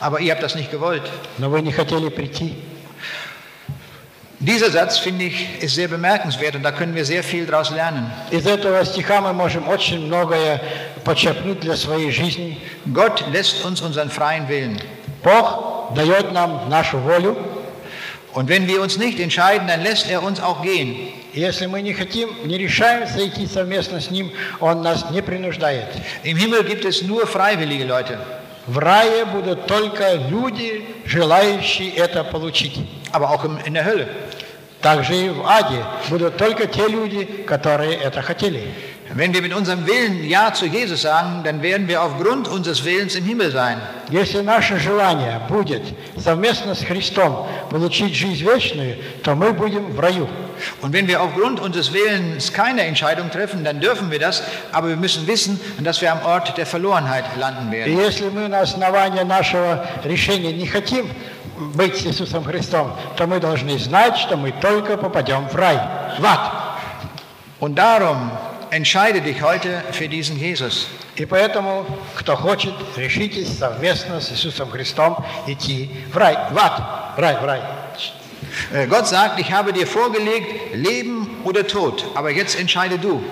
Aber 0.00 0.20
ihr 0.20 0.32
habt 0.32 0.42
das 0.42 0.54
nicht 0.54 0.70
gewollt. 0.70 1.02
но 1.38 1.48
вы 1.50 1.62
не 1.62 1.72
хотели 1.72 2.08
прийти. 2.08 2.56
Dieser 4.42 4.70
Satz, 4.70 4.96
finde 4.98 5.26
ich, 5.26 5.62
ist 5.62 5.74
sehr 5.74 5.86
bemerkenswert 5.88 6.56
und 6.56 6.62
da 6.62 6.72
können 6.72 6.94
wir 6.94 7.04
sehr 7.04 7.22
viel 7.22 7.44
daraus 7.44 7.70
lernen. 7.70 8.10
Из 8.30 8.46
этого 8.46 8.82
стиха 8.86 9.20
мы 9.20 9.34
можем 9.34 9.68
очень 9.68 10.06
многое 10.06 10.62
почерпнуть 11.04 11.60
для 11.60 11.76
своей 11.76 12.10
жизни. 12.10 12.58
Gott 12.86 13.22
lässt 13.30 13.62
uns 13.64 13.82
unseren 13.82 14.08
freien 14.10 14.48
Willen. 14.48 14.80
Бог 15.22 15.92
дает 15.94 16.32
нам 16.32 16.70
нашу 16.70 16.98
волю. 16.98 17.36
Und 18.35 18.49
wenn 18.49 18.67
wir 18.67 18.81
uns 18.81 18.97
nicht 18.97 19.17
entscheiden, 19.21 19.65
dann 19.65 19.81
lässt 19.81 20.09
er 20.11 20.21
uns 20.21 20.41
auch 20.41 20.61
gehen. 20.61 21.13
Если 21.33 21.67
мы 21.67 21.81
не 21.81 21.93
хотим, 21.93 22.29
не 22.43 22.57
решаемся 22.57 23.25
идти 23.25 23.47
совместно 23.47 24.01
с 24.01 24.11
Ним, 24.11 24.29
Он 24.59 24.81
нас 24.81 25.09
не 25.09 25.21
принуждает. 25.21 25.87
Im 26.23 26.35
Himmel 26.35 26.65
gibt 26.65 26.83
es 26.83 27.01
nur 27.01 27.25
freiwillige 27.27 27.85
Leute. 27.85 28.19
В 28.67 28.77
рае 28.77 29.23
будут 29.25 29.67
только 29.67 30.15
люди, 30.29 30.83
желающие 31.05 31.91
это 31.91 32.25
получить. 32.25 32.77
Aber 33.13 33.29
auch 33.29 33.45
in 33.65 33.73
der 33.73 33.85
Hölle. 33.85 34.09
Также 34.81 35.15
и 35.15 35.29
в 35.29 35.47
аде 35.47 35.85
будут 36.09 36.35
только 36.35 36.67
те 36.67 36.89
люди, 36.89 37.23
которые 37.47 37.95
это 37.95 38.21
хотели. 38.21 38.69
Wenn 39.14 39.34
wir 39.34 39.42
mit 39.42 39.52
unserem 39.52 39.86
Willen 39.88 40.22
Ja 40.22 40.54
zu 40.54 40.66
Jesus 40.66 41.02
sagen, 41.02 41.42
dann 41.42 41.62
werden 41.62 41.88
wir 41.88 42.00
aufgrund 42.00 42.46
unseres 42.46 42.84
Willens 42.84 43.16
im 43.16 43.24
Himmel 43.24 43.50
sein. 43.50 43.78
Если 44.08 44.40
наше 44.40 44.78
желание 44.78 45.40
будет 45.48 45.82
совместно 46.16 46.76
с 46.76 46.84
Христом 46.84 47.48
получить 47.70 48.14
жизнь 48.14 48.44
вечную, 48.44 48.96
то 49.24 49.34
мы 49.34 49.52
будем 49.52 49.90
в 49.90 49.98
раю. 49.98 50.28
Und 50.80 50.92
wenn 50.92 51.08
wir 51.08 51.20
aufgrund 51.22 51.58
unseres 51.58 51.92
Willens 51.92 52.52
keine 52.52 52.82
Entscheidung 52.82 53.30
treffen, 53.30 53.64
dann 53.64 53.80
dürfen 53.80 54.12
wir 54.12 54.20
das, 54.20 54.44
aber 54.70 54.88
wir 54.90 54.96
müssen 54.96 55.26
wissen, 55.26 55.58
dass 55.80 56.00
wir 56.00 56.12
am 56.12 56.22
Ort 56.24 56.56
der 56.56 56.66
Verlorenheit 56.66 57.24
landen 57.36 57.72
И 57.72 57.76
werden. 57.76 57.98
если 57.98 58.28
мы 58.28 58.46
на 58.46 58.60
основании 58.60 59.24
нашего 59.24 59.84
решения 60.04 60.52
не 60.52 60.66
хотим 60.66 61.10
быть 61.74 61.96
с 61.96 62.06
Иисусом 62.06 62.44
Христом, 62.44 62.92
то 63.16 63.26
мы 63.26 63.40
должны 63.40 63.76
знать, 63.78 64.16
что 64.18 64.36
мы 64.36 64.52
только 64.52 64.96
попадем 64.96 65.48
в 65.48 65.54
рай, 65.56 65.80
в 66.16 66.24
ад. 66.24 66.52
Und 67.58 67.74
darum 67.74 68.30
entscheide 68.74 69.20
dich 69.20 69.42
heute 69.42 69.82
für 69.92 70.08
diesen 70.08 70.38
Jesus. 70.38 70.86
И 71.16 71.26
поэтому, 71.26 71.84
кто 72.14 72.36
хочет, 72.36 72.72
решитесь 72.96 73.58
совместно 73.58 74.20
с 74.20 74.30
Иисусом 74.32 74.70
Христом 74.70 75.22
идти 75.46 75.90
в 76.12 76.16
рай, 76.16 76.34
в 76.50 76.58
ад, 76.58 77.14
в 77.16 77.20
рай, 77.20 77.36
в 77.36 77.44
рай. 77.44 77.60
Äh, 78.72 78.86
Gott 78.86 79.06
sagt, 79.06 79.38
ich 79.38 79.52
habe 79.52 79.72
dir 79.72 79.86
vorgelegt, 79.86 80.74
Leben 80.74 81.42
oder 81.44 81.66
Tod, 81.66 82.04
aber 82.14 82.30
jetzt 82.30 82.58
entscheide 82.58 82.98
du. 82.98 83.22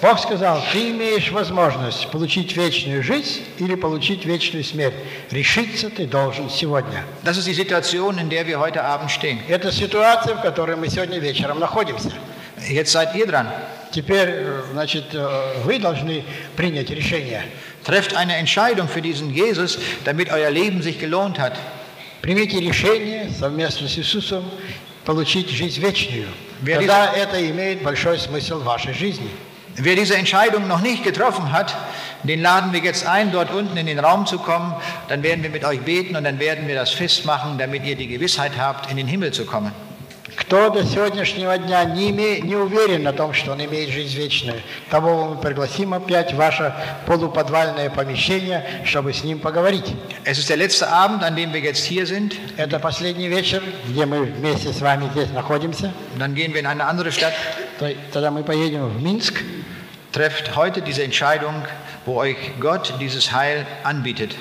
Бог 0.00 0.18
сказал, 0.18 0.62
ты 0.70 0.90
имеешь 0.90 1.30
возможность 1.30 2.10
получить 2.10 2.54
вечную 2.56 3.02
жизнь 3.02 3.42
или 3.58 3.74
получить 3.74 4.26
вечную 4.26 4.62
смерть. 4.62 4.94
Решиться 5.30 5.88
ты 5.88 6.06
должен 6.06 6.50
сегодня. 6.50 7.04
Das 7.22 7.38
ist 7.38 7.46
die 7.46 7.54
Situation, 7.54 8.18
in 8.18 8.28
der 8.28 8.46
wir 8.46 8.58
heute 8.58 8.84
Abend 8.84 9.10
stehen. 9.10 9.38
Это 9.48 9.72
ситуация, 9.72 10.34
в 10.34 10.42
которой 10.42 10.76
мы 10.76 10.88
сегодня 10.88 11.18
вечером 11.18 11.58
находимся. 11.58 12.12
Jetzt 12.68 12.92
seid 12.92 13.14
ihr 13.14 13.26
dran. 13.26 13.46
Теперь, 13.90 14.28
э, 14.28 14.62
значит, 14.72 15.14
э, 15.14 15.62
вы 15.64 15.78
должны 15.78 16.24
принять 16.56 16.90
решение. 16.90 17.42
Trefft 17.84 18.14
eine 18.14 18.36
Entscheidung 18.36 18.88
für 18.88 19.02
diesen 19.02 19.32
Jesus, 19.32 19.78
damit 20.04 20.30
euer 20.30 20.50
Leben 20.50 20.82
sich 20.82 20.98
gelohnt 20.98 21.38
hat. 21.38 21.54
Примите 22.22 22.58
решение 22.58 23.30
совместно 23.38 23.86
с 23.86 23.98
Иисусом 23.98 24.44
получить 25.04 25.50
жизнь 25.50 25.80
вечную. 25.80 26.26
Wer 26.62 26.78
Тогда 26.78 27.12
это 27.12 27.38
имеет 27.50 27.82
большой 27.82 28.18
смысл 28.18 28.60
в 28.60 28.64
вашей 28.64 28.94
жизни. 28.94 29.28
Wer 29.76 29.96
diese 29.96 30.16
Entscheidung 30.16 30.68
noch 30.68 30.80
nicht 30.80 31.02
getroffen 31.02 31.52
hat, 31.52 31.74
den 32.22 32.40
laden 32.40 32.72
wir 32.72 32.80
jetzt 32.80 33.06
ein, 33.06 33.32
dort 33.32 33.52
unten 33.52 33.76
in 33.76 33.86
den 33.86 33.98
Raum 33.98 34.24
zu 34.24 34.38
kommen. 34.38 34.72
Dann 35.08 35.22
werden 35.22 35.42
wir 35.42 35.50
mit 35.50 35.64
euch 35.64 35.80
beten 35.80 36.16
und 36.16 36.24
dann 36.24 36.38
werden 36.38 36.66
wir 36.68 36.74
das 36.74 36.90
festmachen, 36.90 37.58
damit 37.58 37.84
ihr 37.84 37.96
die 37.96 38.06
Gewissheit 38.06 38.52
habt, 38.56 38.90
in 38.90 38.96
den 38.96 39.06
Himmel 39.06 39.32
zu 39.32 39.44
kommen. 39.44 39.72
Кто 40.35 40.69
до 40.69 40.83
сегодняшнего 40.85 41.57
дня 41.57 41.83
не, 41.85 42.11
име- 42.11 42.41
не 42.41 42.55
уверен 42.55 43.07
о 43.07 43.13
том, 43.13 43.33
что 43.33 43.53
он 43.53 43.63
имеет 43.63 43.89
жизнь 43.89 44.15
вечную, 44.17 44.61
того 44.89 45.29
мы 45.29 45.37
пригласим 45.37 45.93
опять 45.93 46.33
в 46.33 46.35
ваше 46.35 46.73
полуподвальное 47.05 47.89
помещение, 47.89 48.83
чтобы 48.85 49.13
с 49.13 49.23
ним 49.23 49.39
поговорить. 49.39 49.95
Abend. 50.25 51.23
Это 52.57 52.79
последний 52.79 53.27
вечер, 53.27 53.63
где 53.87 54.05
мы 54.05 54.23
вместе 54.23 54.73
с 54.73 54.81
вами 54.81 55.09
здесь 55.11 55.29
находимся. 55.31 55.93
Тогда 58.11 58.31
мы 58.31 58.43
поедем 58.43 58.87
в 58.89 59.01
Минск. 59.01 59.41
Trefft 60.11 60.55
heute 60.55 60.81
diese 60.81 61.03
Entscheidung, 61.03 61.53
wo 62.07 62.15
euch 62.15 62.35
Gott 62.59 62.95
dieses 62.99 63.31
Heil 63.31 63.63
anbietet. 63.83 64.31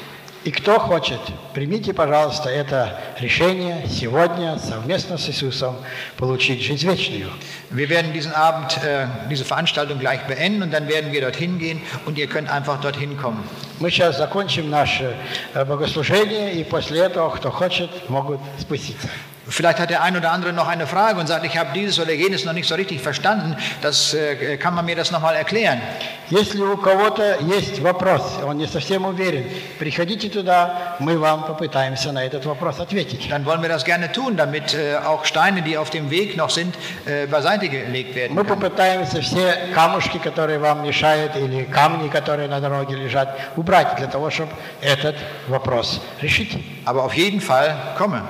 И 0.45 0.51
кто 0.53 0.79
хочет, 0.79 1.21
примите, 1.53 1.93
пожалуйста, 1.93 2.49
это 2.49 3.01
решение 3.19 3.85
сегодня 3.89 4.57
совместно 4.59 5.19
с 5.19 5.29
Иисусом 5.29 5.77
получить 6.17 6.63
жизнь 6.63 6.89
вечную. 6.89 7.29
Wir 7.71 7.89
werden 7.89 8.13
diesen 8.13 8.33
Abend, 8.33 8.79
äh, 8.85 9.09
diese 9.29 9.45
Veranstaltung 9.45 9.99
gleich 9.99 10.21
beenden 10.27 10.63
und 10.63 10.73
dann 10.73 10.89
werden 10.89 11.13
wir 11.13 11.21
dorthin 11.21 11.59
gehen 11.59 11.81
und 12.07 12.17
ihr 12.19 12.29
könnt 12.29 12.49
einfach 12.49 12.81
dorthin 12.81 13.19
kommen. 13.19 13.43
Мы 13.81 13.91
сейчас 13.91 14.17
закончим 14.17 14.71
наше 14.71 15.15
э, 15.55 15.65
богослужение, 15.65 16.55
и 16.55 16.65
после 16.65 17.01
этого, 17.01 17.31
кто 17.31 17.51
хочет, 17.51 17.91
могут 18.09 18.41
спуститься. 18.59 19.09
Vielleicht 19.50 19.80
hat 19.80 19.90
der 19.90 20.02
ein 20.02 20.16
oder 20.16 20.32
andere 20.32 20.54
noch 20.54 20.70
eine 20.70 20.88
Frage 20.88 21.20
und 21.20 21.28
sagt, 21.28 21.46
ich 21.46 21.58
habe 21.58 21.72
dieses 21.76 22.00
oder 22.00 22.14
jenes 22.14 22.46
noch 22.46 22.54
nicht 22.54 22.68
so 22.68 22.76
richtig 22.76 23.02
verstanden. 23.02 23.58
Das 23.82 24.14
äh, 24.14 24.56
kann 24.56 24.74
man 24.74 24.86
mir 24.86 24.96
das 24.96 25.12
nochmal 25.12 25.36
erklären. 25.36 25.82
Если 26.30 26.62
у 26.62 26.78
кого-то 26.78 27.40
есть 27.42 27.82
вопрос, 27.82 28.40
он 28.46 28.58
не 28.58 28.68
совсем 28.68 29.06
уверен, 29.06 29.44
приходите 29.80 30.30
туда, 30.30 30.96
мы 31.00 31.20
вам 31.20 31.44
попытаемся 31.44 32.14
на 32.14 32.24
этот 32.24 32.46
вопрос 32.46 32.80
ответить. 32.80 33.30
Dann 33.30 33.46
wollen 33.46 33.62
wir 33.62 33.68
das 33.68 33.84
gerne 33.84 34.10
tun, 34.14 34.38
damit 34.38 34.74
äh, 34.74 34.96
auch 34.96 35.26
Steine, 35.26 35.62
die 35.62 35.78
auf 35.78 35.90
dem 35.90 36.10
Weg 36.10 36.38
noch 36.38 36.50
sind, 36.50 36.74
äh, 37.06 37.28
beiseite 37.28 37.68
gelegt 37.68 38.16
werden. 38.16 38.36
Мы 38.36 38.46
können. 38.46 38.58
попытаемся 38.58 39.22
все 39.22 39.58
камушки, 39.76 40.20
которые 40.20 40.60
вам 40.60 40.84
мешают, 40.84 41.36
или 41.36 41.66
камни, 41.66 42.08
которые 42.08 42.48
на 42.48 42.62
дороге 42.62 42.96
лежат, 42.96 43.38
убрать 43.58 43.98
для 43.98 44.08
того, 44.08 44.30
чтобы 44.30 44.54
этот 44.80 45.18
вопрос 45.50 46.00
решить. 46.22 46.58
Aber 46.86 47.04
auf 47.04 47.14
jeden 47.14 47.42
Fall 47.42 47.76
komme. 47.98 48.22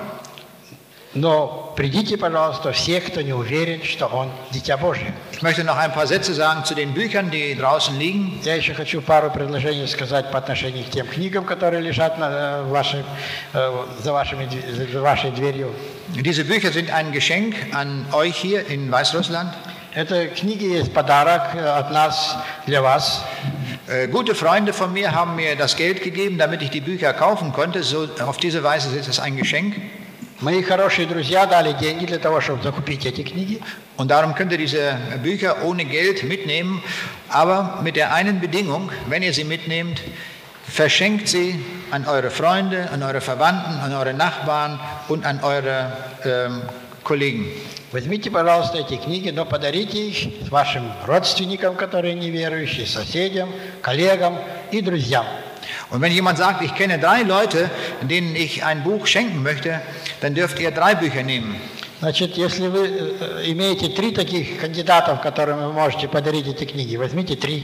Но 1.16 1.72
придите, 1.76 2.18
пожалуйста, 2.18 2.72
все, 2.72 3.00
кто 3.00 3.22
не 3.22 3.34
уверен, 3.34 3.84
что 3.84 4.08
он 4.08 4.32
Дитя 4.52 4.78
Божье. 4.78 5.14
Ich 5.32 5.44
möchte 5.44 5.64
noch 5.64 5.78
ein 5.78 5.94
paar 5.94 6.08
Sätze 6.08 6.34
sagen 6.34 6.66
zu 6.66 6.74
den 6.74 6.92
Büchern, 6.96 7.30
die 7.30 7.54
draußen 7.56 8.00
liegen. 8.00 8.40
Я 8.44 8.56
еще 8.56 8.74
хочу 8.74 9.00
пару 9.00 9.30
предложений 9.30 9.86
сказать 9.90 10.32
по 10.32 10.40
отношению 10.40 10.84
к 10.86 10.90
тем 10.90 11.06
книгам, 11.06 11.46
которые 11.46 11.82
лежат 11.84 12.18
на, 12.18 12.30
э, 12.32 12.64
вашей, 12.64 13.04
э, 13.54 13.86
за, 14.02 14.12
вашими, 14.12 14.46
дв- 14.46 14.92
за 14.92 15.02
вашей 15.02 15.30
дверью. 15.30 15.70
Diese 16.16 16.44
Bücher 16.46 16.72
sind 16.72 16.90
ein 16.90 17.12
Geschenk 17.12 17.54
an 17.74 18.08
euch 18.12 18.36
hier 18.36 18.66
in 18.68 18.90
Weißrussland. 18.92 19.54
Это 19.94 20.26
книги 20.30 20.66
есть 20.66 20.92
подарок 20.96 21.54
э, 21.54 21.64
от 21.64 21.92
нас 21.92 22.36
для 22.66 22.82
вас. 22.82 23.24
Äh, 23.88 24.08
Gute 24.08 24.34
Freunde 24.34 24.74
von 24.74 24.92
mir 24.92 25.14
haben 25.14 25.36
mir 25.36 25.56
das 25.56 25.76
Geld 25.76 26.02
gegeben, 26.02 26.40
damit 26.40 26.64
ich 26.64 26.72
die 26.72 26.82
Bücher 26.82 27.14
kaufen 27.14 27.54
konnte. 27.54 27.84
So, 27.84 28.08
auf 28.26 28.38
diese 28.38 28.64
Weise 28.64 28.98
ist 28.98 29.08
es 29.08 29.20
ein 29.20 29.38
Geschenk. 29.38 29.76
Мои 30.42 30.62
хорошие 30.62 31.08
друзья 31.08 31.46
дали 31.46 31.72
деньги 31.72 32.06
для 32.06 32.20
того, 32.20 32.42
чтобы 32.42 32.62
закупить 32.62 33.06
эти 33.06 33.24
книги. 33.24 33.62
Und 33.96 34.10
darum 34.10 34.36
könnt 34.36 34.52
ihr 34.52 34.58
diese 34.58 34.98
Bücher 35.24 35.64
ohne 35.64 35.86
Geld 35.86 36.24
mitnehmen, 36.24 36.84
aber 37.30 37.80
mit 37.82 37.96
der 37.96 38.14
einen 38.14 38.42
Bedingung, 38.42 38.92
wenn 39.08 39.24
ihr 39.24 39.34
sie 39.34 39.44
mitnehmt, 39.46 40.02
verschenkt 40.68 41.30
sie 41.30 41.64
an 41.92 42.06
eure 42.08 42.30
Freunde, 42.30 42.90
an 42.92 43.04
eure 43.04 43.22
Verwandten, 43.22 43.80
an 43.80 43.94
eure 43.94 44.14
Nachbarn 44.14 44.80
und 45.08 45.26
an 45.26 45.44
eure 45.44 45.94
ähm, 46.26 46.64
Kollegen. 47.04 47.46
Возьмите, 47.92 48.32
пожалуйста, 48.32 48.80
эти 48.80 48.98
книги, 48.98 49.30
но 49.30 49.46
подарите 49.46 50.10
их 50.10 50.50
вашим 50.50 50.92
родственникам, 51.06 51.76
которые 51.76 52.16
неверующие, 52.16 52.88
соседям, 52.88 53.50
коллегам 53.84 54.40
и 54.72 54.82
друзьям. 54.82 55.28
Und 55.90 56.02
wenn 56.02 56.12
jemand 56.12 56.38
sagt, 56.38 56.62
ich 56.64 56.74
kenne 56.76 57.00
drei 57.00 57.24
Leute, 57.24 57.70
denen 58.02 58.36
ich 58.36 58.64
ein 58.64 58.84
Buch 58.84 59.08
schenken 59.08 59.44
möchte, 59.44 59.82
dann 60.22 60.34
dürft 60.34 60.60
ihr 60.60 60.72
drei 60.72 60.96
Bücher 60.96 61.24
nehmen. 61.24 61.56
Значит, 62.00 62.36
если 62.36 62.68
вы 62.68 62.86
э, 62.86 63.44
имеете 63.46 63.88
три 63.88 64.12
таких 64.12 64.60
кандидатов, 64.60 65.22
которым 65.22 65.60
вы 65.60 65.72
можете 65.72 66.10
подарить 66.10 66.46
эти 66.48 66.66
книги, 66.66 66.98
возьмите 66.98 67.38
три. 67.38 67.64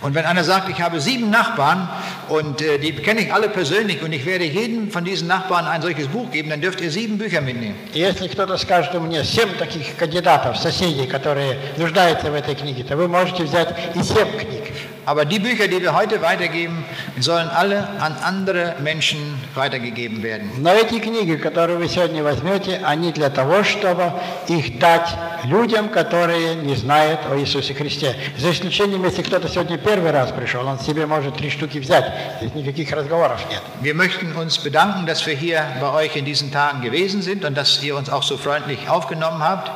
Und 0.00 0.14
wenn 0.14 0.24
einer 0.26 0.44
sagt, 0.44 0.68
ich 0.68 0.80
habe 0.80 1.00
sieben 1.00 1.30
Nachbarn 1.30 1.88
und 2.28 2.62
äh, 2.62 2.78
die 2.78 2.92
kenne 2.92 3.22
ich 3.22 3.32
alle 3.32 3.48
persönlich 3.48 4.02
und 4.02 4.12
ich 4.12 4.24
werde 4.24 4.44
jedem 4.44 4.90
von 4.90 5.04
diesen 5.04 5.26
Nachbarn 5.26 5.66
ein 5.66 5.82
solches 5.82 6.06
Buch 6.06 6.30
geben, 6.30 6.50
dann 6.50 6.60
dürft 6.60 6.80
ihr 6.80 6.90
sieben 6.90 7.18
Bücher 7.18 7.40
mitnehmen. 7.40 7.74
И 7.92 7.98
если 7.98 8.28
кто-то 8.28 8.56
скажет, 8.58 8.94
у 8.94 9.00
меня 9.00 9.24
семь 9.24 9.52
таких 9.58 9.96
кандидатов, 9.96 10.56
соседей, 10.56 11.06
которые 11.06 11.58
нуждаются 11.76 12.30
в 12.30 12.34
этой 12.34 12.54
книге, 12.54 12.84
то 12.84 12.96
вы 12.96 13.08
можете 13.08 13.42
взять 13.42 13.74
и 13.94 14.02
семь 14.02 14.30
книг. 14.38 14.72
Aber 15.06 15.24
die 15.24 15.38
Bücher, 15.38 15.68
die 15.68 15.80
wir 15.80 15.94
heute 15.94 16.20
weitergeben, 16.20 16.84
sollen 17.18 17.48
alle 17.48 17.88
an 17.98 18.14
andere 18.22 18.74
Menschen 18.80 19.18
weitergegeben 19.54 20.22
werden. 20.22 20.50
Но 20.58 20.70
эти 20.70 20.98
книги, 20.98 21.36
которые 21.36 21.78
вы 21.78 21.88
сегодня 21.88 22.22
возьмете, 22.22 22.80
они 22.84 23.10
для 23.12 23.30
того, 23.30 23.64
чтобы 23.64 24.12
их 24.48 24.78
дать 24.78 25.08
людям, 25.44 25.88
которые 25.88 26.56
не 26.56 26.74
знают 26.76 27.20
о 27.30 27.38
Иисусе 27.38 27.72
Христе. 27.72 28.14
За 28.36 28.50
исключением, 28.50 29.02
если 29.04 29.22
кто-то 29.22 29.48
сегодня 29.48 29.78
первый 29.78 30.10
раз 30.10 30.30
пришел, 30.30 30.66
он 30.66 30.78
себе 30.78 31.06
может 31.06 31.36
три 31.36 31.48
штуки 31.48 31.78
взять. 31.78 32.04
Здесь 32.40 32.54
никаких 32.54 32.92
разговоров 32.92 33.40
нет. 33.48 33.62
Wir 33.80 33.94
möchten 33.94 34.36
uns 34.36 34.58
bedanken, 34.58 35.06
dass 35.06 35.26
wir 35.26 35.34
hier 35.34 35.64
bei 35.80 35.90
euch 35.90 36.16
in 36.16 36.26
diesen 36.26 36.52
Tagen 36.52 36.82
gewesen 36.82 37.22
sind 37.22 37.46
und 37.46 37.56
dass 37.56 37.82
ihr 37.82 37.96
uns 37.96 38.10
auch 38.10 38.22
so 38.22 38.36
freundlich 38.36 38.90
aufgenommen 38.90 39.42
habt. 39.42 39.70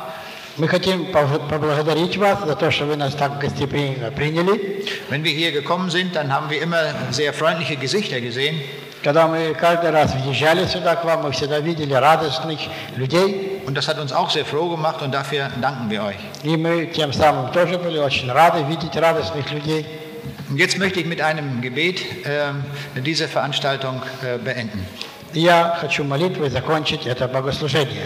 Мы 0.57 0.67
хотим 0.67 1.05
пов- 1.11 1.47
поблагодарить 1.49 2.15
вас 2.17 2.45
за 2.45 2.55
то, 2.55 2.69
что 2.69 2.85
вы 2.85 2.95
нас 2.95 3.15
так 3.15 3.39
гостеприимно 3.39 4.11
приняли. 4.11 4.85
Wenn 5.09 5.23
wir 5.23 5.31
hier 5.31 5.51
gekommen 5.51 5.89
sind, 5.89 6.15
dann 6.15 6.31
haben 6.31 6.49
wir 6.51 6.61
immer 6.61 6.93
sehr 7.11 7.33
freundliche 7.33 7.75
Gesichter 7.75 8.21
gesehen. 8.21 8.59
Когда 9.03 9.27
мы 9.27 9.53
каждый 9.53 9.89
раз 9.89 10.13
въезжали 10.13 10.65
сюда 10.65 10.95
к 10.95 11.03
вам, 11.03 11.23
мы 11.23 11.31
всегда 11.31 11.59
видели 11.59 11.93
радостных 11.93 12.59
людей. 12.95 13.61
Und 13.65 13.75
das 13.75 13.87
hat 13.87 13.97
uns 13.99 14.13
auch 14.13 14.29
sehr 14.29 14.45
froh 14.45 14.69
gemacht 14.69 15.01
und 15.01 15.11
dafür 15.11 15.49
danken 15.59 15.89
wir 15.89 16.03
euch. 16.03 16.19
И 16.43 16.55
мы 16.55 16.85
тем 16.85 17.11
самым 17.13 17.51
тоже 17.51 17.77
были 17.79 17.97
очень 17.97 18.31
рады 18.31 18.63
видеть 18.63 18.95
радостных 18.95 19.49
людей. 19.51 19.85
Und 20.49 20.57
jetzt 20.57 20.77
möchte 20.77 20.99
ich 20.99 21.05
mit 21.07 21.19
einem 21.19 21.61
Gebet 21.61 21.99
äh, 22.25 22.51
diese 22.95 23.27
Veranstaltung 23.27 24.01
äh, 24.21 24.37
beenden. 24.37 24.85
И 25.33 25.39
я 25.39 25.75
хочу 25.81 26.03
молитвой 26.03 26.51
закончить 26.51 27.07
это 27.07 27.27
богослужение. 27.27 28.05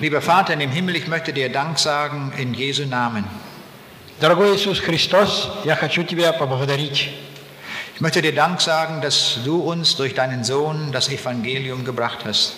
Lieber 0.00 0.20
Vater 0.20 0.54
im 0.54 0.70
Himmel, 0.70 0.96
ich 0.96 1.06
möchte 1.06 1.32
dir 1.32 1.48
Dank 1.48 1.78
sagen 1.78 2.32
in 2.36 2.54
Jesu 2.54 2.84
Namen. 2.86 3.24
Дорогой 4.20 4.54
Иисус 4.56 4.80
Христос, 4.80 5.48
я 5.64 5.74
хочу 5.74 6.02
Тебя 6.04 6.32
поблагодарить. 6.32 7.10
Ich 7.94 8.00
möchte 8.00 8.22
dir 8.22 8.32
Dank 8.32 8.60
sagen, 8.60 9.00
dass 9.00 9.38
du 9.44 9.60
uns 9.60 9.96
durch 9.96 10.14
deinen 10.14 10.44
Sohn 10.44 10.92
das 10.92 11.08
Evangelium 11.08 11.84
gebracht 11.84 12.20
hast. 12.24 12.54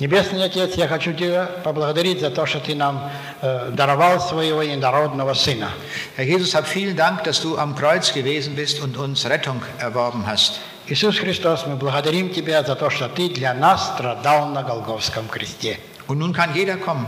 Небесный 0.00 0.42
Отец, 0.42 0.76
я 0.76 0.88
хочу 0.88 1.12
Тебя 1.12 1.46
поблагодарить 1.62 2.20
за 2.20 2.30
то, 2.30 2.46
что 2.46 2.58
Ты 2.58 2.74
нам 2.74 3.10
э, 3.42 3.70
даровал 3.72 4.18
своего 4.18 4.64
инородного 4.64 5.34
Сына. 5.34 5.70
Herr 6.16 6.24
Jesus, 6.24 6.54
hab 6.54 6.66
vielen 6.66 6.96
Dank, 6.96 7.24
dass 7.24 7.42
du 7.42 7.58
am 7.58 7.74
Kreuz 7.74 8.12
gewesen 8.14 8.56
bist 8.56 8.80
und 8.80 8.96
uns 8.96 9.26
Rettung 9.26 9.60
erworben 9.78 10.26
hast. 10.26 10.60
Иисус 10.86 11.18
Христос, 11.18 11.66
мы 11.66 11.76
благодарим 11.76 12.30
Тебя 12.30 12.62
за 12.64 12.76
то, 12.76 12.88
что 12.88 13.08
Ты 13.08 13.28
для 13.28 13.52
нас 13.52 13.92
страдал 13.94 14.48
на 14.48 14.62
Голговском 14.62 15.28
кресте. 15.28 15.78
Und 16.06 16.18
nun 16.18 16.32
kann 16.32 16.54
jeder 16.54 16.76
kommen, 16.76 17.06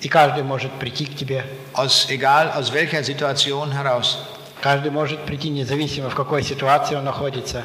И 0.00 0.08
каждый 0.08 0.44
может 0.44 0.70
прийти 0.78 1.06
к 1.06 1.16
Тебе. 1.16 1.44
aus 1.74 2.06
egal 2.08 2.50
aus 2.52 2.72
welcher 2.72 3.02
Situation 3.02 3.72
heraus. 3.72 4.18
Каждый 4.60 4.90
может 4.90 5.24
прийти, 5.24 5.50
независимо 5.50 6.10
в 6.10 6.14
какой 6.14 6.42
ситуации 6.42 6.96
он 6.96 7.04
находится. 7.04 7.64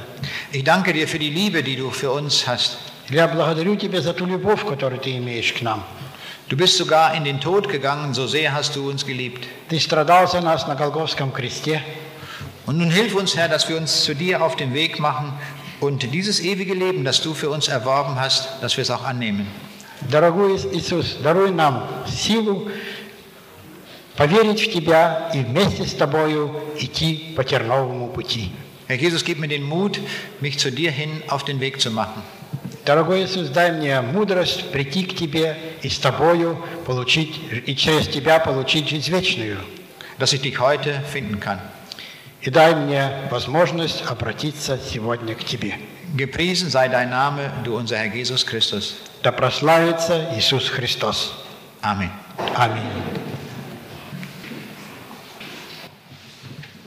Ich 0.52 0.64
danke 0.64 0.94
dir 0.94 1.07
für 1.07 1.19
die 1.19 1.30
Liebe, 1.30 1.64
die 1.64 1.76
du 1.76 1.90
für 1.91 2.11
uns 2.11 2.45
hast. 2.48 2.77
Я 3.10 3.27
благодарю 3.27 3.76
Тебя 3.76 4.02
за 4.02 4.14
ту 4.14 4.26
любовь, 4.26 4.65
которую 4.68 4.99
Ты 4.99 5.18
имеешь 5.18 5.53
к 5.53 5.61
нам. 5.61 5.84
Du 6.49 6.57
bist 6.57 6.77
sogar 6.77 7.15
in 7.15 7.23
den 7.23 7.40
Tod 7.40 7.69
gegangen, 7.69 8.14
so 8.14 8.27
sehr 8.27 8.53
hast 8.53 8.76
du 8.76 8.90
uns 8.90 9.06
geliebt. 9.06 9.45
Ты 9.69 9.80
страдал 9.80 10.27
за 10.27 10.41
нас 10.41 10.68
на 10.68 10.76
Голговском 10.76 11.31
кресте. 11.31 11.81
Und 12.65 12.77
nun 12.77 12.90
hilf 12.91 13.15
uns, 13.15 13.35
Herr, 13.35 13.49
dass 13.49 13.68
wir 13.69 13.77
uns 13.77 14.03
zu 14.03 14.14
dir 14.15 14.41
auf 14.41 14.56
den 14.56 14.73
Weg 14.73 14.99
machen 14.99 15.34
und 15.81 16.02
dieses 16.14 16.40
ewige 16.40 16.73
Leben, 16.73 17.03
das 17.03 17.22
du 17.22 17.34
für 17.34 17.49
uns 17.49 17.68
erworben 17.68 18.19
hast, 18.19 18.48
dass 18.61 18.77
wir 18.77 18.84
es 18.84 18.90
auch 18.91 19.03
annehmen. 19.03 19.48
Дорогой 20.03 20.55
Ис- 20.57 20.69
Иисус, 20.75 21.16
даруй 21.23 21.51
нам 21.51 21.87
силу 22.09 22.70
поверить 24.16 24.61
в 24.61 24.73
Тебя 24.73 25.31
и 25.35 25.41
вместе 25.41 25.85
с 25.87 25.93
Тобою 25.95 26.61
идти 26.79 27.33
по 27.37 27.45
терновому 27.45 28.09
пути. 28.09 28.51
Herr 28.89 28.97
Jesus, 28.99 29.23
gib 29.25 29.39
mir 29.39 29.49
den 29.49 29.62
Mut, 29.65 30.01
mich 30.41 30.59
zu 30.59 30.70
dir 30.70 30.91
hin 30.91 31.23
auf 31.29 31.45
den 31.45 31.61
Weg 31.61 31.81
zu 31.81 31.91
machen. 31.91 32.23
Дорогой 32.87 33.25
Иисус, 33.25 33.49
дай 33.51 33.70
мне 33.73 34.01
мудрость 34.01 34.70
прийти 34.70 35.05
к 35.05 35.15
Тебе 35.15 35.57
и 35.83 35.89
с 35.91 35.99
Тобою 35.99 36.57
получить, 36.87 37.39
и 37.66 37.75
через 37.77 38.09
Тебя 38.09 38.39
получить 38.39 38.89
жизнь 38.89 39.11
вечную. 39.11 39.59
dass 40.19 40.33
ich 40.33 40.41
dich 40.41 40.59
heute 40.59 41.03
finden 41.12 41.39
kann. 41.39 41.61
И 42.41 42.51
дай 42.51 42.75
мне 42.75 43.11
возможность 43.31 44.03
обратиться 44.07 44.79
сегодня 44.79 45.35
к 45.35 45.45
Тебе. 45.45 45.75
Gepriesen 46.16 46.70
sei 46.70 46.89
dein 46.89 47.11
Name, 47.11 47.53
du 47.65 47.77
unser 47.77 47.99
Herr 47.99 48.12
Jesus 48.15 48.47
Christus. 48.47 48.95
Да 49.23 49.32
прославится 49.32 50.28
Иисус 50.36 50.69
Христос. 50.69 51.35
Amen. 51.82 52.11
Аминь. 52.55 52.82